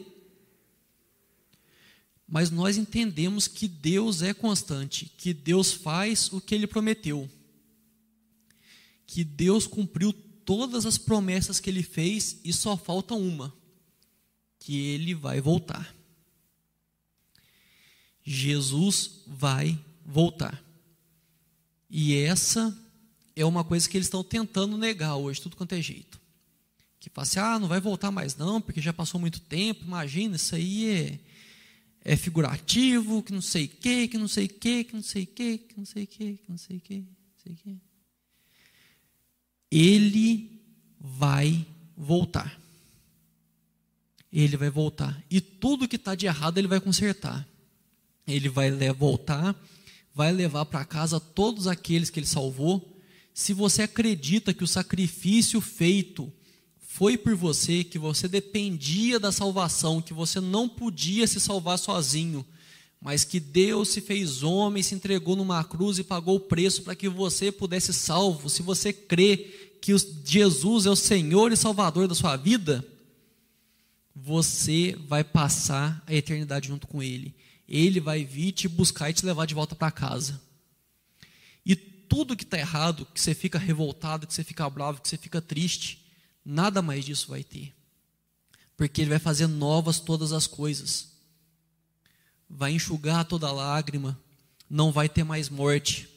Mas 2.27 2.51
nós 2.51 2.77
entendemos 2.77 3.47
que 3.47 3.67
Deus 3.67 4.21
é 4.21 4.35
constante, 4.35 5.11
que 5.17 5.33
Deus 5.33 5.73
faz 5.73 6.31
o 6.31 6.39
que 6.39 6.53
ele 6.53 6.67
prometeu. 6.67 7.27
Que 9.07 9.23
Deus 9.23 9.65
cumpriu 9.65 10.13
todas 10.45 10.85
as 10.85 10.99
promessas 10.99 11.59
que 11.59 11.71
ele 11.71 11.81
fez 11.81 12.37
e 12.43 12.53
só 12.53 12.77
falta 12.77 13.15
uma, 13.15 13.51
que 14.61 14.77
ele 14.77 15.15
vai 15.15 15.41
voltar. 15.41 15.93
Jesus 18.23 19.23
vai 19.25 19.77
voltar. 20.05 20.63
E 21.89 22.15
essa 22.15 22.77
é 23.35 23.43
uma 23.43 23.63
coisa 23.63 23.89
que 23.89 23.97
eles 23.97 24.05
estão 24.05 24.23
tentando 24.23 24.77
negar 24.77 25.15
hoje, 25.15 25.41
tudo 25.41 25.55
quanto 25.55 25.73
é 25.73 25.81
jeito. 25.81 26.21
Que 26.99 27.09
fala 27.09 27.27
assim, 27.27 27.39
ah, 27.39 27.57
não 27.57 27.67
vai 27.67 27.81
voltar 27.81 28.11
mais 28.11 28.35
não, 28.35 28.61
porque 28.61 28.79
já 28.79 28.93
passou 28.93 29.19
muito 29.19 29.39
tempo, 29.41 29.83
imagina, 29.83 30.35
isso 30.35 30.53
aí 30.53 30.89
é, 30.89 31.19
é 32.13 32.15
figurativo, 32.15 33.23
que 33.23 33.33
não 33.33 33.41
sei 33.41 33.65
o 33.65 33.69
que, 33.69 34.07
que 34.09 34.17
não 34.19 34.27
sei 34.27 34.45
o 34.45 34.49
que, 34.49 34.83
que 34.83 34.93
não 34.93 35.01
sei 35.01 35.23
o 35.23 35.27
que, 35.27 35.57
que 35.57 35.79
não 35.79 35.85
sei 35.85 36.03
o 36.03 36.07
que, 36.07 36.33
que 36.37 36.51
não 36.51 36.57
sei 36.57 36.77
o 36.77 36.81
que, 36.81 36.95
não 36.99 37.07
sei 37.43 37.53
o 37.53 37.55
que. 37.55 37.81
Ele 39.71 40.61
vai 40.99 41.65
voltar. 41.97 42.61
Ele 44.31 44.55
vai 44.57 44.69
voltar. 44.69 45.21
E 45.29 45.41
tudo 45.41 45.87
que 45.87 45.95
está 45.95 46.15
de 46.15 46.25
errado 46.25 46.57
ele 46.57 46.67
vai 46.67 46.79
consertar. 46.79 47.47
Ele 48.27 48.49
vai 48.49 48.71
voltar, 48.91 49.55
vai 50.13 50.31
levar 50.31 50.65
para 50.65 50.85
casa 50.85 51.19
todos 51.19 51.67
aqueles 51.67 52.09
que 52.09 52.19
ele 52.19 52.27
salvou 52.27 52.91
se 53.33 53.53
você 53.53 53.83
acredita 53.83 54.53
que 54.53 54.63
o 54.63 54.67
sacrifício 54.67 55.61
feito 55.61 56.31
foi 56.79 57.17
por 57.17 57.35
você, 57.35 57.83
que 57.83 57.97
você 57.97 58.27
dependia 58.27 59.19
da 59.19 59.31
salvação, 59.31 60.01
que 60.01 60.13
você 60.13 60.41
não 60.41 60.67
podia 60.67 61.25
se 61.25 61.39
salvar 61.39 61.79
sozinho, 61.79 62.45
mas 62.99 63.23
que 63.23 63.39
Deus 63.39 63.89
se 63.89 64.01
fez 64.01 64.43
homem, 64.43 64.83
se 64.83 64.93
entregou 64.93 65.35
numa 65.35 65.63
cruz 65.63 65.97
e 65.97 66.03
pagou 66.03 66.35
o 66.35 66.41
preço 66.41 66.83
para 66.83 66.95
que 66.95 67.07
você 67.07 67.51
pudesse 67.51 67.93
salvo, 67.93 68.49
se 68.49 68.61
você 68.61 68.91
crê 68.91 69.37
que 69.81 69.95
Jesus 70.25 70.85
é 70.85 70.89
o 70.89 70.95
Senhor 70.95 71.51
e 71.51 71.57
Salvador 71.57 72.07
da 72.07 72.13
sua 72.13 72.35
vida, 72.35 72.85
você 74.15 74.95
vai 75.07 75.23
passar 75.23 76.03
a 76.05 76.13
eternidade 76.13 76.67
junto 76.67 76.87
com 76.87 77.01
Ele. 77.01 77.35
Ele 77.67 77.99
vai 77.99 78.25
vir 78.25 78.51
te 78.51 78.67
buscar 78.67 79.09
e 79.09 79.13
te 79.13 79.25
levar 79.25 79.45
de 79.45 79.53
volta 79.53 79.75
para 79.75 79.91
casa. 79.91 80.41
E 81.65 81.75
tudo 81.75 82.35
que 82.35 82.43
está 82.43 82.57
errado, 82.57 83.05
que 83.05 83.21
você 83.21 83.33
fica 83.33 83.57
revoltado, 83.57 84.27
que 84.27 84.33
você 84.33 84.43
fica 84.43 84.69
bravo, 84.69 85.01
que 85.01 85.07
você 85.07 85.17
fica 85.17 85.41
triste, 85.41 86.05
nada 86.43 86.81
mais 86.81 87.05
disso 87.05 87.29
vai 87.29 87.43
ter. 87.43 87.73
Porque 88.75 89.01
Ele 89.01 89.11
vai 89.11 89.19
fazer 89.19 89.47
novas 89.47 89.99
todas 89.99 90.33
as 90.33 90.47
coisas. 90.47 91.11
Vai 92.49 92.73
enxugar 92.73 93.23
toda 93.25 93.51
lágrima, 93.51 94.19
não 94.69 94.91
vai 94.91 95.07
ter 95.07 95.23
mais 95.23 95.47
morte. 95.47 96.09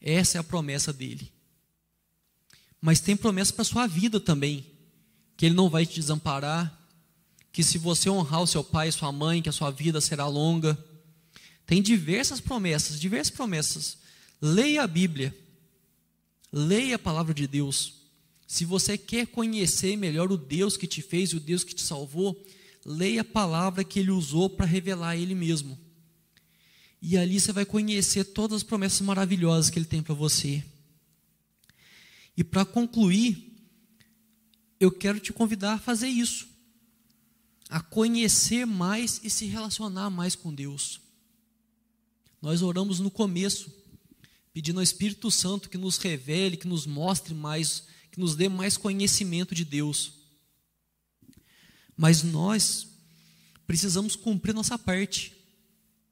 Essa 0.00 0.36
é 0.36 0.40
a 0.40 0.44
promessa 0.44 0.92
dele. 0.92 1.32
Mas 2.78 3.00
tem 3.00 3.16
promessa 3.16 3.54
para 3.54 3.62
a 3.62 3.64
sua 3.64 3.86
vida 3.86 4.20
também, 4.20 4.73
que 5.36 5.46
Ele 5.46 5.54
não 5.54 5.68
vai 5.68 5.84
te 5.84 5.94
desamparar, 5.96 6.80
que 7.52 7.62
se 7.62 7.78
você 7.78 8.10
honrar 8.10 8.42
o 8.42 8.46
seu 8.46 8.64
pai 8.64 8.88
e 8.88 8.92
sua 8.92 9.12
mãe, 9.12 9.40
que 9.40 9.48
a 9.48 9.52
sua 9.52 9.70
vida 9.70 10.00
será 10.00 10.26
longa. 10.26 10.76
Tem 11.64 11.80
diversas 11.80 12.40
promessas, 12.40 12.98
diversas 12.98 13.34
promessas. 13.34 13.98
Leia 14.42 14.82
a 14.82 14.86
Bíblia. 14.86 15.34
Leia 16.52 16.96
a 16.96 16.98
palavra 16.98 17.32
de 17.32 17.46
Deus. 17.46 17.94
Se 18.46 18.64
você 18.64 18.98
quer 18.98 19.28
conhecer 19.28 19.96
melhor 19.96 20.30
o 20.30 20.36
Deus 20.36 20.76
que 20.76 20.86
te 20.86 21.00
fez 21.00 21.30
e 21.30 21.36
o 21.36 21.40
Deus 21.40 21.64
que 21.64 21.74
te 21.74 21.82
salvou, 21.82 22.36
leia 22.84 23.22
a 23.22 23.24
palavra 23.24 23.84
que 23.84 24.00
ele 24.00 24.10
usou 24.10 24.50
para 24.50 24.66
revelar 24.66 25.16
ele 25.16 25.34
mesmo. 25.34 25.78
E 27.00 27.16
ali 27.16 27.38
você 27.38 27.52
vai 27.52 27.64
conhecer 27.64 28.24
todas 28.24 28.56
as 28.56 28.62
promessas 28.62 29.00
maravilhosas 29.00 29.70
que 29.70 29.78
ele 29.78 29.86
tem 29.86 30.02
para 30.02 30.14
você. 30.14 30.64
E 32.36 32.42
para 32.42 32.64
concluir, 32.64 33.53
eu 34.84 34.92
quero 34.92 35.18
te 35.18 35.32
convidar 35.32 35.74
a 35.74 35.78
fazer 35.78 36.08
isso. 36.08 36.46
A 37.68 37.80
conhecer 37.80 38.66
mais 38.66 39.20
e 39.24 39.30
se 39.30 39.46
relacionar 39.46 40.10
mais 40.10 40.36
com 40.36 40.54
Deus. 40.54 41.00
Nós 42.40 42.62
oramos 42.62 43.00
no 43.00 43.10
começo 43.10 43.72
pedindo 44.52 44.78
ao 44.78 44.82
Espírito 44.82 45.30
Santo 45.30 45.68
que 45.68 45.78
nos 45.78 45.96
revele, 45.96 46.56
que 46.56 46.68
nos 46.68 46.86
mostre 46.86 47.34
mais, 47.34 47.84
que 48.12 48.20
nos 48.20 48.36
dê 48.36 48.48
mais 48.48 48.76
conhecimento 48.76 49.54
de 49.54 49.64
Deus. 49.64 50.12
Mas 51.96 52.22
nós 52.22 52.86
precisamos 53.66 54.14
cumprir 54.14 54.54
nossa 54.54 54.78
parte. 54.78 55.34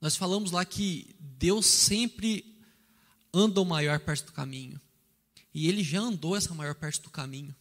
Nós 0.01 0.17
falamos 0.17 0.51
lá 0.51 0.65
que 0.65 1.15
Deus 1.21 1.67
sempre 1.67 2.59
anda 3.33 3.61
a 3.61 3.65
maior 3.65 4.01
parte 4.01 4.25
do 4.25 4.33
caminho. 4.33 4.81
E 5.55 5.69
ele 5.69 5.85
já 5.85 6.01
andou 6.01 6.35
essa 6.35 6.55
maior 6.55 6.75
parte 6.75 7.01
do 7.03 7.11
caminho. 7.11 7.55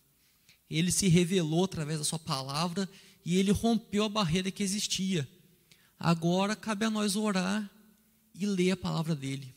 Ele 0.77 0.91
se 0.91 1.07
revelou 1.07 1.65
através 1.65 1.99
da 1.99 2.05
sua 2.05 2.19
palavra 2.19 2.89
e 3.25 3.37
ele 3.37 3.51
rompeu 3.51 4.05
a 4.05 4.09
barreira 4.09 4.49
que 4.49 4.63
existia. 4.63 5.27
Agora 5.99 6.55
cabe 6.55 6.85
a 6.85 6.89
nós 6.89 7.15
orar 7.15 7.69
e 8.33 8.45
ler 8.45 8.71
a 8.71 8.77
palavra 8.77 9.15
dele 9.15 9.53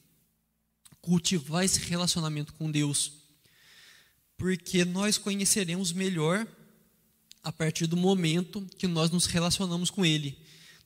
cultivar 1.05 1.62
esse 1.62 1.81
relacionamento 1.81 2.55
com 2.55 2.71
Deus, 2.71 3.12
porque 4.39 4.87
nós 4.87 5.19
conheceremos 5.19 5.93
melhor 5.93 6.47
a 7.43 7.53
partir 7.53 7.87
do 7.87 7.95
momento 7.95 8.67
que 8.79 8.87
nós 8.87 9.11
nos 9.11 9.27
relacionamos 9.27 9.91
com 9.91 10.03
Ele. 10.03 10.39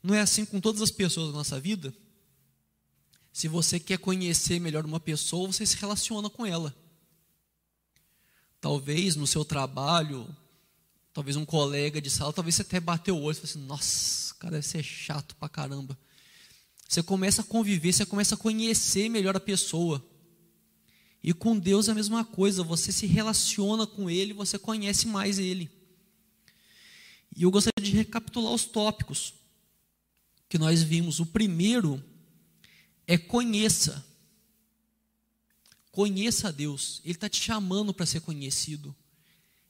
Não 0.03 0.13
é 0.13 0.21
assim 0.21 0.45
com 0.45 0.61
todas 0.61 0.83
as 0.83 0.91
pessoas 0.91 1.29
da 1.29 1.35
nossa 1.35 1.61
vida? 1.61 1.95
Se 3.33 3.47
você 3.47 3.79
quer 3.79 3.99
conhecer 3.99 4.59
melhor 4.59 4.85
uma 4.85 4.99
pessoa, 4.99 5.47
você 5.47 5.65
se 5.65 5.77
relaciona 5.77 6.29
com 6.29 6.45
ela. 6.45 6.75
Talvez 8.61 9.17
no 9.17 9.27
seu 9.27 9.45
trabalho, 9.45 10.29
talvez 11.13 11.37
um 11.37 11.45
colega 11.45 12.01
de 12.01 12.11
sala, 12.11 12.33
talvez 12.33 12.57
você 12.57 12.63
até 12.63 12.81
bateu 12.81 13.17
o 13.17 13.23
olho 13.23 13.33
e 13.33 13.41
falou 13.41 13.51
assim: 13.51 13.67
nossa, 13.67 14.29
cara 14.39 14.53
deve 14.53 14.67
ser 14.67 14.83
chato 14.83 15.35
pra 15.37 15.49
caramba. 15.49 15.99
Você 16.89 17.03
começa 17.03 17.43
a 17.43 17.45
conviver, 17.45 17.93
você 17.93 18.07
começa 18.07 18.35
a 18.35 18.39
conhecer 18.39 19.09
melhor 19.09 19.37
a 19.37 19.41
pessoa. 19.41 20.05
E 21.23 21.35
com 21.35 21.59
Deus 21.59 21.89
é 21.89 21.93
a 21.93 21.95
mesma 21.95 22.25
coisa, 22.25 22.63
você 22.63 22.93
se 22.93 23.07
relaciona 23.07 23.87
com 23.87 24.09
Ele, 24.09 24.33
você 24.33 24.59
conhece 24.59 25.07
mais 25.07 25.39
Ele. 25.39 25.69
E 27.37 27.43
eu 27.43 27.51
gostaria 27.51 27.85
de 27.85 27.97
recapitular 27.97 28.53
os 28.53 28.65
tópicos 28.65 29.35
que 30.49 30.57
nós 30.57 30.83
vimos. 30.83 31.21
O 31.21 31.27
primeiro 31.27 32.03
é 33.07 33.19
conheça. 33.19 34.05
Conheça 35.91 36.49
a 36.49 36.51
Deus. 36.51 37.01
Ele 37.05 37.15
está 37.15 37.29
te 37.29 37.41
chamando 37.41 37.93
para 37.93 38.07
ser 38.07 38.21
conhecido. 38.21 38.95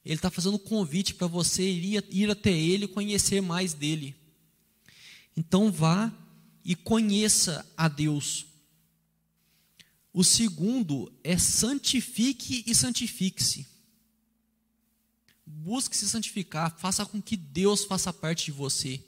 Ele 0.03 0.15
está 0.15 0.29
fazendo 0.29 0.55
um 0.55 0.59
convite 0.59 1.13
para 1.13 1.27
você 1.27 1.63
ir, 1.63 2.03
ir 2.09 2.29
até 2.29 2.51
Ele 2.51 2.85
e 2.85 2.87
conhecer 2.87 3.41
mais 3.41 3.73
dele. 3.73 4.15
Então 5.35 5.71
vá 5.71 6.11
e 6.63 6.75
conheça 6.75 7.65
a 7.75 7.87
Deus. 7.87 8.45
O 10.13 10.23
segundo 10.23 11.11
é 11.23 11.37
santifique 11.37 12.63
e 12.65 12.73
santifique-se. 12.73 13.67
Busque 15.45 15.95
se 15.95 16.07
santificar, 16.07 16.77
faça 16.77 17.05
com 17.05 17.21
que 17.21 17.35
Deus 17.35 17.85
faça 17.85 18.11
parte 18.11 18.45
de 18.45 18.51
você. 18.51 19.03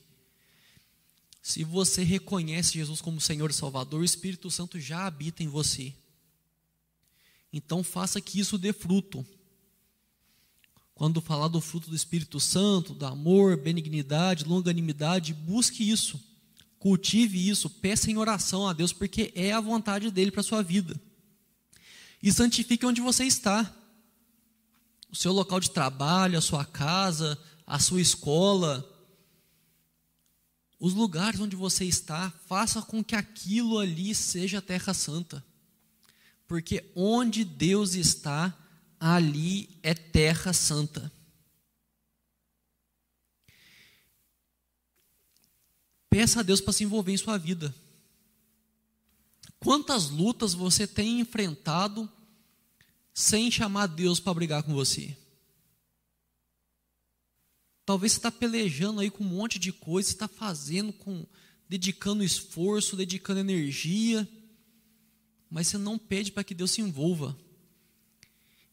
Se 1.41 1.64
você 1.64 2.03
reconhece 2.03 2.74
Jesus 2.74 3.01
como 3.01 3.20
Senhor 3.20 3.49
e 3.49 3.53
Salvador, 3.53 4.01
o 4.01 4.05
Espírito 4.05 4.51
Santo 4.51 4.80
já 4.80 5.05
habita 5.05 5.43
em 5.43 5.47
você. 5.47 5.93
Então 7.52 7.84
faça 7.84 8.22
que 8.22 8.39
isso 8.39 8.58
dê 8.58 8.72
fruto. 8.72 9.26
Quando 10.93 11.20
falar 11.20 11.47
do 11.47 11.60
fruto 11.60 11.89
do 11.89 11.95
Espírito 11.95 12.39
Santo, 12.39 12.93
do 12.93 13.06
amor, 13.06 13.58
benignidade, 13.58 14.45
longanimidade, 14.45 15.34
busque 15.34 15.89
isso. 15.89 16.20
Cultive 16.78 17.49
isso, 17.49 17.70
peça 17.70 18.10
em 18.10 18.18
oração 18.18 18.68
a 18.68 18.74
Deus, 18.74 18.93
porque 18.93 19.32
é 19.36 19.52
a 19.52 19.60
vontade 19.60 20.10
dele 20.12 20.32
para 20.32 20.41
a 20.41 20.43
sua 20.43 20.62
vida. 20.62 20.99
E 22.22 22.32
santifique 22.32 22.86
onde 22.86 23.02
você 23.02 23.24
está. 23.26 23.76
O 25.12 25.16
seu 25.16 25.34
local 25.34 25.60
de 25.60 25.72
trabalho, 25.72 26.38
a 26.38 26.41
sua 26.41 26.64
casa, 26.64 27.38
a 27.66 27.80
sua 27.80 27.99
escola, 27.99 28.88
os 30.80 30.93
lugares 30.93 31.39
onde 31.39 31.56
você 31.56 31.86
está, 31.86 32.32
faça 32.47 32.82
com 32.82 33.04
que 33.04 33.16
aquilo 33.16 33.78
ali 33.78 34.16
seja 34.16 34.62
terra 34.62 34.93
santa. 34.93 35.45
Porque 36.52 36.91
onde 36.93 37.45
Deus 37.45 37.95
está, 37.95 38.54
ali 38.99 39.70
é 39.82 39.93
terra 39.93 40.52
santa. 40.52 41.10
Peça 46.10 46.41
a 46.41 46.43
Deus 46.43 46.60
para 46.60 46.74
se 46.74 46.84
envolver 46.84 47.14
em 47.14 47.18
sua 47.18 47.38
vida. 47.38 47.74
Quantas 49.62 50.10
lutas 50.10 50.54
você 50.54 50.86
tem 50.86 51.22
enfrentado 51.22 52.12
sem 53.14 53.49
chamar 53.49 53.88
Deus 53.88 54.20
para 54.20 54.34
brigar 54.34 54.62
com 54.62 54.74
você? 54.74 55.18
Talvez 57.86 58.12
você 58.12 58.18
está 58.18 58.30
pelejando 58.30 58.99
aí 58.99 59.10
com 59.10 59.24
um 59.24 59.28
monte 59.28 59.58
de 59.58 59.72
coisa, 59.72 60.10
está 60.10 60.28
fazendo 60.28 60.91
com, 60.91 61.26
dedicando 61.70 62.22
esforço, 62.22 62.97
dedicando 62.97 63.39
energia, 63.39 64.28
mas 65.52 65.68
você 65.68 65.78
não 65.78 65.97
pede 65.97 66.32
para 66.32 66.45
que 66.45 66.56
Deus 66.56 66.72
se 66.72 66.82
envolva. 66.82 67.38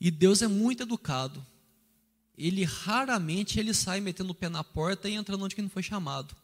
E 0.00 0.12
Deus 0.12 0.40
é 0.40 0.46
muito 0.46 0.84
educado. 0.84 1.44
Ele 2.36 2.62
raramente 2.62 3.58
ele 3.58 3.74
sai 3.74 4.00
metendo 4.00 4.30
o 4.30 4.34
pé 4.34 4.48
na 4.48 4.62
porta 4.62 5.08
e 5.08 5.14
entrando 5.14 5.44
onde 5.44 5.56
que 5.56 5.62
não 5.62 5.68
foi 5.68 5.82
chamado. 5.82 6.36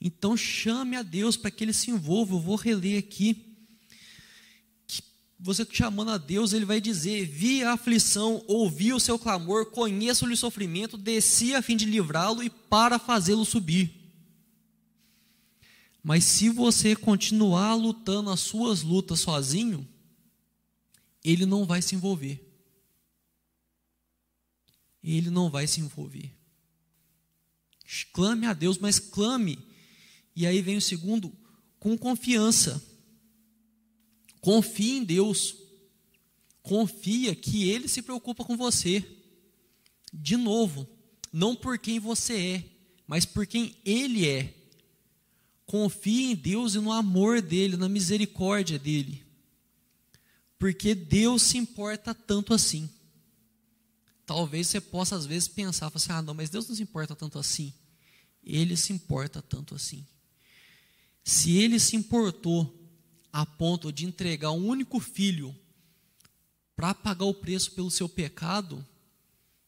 Então 0.00 0.36
chame 0.36 0.96
a 0.96 1.02
Deus 1.02 1.36
para 1.36 1.52
que 1.52 1.62
ele 1.62 1.72
se 1.72 1.92
envolva. 1.92 2.34
Eu 2.34 2.40
vou 2.40 2.56
reler 2.56 2.98
aqui. 2.98 3.54
Você 5.38 5.64
chamando 5.70 6.10
a 6.10 6.18
Deus, 6.18 6.52
ele 6.52 6.64
vai 6.64 6.80
dizer: 6.80 7.26
Vi 7.26 7.62
a 7.62 7.74
aflição, 7.74 8.42
ouvi 8.48 8.92
o 8.92 8.98
seu 8.98 9.18
clamor, 9.18 9.66
conheço-lhe 9.66 10.34
o 10.34 10.36
sofrimento, 10.36 10.98
desci 10.98 11.54
a 11.54 11.62
fim 11.62 11.76
de 11.76 11.84
livrá-lo 11.84 12.42
e 12.42 12.50
para 12.50 12.98
fazê-lo 12.98 13.44
subir. 13.44 14.03
Mas 16.04 16.24
se 16.24 16.50
você 16.50 16.94
continuar 16.94 17.74
lutando 17.74 18.28
as 18.28 18.40
suas 18.40 18.82
lutas 18.82 19.20
sozinho, 19.20 19.88
ele 21.24 21.46
não 21.46 21.64
vai 21.64 21.80
se 21.80 21.94
envolver. 21.94 22.46
Ele 25.02 25.30
não 25.30 25.48
vai 25.48 25.66
se 25.66 25.80
envolver. 25.80 26.30
Clame 28.12 28.46
a 28.46 28.52
Deus, 28.52 28.76
mas 28.76 28.98
clame. 28.98 29.58
E 30.36 30.46
aí 30.46 30.60
vem 30.60 30.76
o 30.76 30.80
segundo, 30.80 31.32
com 31.80 31.96
confiança. 31.96 32.84
Confie 34.42 34.98
em 34.98 35.04
Deus. 35.04 35.56
Confia 36.62 37.34
que 37.34 37.70
Ele 37.70 37.88
se 37.88 38.02
preocupa 38.02 38.44
com 38.44 38.58
você. 38.58 39.02
De 40.12 40.36
novo, 40.36 40.86
não 41.32 41.56
por 41.56 41.78
quem 41.78 41.98
você 41.98 42.36
é, 42.36 42.64
mas 43.06 43.24
por 43.24 43.46
quem 43.46 43.74
Ele 43.86 44.28
é. 44.28 44.63
Confie 45.66 46.32
em 46.32 46.34
Deus 46.34 46.74
e 46.74 46.78
no 46.78 46.92
amor 46.92 47.40
dEle, 47.40 47.76
na 47.76 47.88
misericórdia 47.88 48.78
dEle 48.78 49.24
porque 50.64 50.94
Deus 50.94 51.42
se 51.42 51.58
importa 51.58 52.14
tanto 52.14 52.54
assim. 52.54 52.88
Talvez 54.24 54.66
você 54.66 54.80
possa 54.80 55.14
às 55.14 55.26
vezes 55.26 55.46
pensar, 55.46 55.92
assim, 55.94 56.10
ah, 56.10 56.22
não, 56.22 56.32
mas 56.32 56.48
Deus 56.48 56.66
não 56.66 56.74
se 56.74 56.82
importa 56.82 57.14
tanto 57.14 57.38
assim. 57.38 57.70
Ele 58.42 58.74
se 58.74 58.90
importa 58.90 59.42
tanto 59.42 59.74
assim. 59.74 60.06
Se 61.22 61.58
ele 61.58 61.78
se 61.78 61.96
importou 61.96 62.82
a 63.30 63.44
ponto 63.44 63.92
de 63.92 64.06
entregar 64.06 64.52
um 64.52 64.66
único 64.66 64.98
filho 65.00 65.54
para 66.74 66.94
pagar 66.94 67.26
o 67.26 67.34
preço 67.34 67.72
pelo 67.72 67.90
seu 67.90 68.08
pecado, 68.08 68.82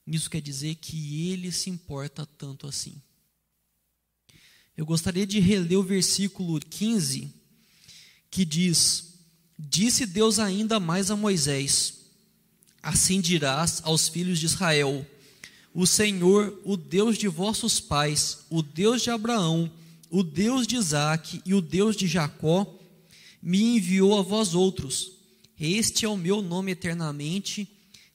isso 0.06 0.30
quer 0.30 0.40
dizer 0.40 0.76
que 0.76 1.28
ele 1.30 1.52
se 1.52 1.68
importa 1.68 2.24
tanto 2.24 2.66
assim. 2.66 3.02
Eu 4.76 4.84
gostaria 4.84 5.26
de 5.26 5.40
reler 5.40 5.78
o 5.78 5.82
versículo 5.82 6.60
15, 6.60 7.32
que 8.30 8.44
diz: 8.44 9.14
Disse 9.58 10.04
Deus 10.04 10.38
ainda 10.38 10.78
mais 10.78 11.10
a 11.10 11.16
Moisés: 11.16 11.94
Assim 12.82 13.20
dirás 13.20 13.80
aos 13.84 14.06
filhos 14.06 14.38
de 14.38 14.44
Israel: 14.44 15.06
O 15.72 15.86
Senhor, 15.86 16.60
o 16.62 16.76
Deus 16.76 17.16
de 17.16 17.26
vossos 17.26 17.80
pais, 17.80 18.40
o 18.50 18.62
Deus 18.62 19.00
de 19.00 19.08
Abraão, 19.08 19.70
o 20.10 20.22
Deus 20.22 20.66
de 20.66 20.76
Isaque 20.76 21.40
e 21.46 21.54
o 21.54 21.62
Deus 21.62 21.96
de 21.96 22.06
Jacó, 22.06 22.70
me 23.40 23.76
enviou 23.76 24.18
a 24.18 24.22
vós 24.22 24.54
outros. 24.54 25.12
Este 25.58 26.04
é 26.04 26.08
o 26.08 26.18
meu 26.18 26.42
nome 26.42 26.72
eternamente, 26.72 27.66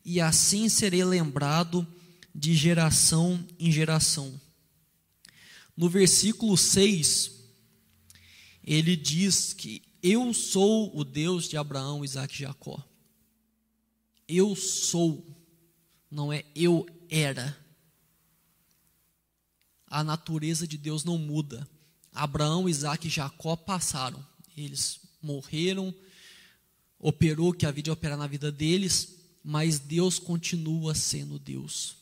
e 0.06 0.22
assim 0.22 0.70
serei 0.70 1.04
lembrado 1.04 1.88
de 2.36 2.54
geração 2.54 3.44
em 3.60 3.72
geração. 3.72 4.40
No 5.76 5.90
versículo 5.90 6.58
6, 6.58 7.32
ele 8.64 8.96
diz 8.96 9.54
que 9.54 9.82
eu 10.02 10.34
sou 10.34 10.96
o 10.98 11.04
Deus 11.04 11.48
de 11.48 11.58
Abraão, 11.58 12.04
Isaac 12.04 12.34
e 12.34 12.40
Jacó. 12.40 12.84
Eu 14.28 14.56
sou, 14.56 15.26
não 16.10 16.32
é 16.32 16.44
eu 16.56 16.86
era. 17.10 17.58
A 19.88 20.04
natureza 20.04 20.68
de 20.68 20.78
Deus 20.78 21.04
não 21.04 21.18
muda. 21.18 21.68
Abraão, 22.14 22.68
Isaac 22.68 23.08
e 23.08 23.12
Jacó 23.12 23.56
passaram. 23.56 24.26
Eles 24.56 25.00
morreram, 25.22 25.94
operou 26.98 27.50
o 27.50 27.54
que 27.54 27.66
havia 27.66 27.84
de 27.84 27.92
operar 27.92 28.18
na 28.18 28.28
vida 28.28 28.52
deles, 28.52 29.16
mas 29.44 29.80
Deus 29.80 30.18
continua 30.20 30.96
sendo 30.96 31.38
Deus. 31.38 32.01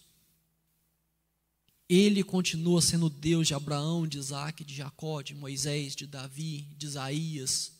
Ele 1.89 2.23
continua 2.23 2.83
sendo 2.83 3.09
Deus 3.09 3.47
de 3.47 3.55
Abraão, 3.55 4.07
de 4.07 4.19
Isaac, 4.19 4.63
de 4.63 4.75
Jacó, 4.75 5.23
de 5.23 5.33
Moisés, 5.33 5.95
de 5.95 6.05
Davi, 6.05 6.67
de 6.77 6.85
Isaías, 6.85 7.71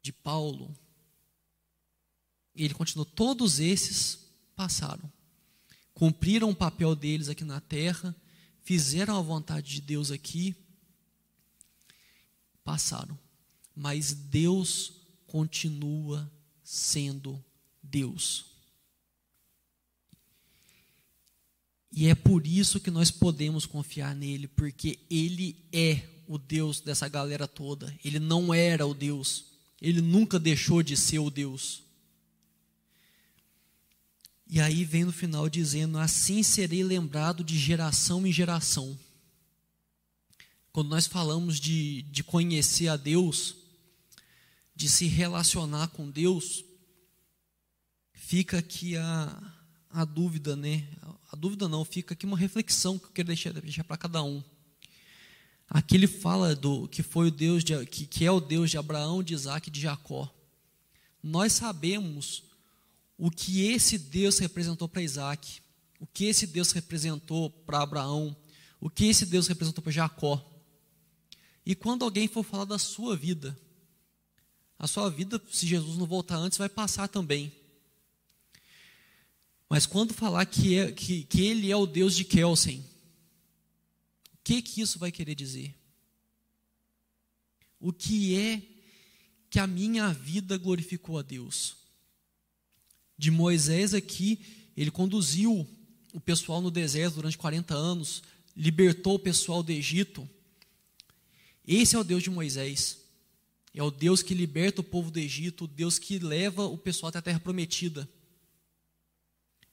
de 0.00 0.10
Paulo. 0.10 0.74
Ele 2.56 2.72
continuou, 2.72 3.04
todos 3.04 3.60
esses 3.60 4.18
passaram, 4.56 5.12
cumpriram 5.92 6.48
o 6.48 6.56
papel 6.56 6.96
deles 6.96 7.28
aqui 7.28 7.44
na 7.44 7.60
terra, 7.60 8.16
fizeram 8.64 9.18
a 9.18 9.20
vontade 9.20 9.74
de 9.74 9.82
Deus 9.82 10.10
aqui, 10.10 10.56
passaram. 12.64 13.18
Mas 13.76 14.14
Deus 14.14 14.94
continua 15.26 16.28
sendo 16.64 17.44
Deus. 17.82 18.46
E 21.90 22.08
é 22.08 22.14
por 22.14 22.46
isso 22.46 22.80
que 22.80 22.90
nós 22.90 23.10
podemos 23.10 23.66
confiar 23.66 24.14
nele, 24.14 24.46
porque 24.48 24.98
ele 25.10 25.56
é 25.72 26.02
o 26.26 26.38
Deus 26.38 26.80
dessa 26.80 27.08
galera 27.08 27.48
toda. 27.48 27.94
Ele 28.04 28.18
não 28.18 28.52
era 28.52 28.86
o 28.86 28.94
Deus 28.94 29.48
ele 29.80 30.00
nunca 30.00 30.38
deixou 30.38 30.82
de 30.82 30.96
ser 30.96 31.20
o 31.20 31.30
Deus. 31.30 31.82
E 34.46 34.60
aí 34.60 34.84
vem 34.84 35.04
no 35.04 35.12
final 35.12 35.48
dizendo: 35.48 35.98
Assim 35.98 36.42
serei 36.42 36.82
lembrado 36.82 37.44
de 37.44 37.58
geração 37.58 38.26
em 38.26 38.32
geração. 38.32 38.98
Quando 40.72 40.88
nós 40.88 41.06
falamos 41.06 41.58
de, 41.58 42.02
de 42.02 42.22
conhecer 42.22 42.88
a 42.88 42.96
Deus, 42.96 43.56
de 44.74 44.88
se 44.88 45.06
relacionar 45.06 45.88
com 45.88 46.10
Deus, 46.10 46.64
fica 48.12 48.58
aqui 48.58 48.96
a, 48.96 49.54
a 49.90 50.04
dúvida, 50.04 50.54
né? 50.56 50.86
A 51.30 51.36
dúvida 51.36 51.68
não, 51.68 51.84
fica 51.84 52.14
aqui 52.14 52.26
uma 52.26 52.36
reflexão 52.36 52.98
que 52.98 53.06
eu 53.06 53.10
quero 53.10 53.28
deixar, 53.28 53.52
deixar 53.52 53.84
para 53.84 53.96
cada 53.96 54.22
um. 54.22 54.42
Aqui 55.68 55.96
ele 55.96 56.06
fala 56.06 56.56
do 56.56 56.88
que 56.88 57.02
foi 57.02 57.28
o 57.28 57.30
Deus 57.30 57.62
de, 57.62 57.84
que, 57.86 58.06
que 58.06 58.24
é 58.24 58.30
o 58.30 58.40
Deus 58.40 58.70
de 58.70 58.78
Abraão, 58.78 59.22
de 59.22 59.34
Isaac 59.34 59.68
e 59.68 59.72
de 59.72 59.80
Jacó. 59.80 60.32
Nós 61.22 61.52
sabemos 61.52 62.44
o 63.18 63.30
que 63.30 63.66
esse 63.66 63.98
Deus 63.98 64.38
representou 64.38 64.88
para 64.88 65.02
Isaac, 65.02 65.60
o 66.00 66.06
que 66.06 66.24
esse 66.24 66.46
Deus 66.46 66.70
representou 66.72 67.50
para 67.50 67.82
Abraão, 67.82 68.34
o 68.80 68.88
que 68.88 69.06
esse 69.06 69.26
Deus 69.26 69.46
representou 69.46 69.82
para 69.82 69.92
Jacó. 69.92 70.42
E 71.66 71.74
quando 71.74 72.04
alguém 72.04 72.28
for 72.28 72.44
falar 72.44 72.64
da 72.64 72.78
sua 72.78 73.14
vida, 73.14 73.58
a 74.78 74.86
sua 74.86 75.10
vida, 75.10 75.42
se 75.50 75.66
Jesus 75.66 75.98
não 75.98 76.06
voltar 76.06 76.36
antes, 76.36 76.56
vai 76.56 76.68
passar 76.68 77.08
também. 77.08 77.52
Mas 79.68 79.86
quando 79.86 80.14
falar 80.14 80.46
que, 80.46 80.76
é, 80.76 80.92
que, 80.92 81.24
que 81.24 81.42
Ele 81.42 81.70
é 81.70 81.76
o 81.76 81.86
Deus 81.86 82.16
de 82.16 82.24
Kelsen, 82.24 82.84
que, 84.48 84.62
que 84.62 84.80
isso 84.80 84.98
vai 84.98 85.12
querer 85.12 85.34
dizer? 85.34 85.74
O 87.78 87.92
que 87.92 88.34
é 88.34 88.62
que 89.50 89.58
a 89.58 89.66
minha 89.66 90.10
vida 90.10 90.56
glorificou 90.56 91.18
a 91.18 91.22
Deus? 91.22 91.76
De 93.18 93.30
Moisés 93.30 93.92
aqui, 93.92 94.40
ele 94.74 94.90
conduziu 94.90 95.68
o 96.14 96.18
pessoal 96.20 96.62
no 96.62 96.70
deserto 96.70 97.16
durante 97.16 97.36
40 97.36 97.74
anos, 97.74 98.22
libertou 98.56 99.16
o 99.16 99.18
pessoal 99.18 99.62
do 99.62 99.70
Egito. 99.70 100.26
Esse 101.66 101.94
é 101.94 101.98
o 101.98 102.04
Deus 102.04 102.22
de 102.22 102.30
Moisés. 102.30 103.00
É 103.74 103.82
o 103.82 103.90
Deus 103.90 104.22
que 104.22 104.32
liberta 104.32 104.80
o 104.80 104.84
povo 104.84 105.10
do 105.10 105.18
Egito, 105.18 105.64
o 105.64 105.68
Deus 105.68 105.98
que 105.98 106.18
leva 106.18 106.64
o 106.64 106.78
pessoal 106.78 107.10
até 107.10 107.18
a 107.18 107.22
terra 107.22 107.40
prometida. 107.40 108.08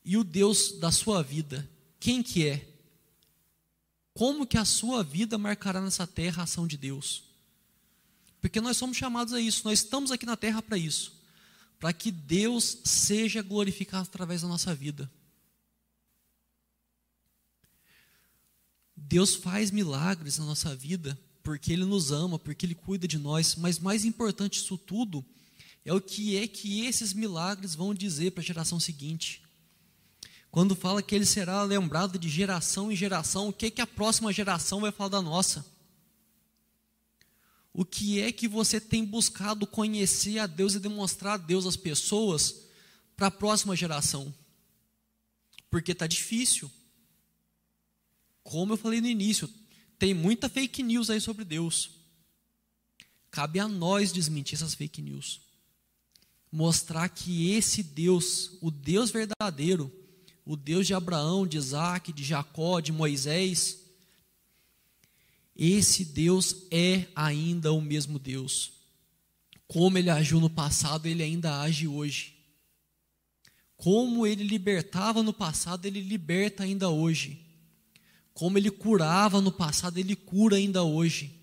E 0.06 0.16
o 0.16 0.24
Deus 0.24 0.74
da 0.80 0.91
sua 0.91 1.22
vida, 1.22 1.68
quem 1.99 2.24
que 2.24 2.47
é? 2.47 2.76
como 4.16 4.47
que 4.47 4.58
a 4.58 4.64
sua 4.64 5.03
vida 5.03 5.38
marcará 5.38 5.82
nessa 5.82 6.08
terra 6.08 6.41
a 6.41 6.43
ação 6.45 6.66
de 6.66 6.78
Deus. 6.78 7.24
Porque 8.39 8.62
nós 8.62 8.78
somos 8.78 8.95
chamados 8.95 9.34
a 9.34 9.41
isso, 9.41 9.64
nós 9.66 9.80
estamos 9.80 10.10
aqui 10.10 10.26
na 10.26 10.38
terra 10.38 10.62
para 10.62 10.78
isso, 10.78 11.14
para 11.80 11.91
que 11.91 12.12
Deus 12.12 12.78
seja 12.86 13.41
glorificado 13.41 14.08
através 14.08 14.41
da 14.41 14.47
nossa 14.47 14.74
vida. 14.74 15.12
Deus 18.95 19.36
faz 19.36 19.70
milagres 19.70 20.38
na 20.38 20.45
nossa 20.45 20.74
vida 20.74 21.20
porque 21.43 21.74
Ele 21.74 21.84
nos 21.84 22.12
ama, 22.12 22.39
porque 22.39 22.66
Ele 22.66 22.74
cuida 22.74 23.08
de 23.08 23.20
nós, 23.20 23.56
mas 23.56 23.80
mais 23.80 24.06
importante 24.06 24.62
disso 24.62 24.78
tudo 24.78 25.24
é 25.84 25.93
o 25.93 26.01
que 26.01 26.38
é 26.38 26.47
que 26.47 26.86
esses 26.86 27.14
milagres 27.14 27.76
vão 27.76 27.93
dizer 27.93 28.32
para 28.32 28.41
a 28.41 28.45
geração 28.45 28.80
seguinte. 28.80 29.45
Quando 30.56 30.74
fala 30.74 31.03
que 31.03 31.14
ele 31.14 31.26
será 31.26 31.62
lembrado 31.64 32.18
de 32.18 32.30
geração 32.30 32.89
em 32.89 32.95
geração, 32.95 33.49
o 33.49 33.51
que 33.51 33.66
é 33.66 33.70
que 33.70 33.82
a 33.82 33.86
próxima 33.86 34.32
geração 34.32 34.80
vai 34.80 34.89
falar 34.89 35.10
da 35.10 35.22
nossa? 35.22 35.66
O 37.74 37.84
que 37.84 38.22
é 38.22 38.32
que 38.32 38.47
você 38.47 38.80
tem 38.80 39.03
buscado 39.03 39.68
conhecer 39.68 40.39
a 40.39 40.47
Deus 40.47 40.74
e 40.74 40.80
demonstrar 40.80 41.34
a 41.34 41.38
Deus 41.38 41.66
às 41.66 41.76
pessoas 41.76 42.68
para 43.18 43.28
a 43.28 43.32
próxima 43.32 43.76
geração? 43.76 44.34
Porque 45.70 45.91
está 45.91 46.08
difícil. 46.08 46.72
Como 48.41 48.72
eu 48.72 48.78
falei 48.78 49.01
no 49.01 49.08
início, 49.08 49.49
tem 49.99 50.14
muita 50.14 50.47
fake 50.47 50.82
news 50.82 51.10
aí 51.10 51.20
sobre 51.20 51.43
Deus. 51.43 51.89
Cabe 53.30 53.60
a 53.60 53.68
nós 53.68 54.14
desmentir 54.14 54.56
essas 54.56 54.74
fake 54.74 55.01
news. 55.01 55.41
Mostrar 56.49 57.10
que 57.10 57.51
esse 57.51 57.84
Deus, 57.84 58.58
o 58.62 58.72
Deus 58.72 59.12
verdadeiro, 59.12 60.05
o 60.46 60.56
Deus 60.56 60.86
de 60.86 60.93
Abraão, 60.93 61.48
de 61.48 61.58
Isaac, 61.58 62.14
de 62.14 62.24
Jacó, 62.24 62.80
de 62.80 62.91
Moisés, 62.91 63.80
esse 65.56 66.04
Deus 66.04 66.68
é 66.70 67.08
ainda 67.16 67.72
o 67.72 67.82
mesmo 67.82 68.20
Deus. 68.20 68.74
Como 69.68 69.98
ele 69.98 70.10
agiu 70.10 70.39
no 70.39 70.50
passado, 70.50 71.08
ele 71.08 71.24
ainda 71.24 71.62
age 71.62 71.88
hoje. 71.88 72.36
Como 73.78 74.28
ele 74.28 74.43
libertava 74.43 75.24
no 75.24 75.34
passado, 75.34 75.86
ele 75.86 76.02
liberta 76.02 76.64
ainda 76.64 76.89
hoje. 76.89 77.39
Como 78.34 78.58
ele 78.58 78.70
curava 78.70 79.41
no 79.41 79.52
passado, 79.52 79.98
ele 79.98 80.16
cura 80.16 80.58
ainda 80.58 80.84
hoje. 80.84 81.34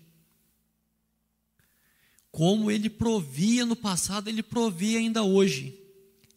Como 2.31 2.71
ele 2.71 2.89
provia 2.89 3.65
no 3.65 3.75
passado, 3.75 4.27
ele 4.27 4.43
provia 4.43 4.99
ainda 4.99 5.23
hoje. 5.23 5.77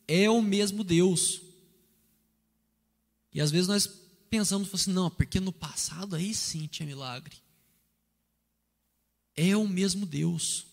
É 0.09 0.29
o 0.31 0.43
mesmo 0.43 0.83
Deus. 0.83 1.45
E 3.37 3.41
às 3.43 3.51
vezes 3.51 3.68
nós 3.68 3.87
pensamos 4.30 4.72
assim, 4.72 4.91
não, 4.91 5.11
porque 5.11 5.39
no 5.39 5.53
passado 5.53 6.16
aí 6.16 6.32
sim 6.32 6.66
tinha 6.66 6.87
milagre. 6.87 7.37
É 9.37 9.55
o 9.55 9.68
mesmo 9.68 10.07
Deus. 10.07 10.64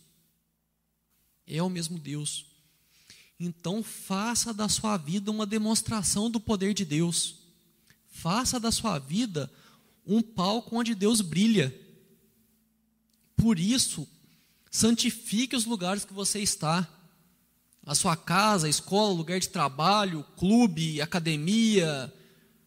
É 1.45 1.61
o 1.61 1.69
mesmo 1.69 1.99
Deus. 1.99 2.45
Então 3.37 3.83
faça 3.83 4.53
da 4.53 4.69
sua 4.69 4.95
vida 4.95 5.29
uma 5.29 5.45
demonstração 5.45 6.31
do 6.31 6.39
poder 6.39 6.73
de 6.73 6.85
Deus. 6.85 7.35
Faça 8.07 8.61
da 8.61 8.71
sua 8.71 8.97
vida 8.97 9.51
um 10.07 10.21
palco 10.21 10.77
onde 10.77 10.95
Deus 10.95 11.19
brilha. 11.19 11.77
Por 13.35 13.59
isso, 13.59 14.07
santifique 14.71 15.53
os 15.53 15.65
lugares 15.65 16.05
que 16.05 16.13
você 16.13 16.39
está. 16.39 16.87
A 17.85 17.93
sua 17.93 18.15
casa, 18.15 18.67
a 18.67 18.69
escola, 18.69 19.13
lugar 19.13 19.37
de 19.37 19.49
trabalho, 19.49 20.23
clube, 20.37 21.01
academia, 21.01 22.09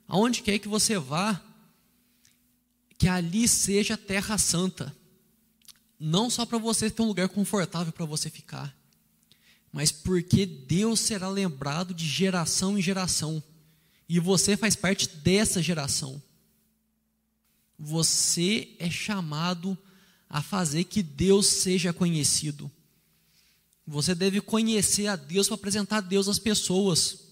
aonde 0.09 0.43
quer 0.43 0.59
que 0.59 0.69
você 0.69 0.99
vá, 0.99 1.41
que 2.99 3.09
ali 3.09 3.47
seja 3.47 3.97
terra 3.97 4.39
santa. 4.39 4.95
Não 5.99 6.29
só 6.29 6.45
para 6.45 6.59
você 6.59 6.91
ter 6.91 7.03
um 7.03 7.07
lugar 7.07 7.29
confortável 7.29 7.93
para 7.93 8.05
você 8.05 8.29
ficar, 8.29 8.77
mas 9.73 9.91
porque 9.91 10.47
Deus 10.47 11.01
será 11.01 11.29
lembrado 11.29 11.95
de 11.95 12.07
geração 12.07 12.79
em 12.79 12.83
geração. 12.83 13.43
E 14.09 14.21
você 14.21 14.57
faz 14.57 14.77
parte 14.77 15.09
dessa 15.09 15.63
geração 15.63 16.23
você 17.79 18.75
é 18.79 18.91
chamado 18.91 19.77
a 20.29 20.43
fazer 20.43 20.85
que 20.85 21.03
Deus 21.03 21.47
seja 21.47 21.93
conhecido. 21.93 22.71
Você 23.87 24.15
deve 24.15 24.41
conhecer 24.41 25.07
a 25.07 25.17
Deus 25.17 25.47
para 25.47 25.55
apresentar 25.55 25.99
a 25.99 26.01
Deus 26.01 26.27
às 26.27 26.39
pessoas. 26.39 27.26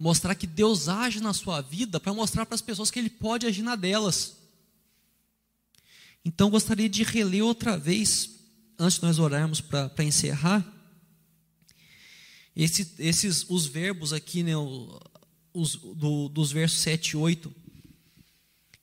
Mostrar 0.00 0.34
que 0.34 0.46
Deus 0.46 0.88
age 0.88 1.20
na 1.20 1.34
sua 1.34 1.60
vida 1.60 2.00
para 2.00 2.14
mostrar 2.14 2.46
para 2.46 2.54
as 2.54 2.62
pessoas 2.62 2.90
que 2.90 2.98
Ele 2.98 3.10
pode 3.10 3.46
agir 3.46 3.62
na 3.62 3.76
delas. 3.76 4.38
Então 6.24 6.48
gostaria 6.48 6.88
de 6.88 7.02
reler 7.02 7.44
outra 7.44 7.76
vez, 7.76 8.30
antes 8.78 8.98
de 8.98 9.04
nós 9.04 9.18
orarmos 9.18 9.60
para 9.60 10.02
encerrar, 10.02 10.66
esse, 12.56 12.94
esses, 12.98 13.44
os 13.48 13.66
verbos 13.66 14.14
aqui, 14.14 14.42
né, 14.42 14.54
os, 15.52 15.76
do, 15.76 16.30
dos 16.30 16.50
versos 16.50 16.80
7 16.80 17.10
e 17.10 17.16
8 17.16 17.60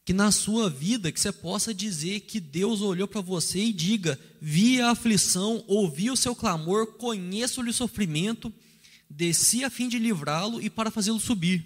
que 0.07 0.13
na 0.13 0.31
sua 0.31 0.69
vida 0.69 1.11
que 1.11 1.19
você 1.19 1.33
possa 1.33 1.73
dizer 1.73 2.21
que 2.21 2.39
Deus 2.39 2.79
olhou 2.79 3.09
para 3.09 3.19
você 3.19 3.59
e 3.59 3.73
diga: 3.73 4.17
vi 4.39 4.79
a 4.79 4.91
aflição, 4.91 5.65
ouvi 5.67 6.09
o 6.09 6.15
seu 6.15 6.33
clamor, 6.33 6.93
conheço-lhe 6.93 7.71
o 7.71 7.73
sofrimento, 7.73 8.49
desci 9.09 9.63
a 9.63 9.69
fim 9.69 9.87
de 9.87 9.99
livrá-lo 9.99 10.61
e 10.61 10.69
para 10.69 10.91
fazê-lo 10.91 11.19
subir. 11.19 11.65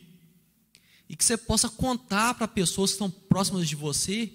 E 1.09 1.15
que 1.15 1.25
você 1.25 1.35
possa 1.35 1.69
contar 1.69 2.35
para 2.35 2.47
pessoas 2.47 2.91
que 2.91 2.95
estão 2.95 3.09
próximas 3.09 3.67
de 3.67 3.75
você 3.75 4.31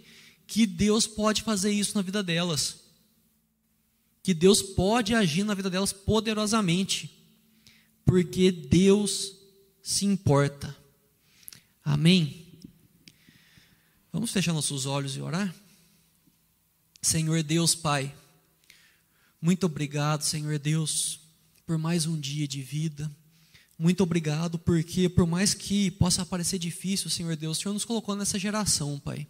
que 0.46 0.66
Deus 0.66 1.06
pode 1.06 1.42
fazer 1.42 1.72
isso 1.72 1.96
na 1.96 2.02
vida 2.02 2.22
delas. 2.22 2.80
Que 4.22 4.34
Deus 4.34 4.62
pode 4.62 5.14
agir 5.14 5.44
na 5.44 5.54
vida 5.54 5.70
delas 5.70 5.92
poderosamente. 5.92 7.10
Porque 8.04 8.52
Deus 8.52 9.34
se 9.82 10.04
importa. 10.04 10.76
Amém? 11.84 12.46
Vamos 14.12 14.30
fechar 14.30 14.52
nossos 14.52 14.86
olhos 14.86 15.16
e 15.16 15.20
orar? 15.20 15.54
Senhor 17.02 17.42
Deus, 17.42 17.74
Pai, 17.74 18.12
muito 19.40 19.66
obrigado, 19.66 20.22
Senhor 20.22 20.58
Deus, 20.58 21.20
por 21.66 21.76
mais 21.76 22.06
um 22.06 22.18
dia 22.18 22.46
de 22.46 22.62
vida. 22.62 23.10
Muito 23.76 24.00
obrigado, 24.04 24.56
porque 24.56 25.08
por 25.08 25.26
mais 25.26 25.52
que 25.52 25.90
possa 25.90 26.24
parecer 26.24 26.60
difícil, 26.60 27.10
Senhor 27.10 27.34
Deus, 27.34 27.58
o 27.58 27.60
Senhor 27.60 27.74
nos 27.74 27.84
colocou 27.84 28.14
nessa 28.14 28.38
geração, 28.38 29.00
Pai. 29.00 29.26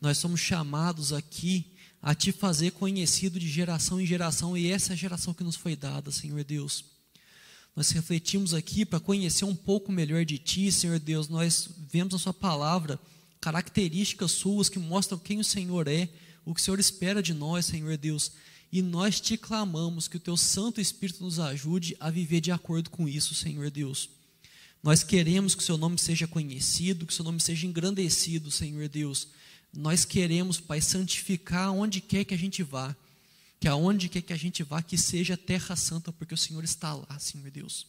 Nós 0.00 0.16
somos 0.16 0.40
chamados 0.40 1.12
aqui 1.12 1.66
a 2.00 2.14
te 2.14 2.32
fazer 2.32 2.70
conhecido 2.72 3.38
de 3.38 3.46
geração 3.46 4.00
em 4.00 4.06
geração, 4.06 4.56
e 4.56 4.70
essa 4.70 4.92
é 4.92 4.94
a 4.94 4.96
geração 4.96 5.34
que 5.34 5.44
nos 5.44 5.54
foi 5.54 5.76
dada, 5.76 6.10
Senhor 6.10 6.42
Deus. 6.42 6.86
Nós 7.76 7.90
refletimos 7.90 8.54
aqui 8.54 8.86
para 8.86 8.98
conhecer 8.98 9.44
um 9.44 9.54
pouco 9.54 9.92
melhor 9.92 10.24
de 10.24 10.38
Ti, 10.38 10.72
Senhor 10.72 10.98
Deus. 10.98 11.28
Nós 11.28 11.68
vemos 11.90 12.14
a 12.14 12.18
Sua 12.18 12.32
palavra 12.32 12.98
características 13.38 14.30
suas 14.30 14.70
que 14.70 14.78
mostram 14.78 15.18
quem 15.18 15.38
o 15.40 15.44
Senhor 15.44 15.86
é, 15.88 16.08
o 16.42 16.54
que 16.54 16.60
o 16.60 16.64
Senhor 16.64 16.80
espera 16.80 17.22
de 17.22 17.34
nós, 17.34 17.66
Senhor 17.66 17.98
Deus. 17.98 18.32
E 18.74 18.82
nós 18.82 19.20
te 19.20 19.36
clamamos 19.36 20.08
que 20.08 20.16
o 20.16 20.20
teu 20.20 20.36
Santo 20.36 20.80
Espírito 20.80 21.22
nos 21.22 21.38
ajude 21.38 21.96
a 22.00 22.10
viver 22.10 22.40
de 22.40 22.50
acordo 22.50 22.90
com 22.90 23.08
isso, 23.08 23.32
Senhor 23.32 23.70
Deus. 23.70 24.10
Nós 24.82 25.04
queremos 25.04 25.54
que 25.54 25.62
o 25.62 25.64
seu 25.64 25.78
nome 25.78 25.96
seja 25.96 26.26
conhecido, 26.26 27.06
que 27.06 27.12
o 27.12 27.14
seu 27.14 27.24
nome 27.24 27.40
seja 27.40 27.68
engrandecido, 27.68 28.50
Senhor 28.50 28.88
Deus. 28.88 29.28
Nós 29.72 30.04
queremos, 30.04 30.58
Pai, 30.58 30.80
santificar 30.80 31.70
onde 31.70 32.00
quer 32.00 32.24
que 32.24 32.34
a 32.34 32.36
gente 32.36 32.64
vá. 32.64 32.96
Que 33.60 33.68
aonde 33.68 34.08
quer 34.08 34.22
que 34.22 34.32
a 34.32 34.36
gente 34.36 34.64
vá, 34.64 34.82
que 34.82 34.98
seja 34.98 35.36
terra 35.36 35.76
santa, 35.76 36.10
porque 36.10 36.34
o 36.34 36.36
Senhor 36.36 36.64
está 36.64 36.94
lá, 36.94 37.16
Senhor 37.20 37.48
Deus. 37.52 37.86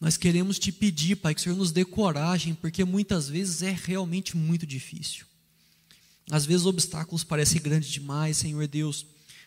Nós 0.00 0.16
queremos 0.16 0.58
te 0.58 0.72
pedir, 0.72 1.14
Pai, 1.14 1.36
que 1.36 1.40
o 1.40 1.44
Senhor 1.44 1.56
nos 1.56 1.70
dê 1.70 1.84
coragem, 1.84 2.52
porque 2.52 2.84
muitas 2.84 3.28
vezes 3.28 3.62
é 3.62 3.70
realmente 3.70 4.36
muito 4.36 4.66
difícil. 4.66 5.24
Às 6.32 6.44
vezes 6.44 6.62
os 6.62 6.66
obstáculos 6.66 7.22
parecem 7.22 7.62
grandes 7.62 7.90
demais, 7.90 8.38
Senhor 8.38 8.66
Deus. 8.66 9.06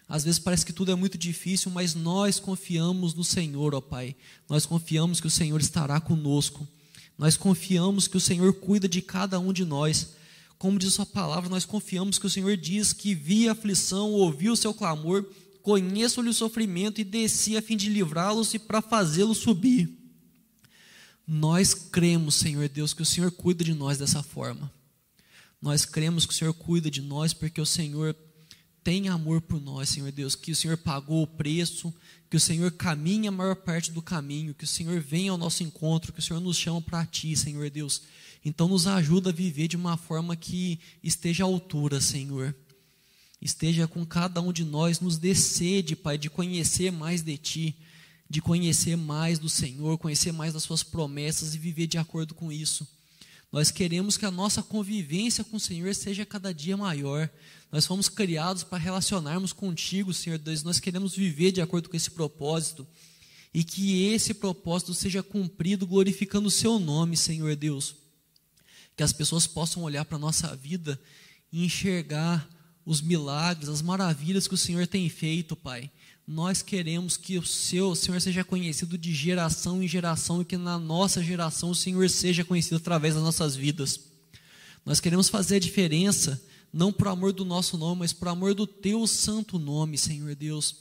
Às 0.10 0.24
vezes 0.24 0.40
parece 0.40 0.66
que 0.66 0.74
tudo 0.74 0.92
é 0.92 0.96
muito 0.96 1.20
difícil, 1.20 1.70
mas 1.70 1.94
nós 1.94 2.40
confiamos 2.40 3.14
no 3.14 3.24
Senhor, 3.24 3.76
ó 3.76 3.80
Pai. 3.80 4.16
Nós 4.50 4.66
confiamos 4.66 5.22
que 5.22 5.28
o 5.28 5.30
Senhor 5.30 5.62
estará 5.62 6.02
conosco. 6.02 6.68
Nós 7.16 7.38
confiamos 7.38 8.08
que 8.08 8.18
o 8.18 8.20
Senhor 8.20 8.52
cuida 8.54 8.90
de 8.90 9.04
cada 9.04 9.40
um 9.40 9.54
de 9.54 9.64
nós. 9.64 10.14
Como 10.58 10.80
diz 10.80 10.94
a 10.94 10.96
sua 10.96 11.06
palavra, 11.06 11.48
nós 11.48 11.64
confiamos 11.64 12.18
que 12.18 12.26
o 12.26 12.30
Senhor 12.30 12.58
diz 12.58 12.92
que 12.92 13.14
via 13.14 13.52
aflição, 13.52 14.12
ouviu 14.12 14.54
o 14.54 14.58
seu 14.58 14.74
clamor, 14.74 15.24
conheço-lhe 15.62 16.30
o 16.30 16.34
sofrimento 16.34 17.00
e 17.00 17.04
desci 17.04 17.56
a 17.56 17.62
fim 17.62 17.78
de 17.78 17.88
livrá-los 17.88 18.56
e 18.56 18.60
para 18.60 18.82
fazê-los 18.82 19.38
subir. 19.38 19.96
Nós 21.28 21.76
cremos, 21.76 22.34
Senhor 22.34 22.68
Deus, 22.68 22.94
que 22.94 23.04
o 23.04 23.06
Senhor 23.06 23.32
cuida 23.32 23.64
de 23.64 23.76
nós 23.76 24.00
dessa 24.00 24.24
forma. 24.24 24.72
Nós 25.62 25.86
cremos 25.86 26.26
que 26.26 26.34
o 26.34 26.36
Senhor 26.36 26.54
cuida 26.56 26.90
de 26.90 27.02
nós 27.02 27.32
porque 27.32 27.62
o 27.62 27.66
Senhor 27.66 28.16
tem 28.84 29.10
amor 29.10 29.42
por 29.42 29.62
nós, 29.62 29.90
Senhor 29.90 30.12
Deus, 30.12 30.36
que 30.36 30.52
o 30.52 30.56
Senhor 30.56 30.78
pagou 30.78 31.24
o 31.24 31.28
preço, 31.28 31.94
que 32.30 32.38
o 32.38 32.40
Senhor 32.40 32.72
caminha 32.72 33.30
a 33.30 33.32
maior 33.32 33.56
parte 33.56 33.92
do 33.92 34.02
caminho, 34.02 34.54
que 34.54 34.64
o 34.64 34.68
Senhor 34.68 35.00
vem 35.00 35.30
ao 35.30 35.38
nosso 35.38 35.64
encontro, 35.64 36.14
que 36.14 36.20
o 36.20 36.24
Senhor 36.24 36.40
nos 36.40 36.58
chama 36.58 36.82
para 36.82 37.06
ti, 37.06 37.36
Senhor 37.36 37.70
Deus. 37.70 38.04
Então 38.44 38.68
nos 38.68 38.88
ajuda 38.88 39.30
a 39.30 39.34
viver 39.34 39.68
de 39.68 39.76
uma 39.76 39.98
forma 39.98 40.36
que 40.36 40.80
esteja 41.04 41.44
à 41.44 41.48
altura, 41.48 42.00
Senhor. 42.00 42.56
Esteja 43.42 43.88
com 43.88 44.06
cada 44.06 44.42
um 44.42 44.52
de 44.52 44.64
nós, 44.64 45.00
nos 45.00 45.18
dê 45.18 45.34
sede, 45.34 45.96
Pai, 45.96 46.18
de 46.18 46.30
conhecer 46.30 46.92
mais 46.92 47.22
de 47.22 47.38
ti 47.38 47.76
de 48.30 48.42
conhecer 48.42 48.96
mais 48.96 49.40
do 49.40 49.50
Senhor, 49.50 49.98
conhecer 49.98 50.32
mais 50.32 50.54
das 50.54 50.64
Suas 50.64 50.84
promessas 50.84 51.56
e 51.56 51.58
viver 51.58 51.88
de 51.88 51.98
acordo 51.98 52.36
com 52.36 52.52
isso. 52.52 52.88
Nós 53.52 53.72
queremos 53.72 54.16
que 54.16 54.26
a 54.26 54.32
nossa 54.32 54.62
convivência 54.62 55.44
com 55.44 55.58
o 55.58 55.60
Senhor 55.60 55.94
seja 55.96 56.26
cada 56.26 56.54
dia 56.54 56.78
maior. 56.78 57.28
Nós 57.72 57.86
fomos 57.86 58.10
criados 58.10 58.64
para 58.64 58.78
relacionarmos 58.78 59.54
contigo, 59.54 60.14
Senhor 60.14 60.40
Deus. 60.40 60.64
Nós 60.64 60.80
queremos 60.80 61.16
viver 61.16 61.52
de 61.52 61.62
acordo 61.62 61.90
com 61.90 61.96
esse 61.96 62.12
propósito. 62.12 62.88
E 63.54 63.64
que 63.64 64.06
esse 64.06 64.34
propósito 64.34 64.94
seja 64.94 65.24
cumprido 65.24 65.88
glorificando 65.88 66.48
o 66.48 66.52
Seu 66.52 66.80
nome, 66.80 67.18
Senhor 67.18 67.56
Deus. 67.56 67.96
Que 68.96 69.04
as 69.04 69.14
pessoas 69.14 69.48
possam 69.48 69.84
olhar 69.84 70.06
para 70.06 70.18
a 70.18 70.20
nossa 70.20 70.56
vida 70.56 71.00
e 71.52 71.66
enxergar 71.66 72.48
os 72.86 73.02
milagres, 73.02 73.70
as 73.70 73.82
maravilhas 73.82 74.48
que 74.48 74.54
o 74.54 74.58
Senhor 74.58 74.88
tem 74.88 75.08
feito, 75.10 75.56
Pai 75.56 75.92
nós 76.32 76.62
queremos 76.62 77.18
que 77.18 77.40
o 77.40 77.46
seu 77.46 77.96
Senhor 77.96 78.22
seja 78.22 78.44
conhecido 78.44 79.00
de 79.00 79.12
geração 79.16 79.82
em 79.82 79.88
geração 79.88 80.44
e 80.44 80.46
que 80.46 80.58
na 80.58 80.78
nossa 80.78 81.24
geração 81.24 81.72
o 81.72 81.76
Senhor 81.76 82.08
seja 82.08 82.46
conhecido 82.46 82.76
através 82.76 83.16
das 83.16 83.24
nossas 83.24 83.56
vidas. 83.56 84.00
Nós 84.86 85.00
queremos 85.00 85.28
fazer 85.28 85.56
a 85.56 85.60
diferença, 85.60 86.40
não 86.72 86.92
por 86.92 87.08
amor 87.08 87.34
do 87.34 87.44
nosso 87.44 87.78
nome, 87.78 88.00
mas 88.00 88.14
por 88.14 88.28
amor 88.28 88.54
do 88.54 88.68
teu 88.68 89.06
santo 89.08 89.58
nome, 89.58 89.98
Senhor 89.98 90.36
Deus. 90.36 90.76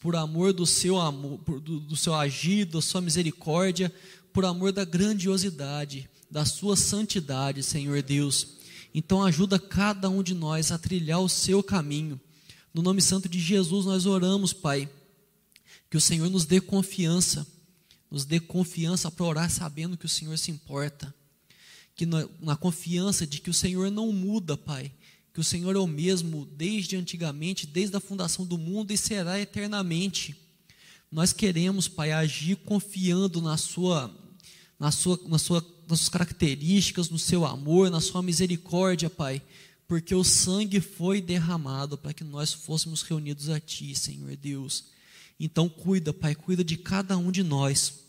Por 0.00 0.14
amor 0.14 0.52
do 0.52 0.64
seu 0.64 1.00
amor, 1.00 1.38
do, 1.60 1.80
do 1.80 1.96
seu 1.96 2.14
agir, 2.14 2.64
da 2.64 2.80
sua 2.80 3.00
misericórdia, 3.00 3.92
por 4.32 4.44
amor 4.44 4.72
da 4.72 4.84
grandiosidade, 4.84 6.08
da 6.30 6.44
sua 6.44 6.76
santidade, 6.76 7.62
Senhor 7.62 8.00
Deus. 8.02 8.58
Então 8.94 9.22
ajuda 9.22 9.58
cada 9.58 10.08
um 10.08 10.22
de 10.22 10.34
nós 10.34 10.70
a 10.70 10.78
trilhar 10.78 11.20
o 11.20 11.28
seu 11.28 11.62
caminho 11.62 12.20
no 12.78 12.82
nome 12.82 13.00
santo 13.00 13.28
de 13.28 13.40
Jesus 13.40 13.86
nós 13.86 14.06
oramos, 14.06 14.52
Pai, 14.52 14.88
que 15.90 15.96
o 15.96 16.00
Senhor 16.00 16.30
nos 16.30 16.44
dê 16.44 16.60
confiança, 16.60 17.46
nos 18.10 18.24
dê 18.24 18.38
confiança 18.38 19.10
para 19.10 19.26
orar 19.26 19.50
sabendo 19.50 19.96
que 19.96 20.06
o 20.06 20.08
Senhor 20.08 20.38
se 20.38 20.50
importa, 20.50 21.12
que 21.96 22.06
na, 22.06 22.28
na 22.40 22.56
confiança 22.56 23.26
de 23.26 23.40
que 23.40 23.50
o 23.50 23.54
Senhor 23.54 23.90
não 23.90 24.12
muda, 24.12 24.56
Pai, 24.56 24.92
que 25.38 25.42
o 25.42 25.44
Senhor 25.44 25.76
é 25.76 25.78
o 25.78 25.86
mesmo 25.86 26.44
desde 26.56 26.96
antigamente, 26.96 27.64
desde 27.64 27.96
a 27.96 28.00
fundação 28.00 28.44
do 28.44 28.58
mundo 28.58 28.92
e 28.92 28.98
será 28.98 29.38
eternamente. 29.38 30.34
Nós 31.12 31.32
queremos, 31.32 31.86
Pai, 31.86 32.10
agir 32.10 32.56
confiando 32.56 33.40
na 33.40 33.56
sua, 33.56 34.12
na 34.80 34.90
sua, 34.90 35.16
na 35.28 35.38
sua, 35.38 35.64
nas 35.88 36.00
suas 36.00 36.08
características, 36.08 37.08
no 37.08 37.20
seu 37.20 37.46
amor, 37.46 37.88
na 37.88 38.00
sua 38.00 38.20
misericórdia, 38.20 39.08
Pai 39.08 39.40
porque 39.86 40.12
o 40.12 40.24
sangue 40.24 40.80
foi 40.80 41.20
derramado 41.20 41.96
para 41.96 42.12
que 42.12 42.24
nós 42.24 42.52
fôssemos 42.52 43.02
reunidos 43.02 43.48
a 43.48 43.60
Ti, 43.60 43.94
Senhor 43.94 44.34
Deus. 44.36 44.86
Então, 45.38 45.68
cuida, 45.68 46.12
Pai, 46.12 46.34
cuida 46.34 46.64
de 46.64 46.76
cada 46.76 47.16
um 47.16 47.30
de 47.30 47.44
nós. 47.44 48.00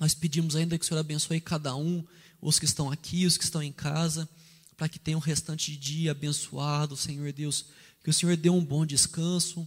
Nós 0.00 0.14
pedimos 0.14 0.56
ainda 0.56 0.78
que 0.78 0.84
o 0.84 0.88
Senhor 0.88 0.98
abençoe 0.98 1.42
cada 1.42 1.76
um, 1.76 2.02
os 2.40 2.58
que 2.58 2.64
estão 2.64 2.90
aqui, 2.90 3.26
os 3.26 3.36
que 3.36 3.44
estão 3.44 3.62
em 3.62 3.70
casa, 3.70 4.26
para 4.76 4.88
que 4.88 4.98
tenham 4.98 5.18
um 5.18 5.22
restante 5.22 5.72
de 5.72 5.76
dia 5.76 6.10
abençoado, 6.10 6.96
Senhor 6.96 7.32
Deus. 7.32 7.66
Que 8.02 8.10
o 8.10 8.12
Senhor 8.12 8.36
dê 8.36 8.50
um 8.50 8.64
bom 8.64 8.84
descanso, 8.84 9.66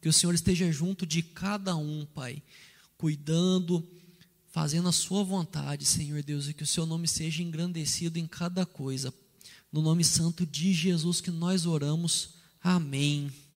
que 0.00 0.08
o 0.08 0.12
Senhor 0.12 0.34
esteja 0.34 0.70
junto 0.72 1.06
de 1.06 1.22
cada 1.22 1.76
um, 1.76 2.06
Pai, 2.06 2.42
cuidando, 2.96 3.86
fazendo 4.50 4.88
a 4.88 4.92
Sua 4.92 5.22
vontade, 5.22 5.84
Senhor 5.84 6.22
Deus, 6.22 6.48
e 6.48 6.54
que 6.54 6.62
o 6.62 6.66
Seu 6.66 6.86
nome 6.86 7.06
seja 7.06 7.42
engrandecido 7.42 8.18
em 8.18 8.26
cada 8.26 8.66
coisa. 8.66 9.12
No 9.72 9.82
nome 9.82 10.04
santo 10.04 10.46
de 10.46 10.72
Jesus 10.72 11.20
que 11.20 11.30
nós 11.30 11.66
oramos. 11.66 12.30
Amém. 12.62 13.30